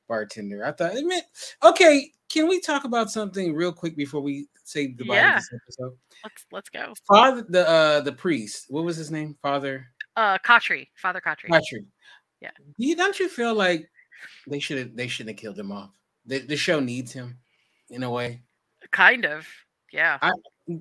bartender. 0.08 0.64
I 0.64 0.72
thought, 0.72 0.94
meant, 0.94 1.24
okay, 1.62 2.10
can 2.28 2.48
we 2.48 2.60
talk 2.60 2.84
about 2.84 3.10
something 3.10 3.54
real 3.54 3.72
quick 3.72 3.96
before 3.96 4.20
we 4.20 4.48
say 4.68 4.88
goodbye 4.88 5.14
yeah. 5.14 5.32
to 5.32 5.36
this 5.36 5.50
episode? 5.54 5.98
Let's 6.24 6.46
let's 6.52 6.68
go. 6.68 6.94
Father 7.06 7.44
the 7.48 7.68
uh 7.68 8.00
the 8.00 8.12
priest. 8.12 8.66
What 8.68 8.84
was 8.84 8.96
his 8.96 9.10
name? 9.10 9.36
Father 9.42 9.86
uh 10.16 10.38
Khatri. 10.38 10.88
Father 10.96 11.20
Khatri. 11.20 11.48
Khatri. 11.48 11.84
Yeah. 12.40 12.50
You 12.76 12.94
don't 12.96 13.18
you 13.18 13.28
feel 13.28 13.54
like 13.54 13.88
they 14.46 14.58
should 14.58 14.78
have 14.78 14.96
they 14.96 15.08
shouldn't 15.08 15.36
have 15.36 15.40
killed 15.40 15.58
him 15.58 15.72
off? 15.72 15.90
The, 16.26 16.40
the 16.40 16.56
show 16.56 16.80
needs 16.80 17.12
him 17.12 17.38
in 17.90 18.02
a 18.02 18.10
way. 18.10 18.42
Kind 18.90 19.24
of. 19.24 19.46
Yeah. 19.92 20.18
I 20.20 20.30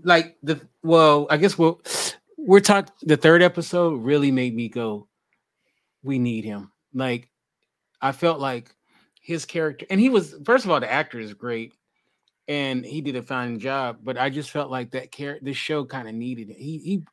like 0.03 0.37
the 0.43 0.59
well, 0.83 1.27
I 1.29 1.37
guess 1.37 1.57
we'll 1.57 1.81
we're 2.37 2.59
talking 2.59 2.93
the 3.01 3.17
third 3.17 3.41
episode 3.41 4.03
really 4.03 4.31
made 4.31 4.55
me 4.55 4.69
go, 4.69 5.07
we 6.03 6.19
need 6.19 6.43
him. 6.43 6.71
Like 6.93 7.29
I 8.01 8.11
felt 8.11 8.39
like 8.39 8.75
his 9.21 9.45
character 9.45 9.85
and 9.89 9.99
he 9.99 10.09
was 10.09 10.35
first 10.45 10.65
of 10.65 10.71
all, 10.71 10.79
the 10.79 10.91
actor 10.91 11.19
is 11.19 11.33
great 11.33 11.73
and 12.47 12.85
he 12.85 13.01
did 13.01 13.15
a 13.15 13.21
fine 13.21 13.59
job, 13.59 13.97
but 14.03 14.17
I 14.17 14.29
just 14.29 14.51
felt 14.51 14.71
like 14.71 14.91
that 14.91 15.11
character 15.11 15.43
the 15.43 15.53
show 15.53 15.85
kind 15.85 16.07
of 16.07 16.15
needed 16.15 16.49
it. 16.49 16.57
He 16.57 16.77
he 16.79 17.03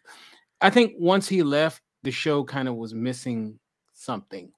I 0.60 0.70
think 0.70 0.94
once 0.98 1.28
he 1.28 1.42
left, 1.42 1.82
the 2.02 2.10
show 2.10 2.44
kind 2.44 2.68
of 2.68 2.76
was 2.76 2.94
missing 2.94 3.58
something. 3.92 4.50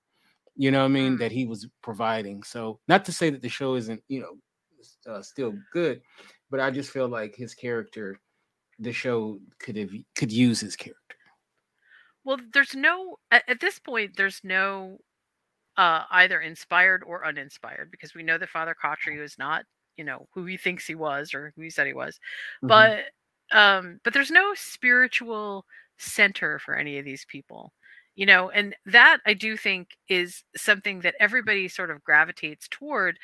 You 0.54 0.70
know 0.70 0.80
what 0.80 0.86
I 0.86 0.88
mean? 0.88 1.16
Mm. 1.16 1.18
That 1.20 1.32
he 1.32 1.46
was 1.46 1.68
providing. 1.82 2.42
So 2.42 2.80
not 2.88 3.04
to 3.06 3.12
say 3.12 3.30
that 3.30 3.42
the 3.42 3.48
show 3.48 3.74
isn't, 3.74 4.02
you 4.08 4.20
know, 4.20 5.12
uh, 5.12 5.22
still 5.22 5.54
good, 5.72 6.00
but 6.50 6.60
I 6.60 6.70
just 6.70 6.90
feel 6.90 7.08
like 7.08 7.34
his 7.34 7.54
character, 7.54 8.20
the 8.78 8.92
show 8.92 9.38
could 9.58 9.76
have 9.76 9.90
could 10.14 10.32
use 10.32 10.60
his 10.60 10.76
character. 10.76 11.16
Well, 12.24 12.38
there's 12.52 12.74
no 12.74 13.18
at, 13.30 13.60
this 13.60 13.78
point. 13.78 14.16
There's 14.16 14.40
no 14.42 14.98
uh, 15.76 16.02
either 16.10 16.40
inspired 16.40 17.02
or 17.06 17.24
uninspired 17.24 17.90
because 17.90 18.14
we 18.14 18.22
know 18.22 18.38
that 18.38 18.48
Father 18.48 18.74
Khatri 18.82 19.22
is 19.22 19.36
not, 19.38 19.64
you 19.96 20.04
know, 20.04 20.28
who 20.34 20.44
he 20.46 20.56
thinks 20.56 20.86
he 20.86 20.94
was 20.94 21.34
or 21.34 21.52
who 21.56 21.62
he 21.62 21.70
said 21.70 21.86
he 21.86 21.94
was, 21.94 22.16
mm-hmm. 22.64 22.68
but 22.68 23.04
um, 23.52 24.00
but 24.02 24.12
there's 24.12 24.30
no 24.30 24.52
spiritual 24.54 25.64
center 25.98 26.58
for 26.58 26.74
any 26.76 26.98
of 26.98 27.04
these 27.04 27.24
people 27.24 27.72
you 28.16 28.26
know 28.26 28.50
and 28.50 28.74
that 28.84 29.18
i 29.26 29.32
do 29.32 29.56
think 29.56 29.90
is 30.08 30.42
something 30.56 31.00
that 31.00 31.14
everybody 31.20 31.68
sort 31.68 31.90
of 31.90 32.02
gravitates 32.02 32.66
toward 32.68 33.18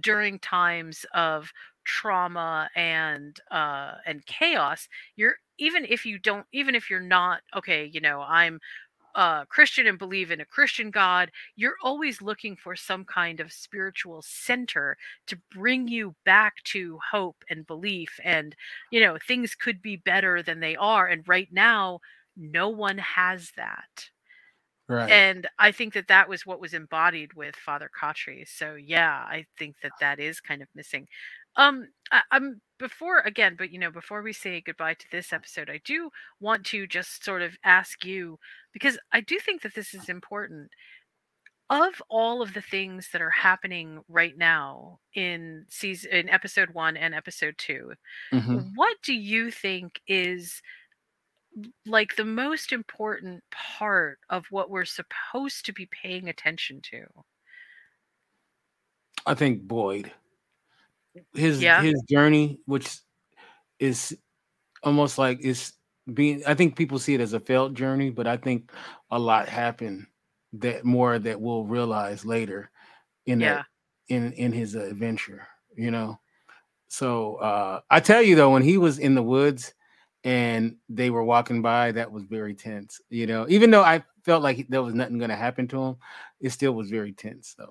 during 0.00 0.38
times 0.38 1.06
of 1.14 1.52
trauma 1.84 2.68
and 2.74 3.40
uh 3.50 3.94
and 4.06 4.26
chaos 4.26 4.88
you're 5.16 5.36
even 5.58 5.84
if 5.88 6.04
you 6.04 6.18
don't 6.18 6.46
even 6.52 6.74
if 6.74 6.90
you're 6.90 7.00
not 7.00 7.40
okay 7.56 7.88
you 7.92 8.00
know 8.00 8.20
i'm 8.22 8.58
uh 9.14 9.44
christian 9.46 9.86
and 9.86 9.98
believe 9.98 10.30
in 10.30 10.40
a 10.40 10.44
christian 10.44 10.90
god 10.90 11.30
you're 11.56 11.76
always 11.82 12.22
looking 12.22 12.56
for 12.56 12.76
some 12.76 13.04
kind 13.04 13.40
of 13.40 13.52
spiritual 13.52 14.22
center 14.22 14.96
to 15.26 15.38
bring 15.50 15.88
you 15.88 16.14
back 16.24 16.54
to 16.64 16.98
hope 17.10 17.44
and 17.48 17.66
belief 17.66 18.18
and 18.24 18.54
you 18.90 19.00
know 19.00 19.18
things 19.26 19.54
could 19.54 19.82
be 19.82 19.96
better 19.96 20.42
than 20.42 20.60
they 20.60 20.76
are 20.76 21.06
and 21.06 21.26
right 21.28 21.48
now 21.52 21.98
no 22.36 22.68
one 22.68 22.98
has 22.98 23.50
that 23.56 24.10
Right. 24.88 25.10
And 25.10 25.48
I 25.58 25.72
think 25.72 25.94
that 25.94 26.08
that 26.08 26.28
was 26.28 26.46
what 26.46 26.60
was 26.60 26.74
embodied 26.74 27.32
with 27.34 27.56
Father 27.56 27.90
Khatri. 28.00 28.46
So 28.46 28.74
yeah, 28.74 29.24
I 29.28 29.44
think 29.58 29.80
that 29.82 29.92
that 30.00 30.20
is 30.20 30.40
kind 30.40 30.62
of 30.62 30.68
missing. 30.74 31.08
Um, 31.56 31.88
I, 32.12 32.22
I'm 32.30 32.60
before 32.78 33.20
again, 33.20 33.54
but 33.58 33.70
you 33.70 33.78
know, 33.78 33.90
before 33.90 34.22
we 34.22 34.32
say 34.32 34.60
goodbye 34.60 34.94
to 34.94 35.06
this 35.12 35.32
episode, 35.32 35.70
I 35.70 35.80
do 35.84 36.10
want 36.40 36.64
to 36.66 36.86
just 36.86 37.24
sort 37.24 37.42
of 37.42 37.56
ask 37.64 38.04
you 38.04 38.38
because 38.72 38.98
I 39.12 39.20
do 39.20 39.38
think 39.38 39.62
that 39.62 39.74
this 39.74 39.94
is 39.94 40.08
important. 40.08 40.70
Of 41.68 42.02
all 42.08 42.42
of 42.42 42.52
the 42.52 42.62
things 42.62 43.10
that 43.12 43.22
are 43.22 43.30
happening 43.30 44.00
right 44.08 44.36
now 44.36 44.98
in 45.14 45.66
season 45.68 46.10
in 46.10 46.28
episode 46.28 46.70
one 46.70 46.96
and 46.96 47.14
episode 47.14 47.54
2 47.58 47.92
mm-hmm. 48.34 48.58
what 48.74 48.96
do 49.04 49.14
you 49.14 49.52
think 49.52 50.00
is 50.08 50.60
like 51.86 52.16
the 52.16 52.24
most 52.24 52.72
important 52.72 53.42
part 53.50 54.18
of 54.28 54.46
what 54.50 54.70
we're 54.70 54.84
supposed 54.84 55.66
to 55.66 55.72
be 55.72 55.88
paying 55.90 56.28
attention 56.28 56.80
to? 56.90 57.04
I 59.26 59.34
think 59.34 59.62
Boyd. 59.62 60.12
His 61.34 61.62
yeah. 61.62 61.82
his 61.82 62.00
journey, 62.08 62.60
which 62.66 62.98
is 63.78 64.16
almost 64.82 65.18
like 65.18 65.40
is 65.40 65.72
being 66.14 66.42
I 66.46 66.54
think 66.54 66.76
people 66.76 66.98
see 66.98 67.14
it 67.14 67.20
as 67.20 67.32
a 67.32 67.40
failed 67.40 67.74
journey, 67.74 68.10
but 68.10 68.26
I 68.26 68.36
think 68.36 68.72
a 69.10 69.18
lot 69.18 69.48
happened 69.48 70.06
that 70.54 70.84
more 70.84 71.18
that 71.18 71.40
we'll 71.40 71.64
realize 71.64 72.24
later 72.24 72.70
in 73.26 73.40
yeah. 73.40 73.54
that 73.54 73.66
in 74.08 74.32
in 74.34 74.52
his 74.52 74.74
adventure, 74.74 75.46
you 75.76 75.90
know. 75.90 76.18
So 76.88 77.36
uh 77.36 77.80
I 77.90 78.00
tell 78.00 78.22
you 78.22 78.36
though, 78.36 78.50
when 78.50 78.62
he 78.62 78.78
was 78.78 78.98
in 78.98 79.14
the 79.14 79.22
woods 79.22 79.74
and 80.22 80.76
they 80.88 81.10
were 81.10 81.24
walking 81.24 81.62
by, 81.62 81.92
that 81.92 82.10
was 82.12 82.24
very 82.24 82.54
tense. 82.54 83.00
You 83.08 83.26
know, 83.26 83.46
even 83.48 83.70
though 83.70 83.82
I 83.82 84.04
felt 84.24 84.42
like 84.42 84.68
there 84.68 84.82
was 84.82 84.94
nothing 84.94 85.18
going 85.18 85.30
to 85.30 85.36
happen 85.36 85.66
to 85.68 85.82
him, 85.82 85.96
it 86.40 86.50
still 86.50 86.72
was 86.72 86.90
very 86.90 87.12
tense. 87.12 87.54
So. 87.56 87.68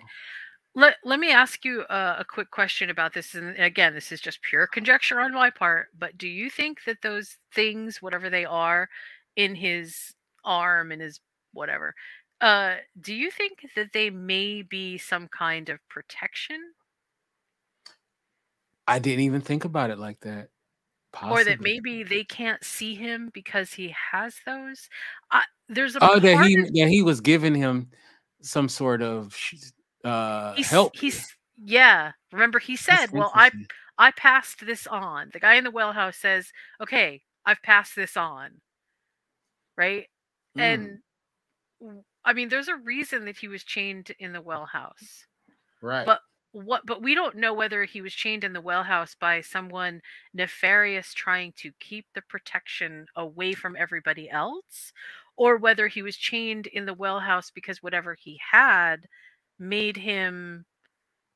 Let, 0.76 0.96
let 1.04 1.20
me 1.20 1.32
ask 1.32 1.66
you 1.66 1.84
a, 1.90 2.18
a 2.20 2.26
quick 2.28 2.52
question 2.52 2.90
about 2.90 3.14
this. 3.14 3.34
And 3.34 3.58
again, 3.58 3.94
this 3.94 4.12
is 4.12 4.22
just 4.22 4.42
pure 4.42 4.68
conjecture 4.68 5.20
on 5.20 5.34
my 5.34 5.50
part, 5.50 5.88
but 5.98 6.18
do 6.18 6.28
you 6.28 6.50
think 6.50 6.84
that 6.86 7.02
those 7.02 7.38
things, 7.54 8.02
whatever 8.02 8.30
they 8.30 8.46
are, 8.46 8.88
in 9.36 9.56
his 9.56 10.14
arm, 10.46 10.92
and 10.92 11.02
his 11.02 11.20
whatever, 11.54 11.96
uh, 12.42 12.76
do 13.02 13.14
you 13.14 13.32
think 13.32 13.66
that 13.76 13.94
they 13.94 14.10
may 14.10 14.62
be 14.62 14.98
some 14.98 15.28
kind 15.28 15.70
of 15.70 15.80
protection? 15.90 16.62
I 18.88 19.00
didn't 19.00 19.26
even 19.26 19.42
think 19.42 19.66
about 19.66 19.90
it 19.90 20.00
like 20.00 20.20
that. 20.22 20.50
Possibly. 21.12 21.42
Or 21.42 21.44
that 21.46 21.62
maybe 21.62 22.04
they 22.04 22.24
can't 22.24 22.64
see 22.64 22.94
him 22.96 23.32
because 23.34 23.74
he 23.74 23.94
has 24.12 24.36
those. 24.46 24.90
Uh, 25.32 25.42
there's 25.68 25.96
a 25.96 26.00
oh 26.02 26.20
that 26.20 26.46
he 26.46 26.56
that 26.56 26.88
he 26.88 27.02
was 27.02 27.20
giving 27.20 27.56
him 27.56 27.90
some 28.42 28.70
sort 28.70 29.02
of 29.02 29.36
uh 30.04 30.54
he's, 30.56 30.70
help. 30.70 30.96
He's 30.96 31.36
yeah. 31.62 32.12
Remember 32.32 32.60
he 32.60 32.76
said, 32.76 33.08
"Well, 33.12 33.32
I 33.34 33.52
I 33.98 34.12
passed 34.12 34.66
this 34.66 34.88
on." 34.88 35.30
The 35.34 35.40
guy 35.40 35.56
in 35.56 35.64
the 35.64 35.72
well 35.72 35.94
house 35.94 36.18
says, 36.18 36.52
"Okay, 36.82 37.22
I've 37.46 37.62
passed 37.62 37.96
this 37.96 38.16
on." 38.16 38.62
Right? 39.78 40.08
Mm. 40.58 40.62
And 40.62 41.00
I 42.26 42.34
mean, 42.34 42.50
there's 42.50 42.68
a 42.68 42.76
reason 42.76 43.26
that 43.26 43.38
he 43.38 43.48
was 43.48 43.64
chained 43.64 44.12
in 44.20 44.34
the 44.34 44.42
well 44.42 44.66
house. 44.66 45.26
Right. 45.82 46.06
But 46.06 46.22
what 46.52 46.86
but 46.86 47.02
we 47.02 47.14
don't 47.14 47.36
know 47.36 47.54
whether 47.54 47.84
he 47.84 48.02
was 48.02 48.14
chained 48.14 48.44
in 48.44 48.54
the 48.54 48.62
well 48.62 48.84
house 48.84 49.16
by 49.20 49.42
someone 49.42 50.02
nefarious 50.34 51.14
trying 51.14 51.54
to 51.58 51.72
keep 51.80 52.06
the 52.16 52.22
protection 52.22 53.06
away 53.16 53.54
from 53.54 53.76
everybody 53.76 54.30
else 54.30 54.92
or 55.38 55.58
whether 55.58 55.88
he 55.88 56.02
was 56.02 56.18
chained 56.18 56.66
in 56.68 56.86
the 56.86 56.94
well 56.94 57.20
house 57.20 57.52
because 57.52 57.84
whatever 57.84 58.16
he 58.16 58.40
had 58.52 59.08
made 59.60 59.98
him 59.98 60.66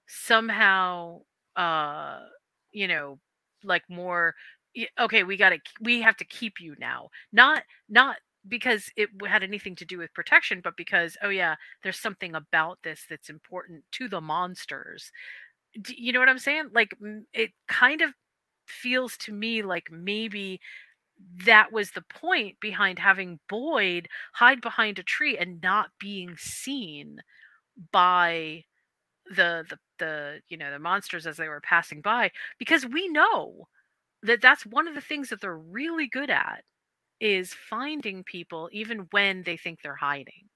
somehow 0.07 1.21
uh 1.55 2.19
you 2.71 2.87
know 2.87 3.19
like 3.63 3.83
more 3.89 4.35
okay 4.99 5.23
we 5.23 5.37
got 5.37 5.49
to 5.49 5.59
we 5.81 6.01
have 6.01 6.17
to 6.17 6.25
keep 6.25 6.59
you 6.59 6.75
now. 6.79 7.09
Not 7.31 7.63
not 7.89 8.17
because 8.47 8.89
it 8.97 9.09
had 9.25 9.43
anything 9.43 9.75
to 9.75 9.85
do 9.85 9.97
with 9.97 10.13
protection 10.13 10.59
but 10.63 10.75
because 10.75 11.15
oh 11.23 11.29
yeah 11.29 11.55
there's 11.83 11.99
something 11.99 12.35
about 12.35 12.79
this 12.83 13.05
that's 13.09 13.29
important 13.29 13.83
to 13.93 14.07
the 14.09 14.21
monsters. 14.21 15.11
You 15.87 16.13
know 16.13 16.19
what 16.19 16.29
i'm 16.29 16.39
saying? 16.39 16.69
Like 16.73 16.95
it 17.33 17.51
kind 17.67 18.01
of 18.01 18.11
feels 18.67 19.17
to 19.17 19.33
me 19.33 19.61
like 19.63 19.87
maybe 19.91 20.59
that 21.45 21.71
was 21.71 21.91
the 21.91 22.03
point 22.03 22.59
behind 22.59 22.99
having 22.99 23.39
boyd 23.49 24.07
hide 24.33 24.61
behind 24.61 24.99
a 24.99 25.03
tree 25.03 25.37
and 25.37 25.61
not 25.61 25.89
being 25.99 26.35
seen 26.37 27.19
by 27.91 28.63
the 29.29 29.65
the 29.69 29.77
the 29.99 30.39
you 30.49 30.57
know 30.57 30.71
the 30.71 30.79
monsters 30.79 31.25
as 31.25 31.37
they 31.37 31.47
were 31.47 31.61
passing 31.61 32.01
by 32.01 32.29
because 32.59 32.85
we 32.85 33.07
know 33.07 33.67
that 34.21 34.41
that's 34.41 34.65
one 34.65 34.87
of 34.87 34.95
the 34.95 35.01
things 35.01 35.29
that 35.29 35.41
they're 35.41 35.57
really 35.57 36.07
good 36.07 36.29
at 36.29 36.63
is 37.19 37.53
finding 37.53 38.23
people 38.23 38.69
even 38.71 39.07
when 39.11 39.43
they 39.43 39.57
think 39.57 39.81
they're 39.81 39.95
hiding. 39.95 40.49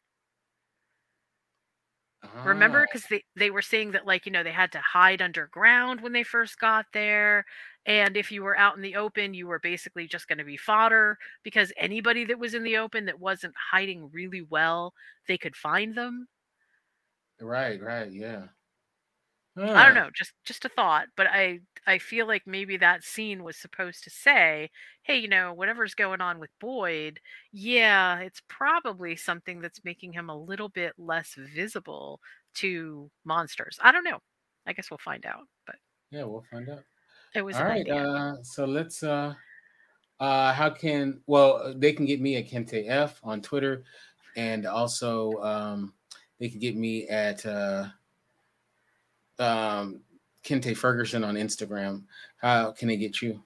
Remember? 2.44 2.86
Because 2.86 3.06
ah. 3.06 3.08
they, 3.12 3.24
they 3.36 3.52
were 3.52 3.62
saying 3.62 3.92
that 3.92 4.06
like 4.06 4.26
you 4.26 4.32
know 4.32 4.44
they 4.44 4.52
had 4.52 4.72
to 4.74 4.82
hide 4.82 5.22
underground 5.22 6.02
when 6.02 6.14
they 6.14 6.24
first 6.24 6.60
got 6.60 6.86
there 6.94 7.46
and 7.86 8.18
if 8.18 8.32
you 8.32 8.44
were 8.44 8.58
out 8.58 8.76
in 8.76 8.82
the 8.82 8.96
open 8.96 9.34
you 9.34 9.48
were 9.48 9.60
basically 9.60 10.08
just 10.08 10.28
going 10.28 10.38
to 10.38 10.44
be 10.44 10.58
fodder 10.58 11.18
because 11.44 11.72
anybody 11.78 12.26
that 12.26 12.40
was 12.40 12.54
in 12.54 12.64
the 12.64 12.78
open 12.78 13.06
that 13.06 13.20
wasn't 13.20 13.54
hiding 13.72 14.10
really 14.12 14.46
well 14.50 14.94
they 15.28 15.38
could 15.38 15.56
find 15.56 15.96
them 15.96 16.28
right 17.42 17.82
right 17.82 18.12
yeah 18.12 18.48
I 19.74 19.86
don't 19.86 19.96
know, 19.96 20.12
just 20.14 20.34
just 20.46 20.66
a 20.66 20.70
thought, 20.70 21.08
but 21.16 21.26
I 21.28 21.62
I 21.88 21.98
feel 21.98 22.28
like 22.28 22.46
maybe 22.46 22.78
that 22.78 23.04
scene 23.04 23.44
was 23.44 23.58
supposed 23.58 24.04
to 24.04 24.10
say, 24.12 24.70
hey, 25.02 25.18
you 25.18 25.28
know, 25.28 25.52
whatever's 25.54 25.96
going 25.96 26.22
on 26.22 26.38
with 26.40 26.52
Boyd, 26.60 27.20
yeah, 27.52 28.20
it's 28.20 28.42
probably 28.48 29.16
something 29.16 29.60
that's 29.60 29.84
making 29.84 30.14
him 30.14 30.30
a 30.30 30.38
little 30.38 30.70
bit 30.70 30.94
less 31.00 31.34
visible 31.36 32.22
to 32.56 33.10
monsters. 33.26 33.80
I 33.82 33.92
don't 33.92 34.04
know. 34.04 34.20
I 34.68 34.74
guess 34.74 34.92
we'll 34.92 35.00
find 35.00 35.26
out, 35.26 35.48
but 35.66 35.78
yeah, 36.12 36.24
we'll 36.24 36.46
find 36.52 36.70
out. 36.70 36.84
It 37.34 37.42
was 37.42 37.60
all 37.60 37.66
right. 37.66 37.88
Uh, 37.90 38.44
so 38.44 38.66
let's. 38.66 39.02
uh 39.04 39.34
uh 40.20 40.54
How 40.54 40.70
can 40.70 41.22
well 41.28 41.74
they 41.78 41.94
can 41.94 42.06
get 42.06 42.22
me 42.22 42.38
at 42.38 42.48
Kinte 42.48 42.88
F 42.88 43.20
on 43.24 43.42
Twitter, 43.42 43.86
and 44.36 44.66
also 44.66 45.34
um 45.44 45.94
they 46.40 46.50
can 46.50 46.60
get 46.60 46.76
me 46.76 47.08
at. 47.08 47.46
uh 47.46 47.88
um, 49.40 50.02
Kinte 50.44 50.76
Ferguson 50.76 51.24
on 51.24 51.36
Instagram. 51.36 52.04
How 52.38 52.72
can 52.72 52.88
they 52.88 52.98
get 52.98 53.22
you? 53.22 53.44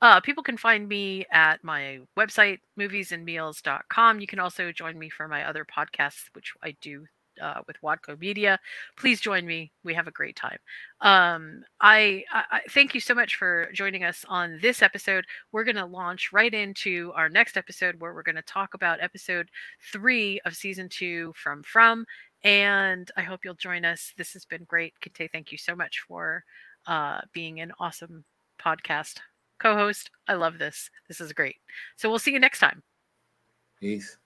Uh, 0.00 0.20
people 0.20 0.42
can 0.42 0.56
find 0.56 0.88
me 0.88 1.26
at 1.32 1.62
my 1.64 2.00
website, 2.16 2.60
moviesandmeals.com. 2.78 4.20
You 4.20 4.26
can 4.26 4.38
also 4.38 4.70
join 4.70 4.98
me 4.98 5.08
for 5.08 5.26
my 5.26 5.44
other 5.44 5.64
podcasts, 5.64 6.26
which 6.34 6.52
I 6.62 6.76
do 6.80 7.04
uh, 7.42 7.60
with 7.66 7.76
Wadco 7.82 8.18
Media. 8.18 8.58
Please 8.96 9.20
join 9.20 9.46
me. 9.46 9.72
We 9.84 9.94
have 9.94 10.06
a 10.06 10.12
great 10.12 10.36
time. 10.36 10.58
Um, 11.00 11.62
I, 11.80 12.24
I, 12.32 12.60
thank 12.70 12.94
you 12.94 13.00
so 13.00 13.14
much 13.14 13.36
for 13.36 13.68
joining 13.72 14.04
us 14.04 14.24
on 14.28 14.58
this 14.60 14.82
episode. 14.82 15.24
We're 15.52 15.64
going 15.64 15.76
to 15.76 15.84
launch 15.84 16.32
right 16.32 16.52
into 16.52 17.12
our 17.14 17.28
next 17.28 17.56
episode 17.56 18.00
where 18.00 18.14
we're 18.14 18.22
going 18.22 18.36
to 18.36 18.42
talk 18.42 18.74
about 18.74 19.00
episode 19.00 19.50
three 19.92 20.40
of 20.44 20.56
season 20.56 20.88
two 20.88 21.32
from 21.36 21.62
From 21.62 22.06
and 22.44 23.10
I 23.16 23.22
hope 23.22 23.40
you'll 23.44 23.54
join 23.54 23.84
us. 23.84 24.12
This 24.16 24.32
has 24.32 24.44
been 24.44 24.64
great. 24.64 24.94
Kinte, 25.00 25.30
thank 25.30 25.52
you 25.52 25.58
so 25.58 25.74
much 25.74 26.00
for 26.06 26.44
uh, 26.86 27.20
being 27.32 27.60
an 27.60 27.72
awesome 27.78 28.24
podcast 28.60 29.18
co 29.58 29.74
host. 29.74 30.10
I 30.26 30.34
love 30.34 30.58
this. 30.58 30.90
This 31.08 31.20
is 31.20 31.32
great. 31.32 31.56
So 31.96 32.08
we'll 32.08 32.18
see 32.18 32.32
you 32.32 32.40
next 32.40 32.60
time. 32.60 32.82
Peace. 33.80 34.18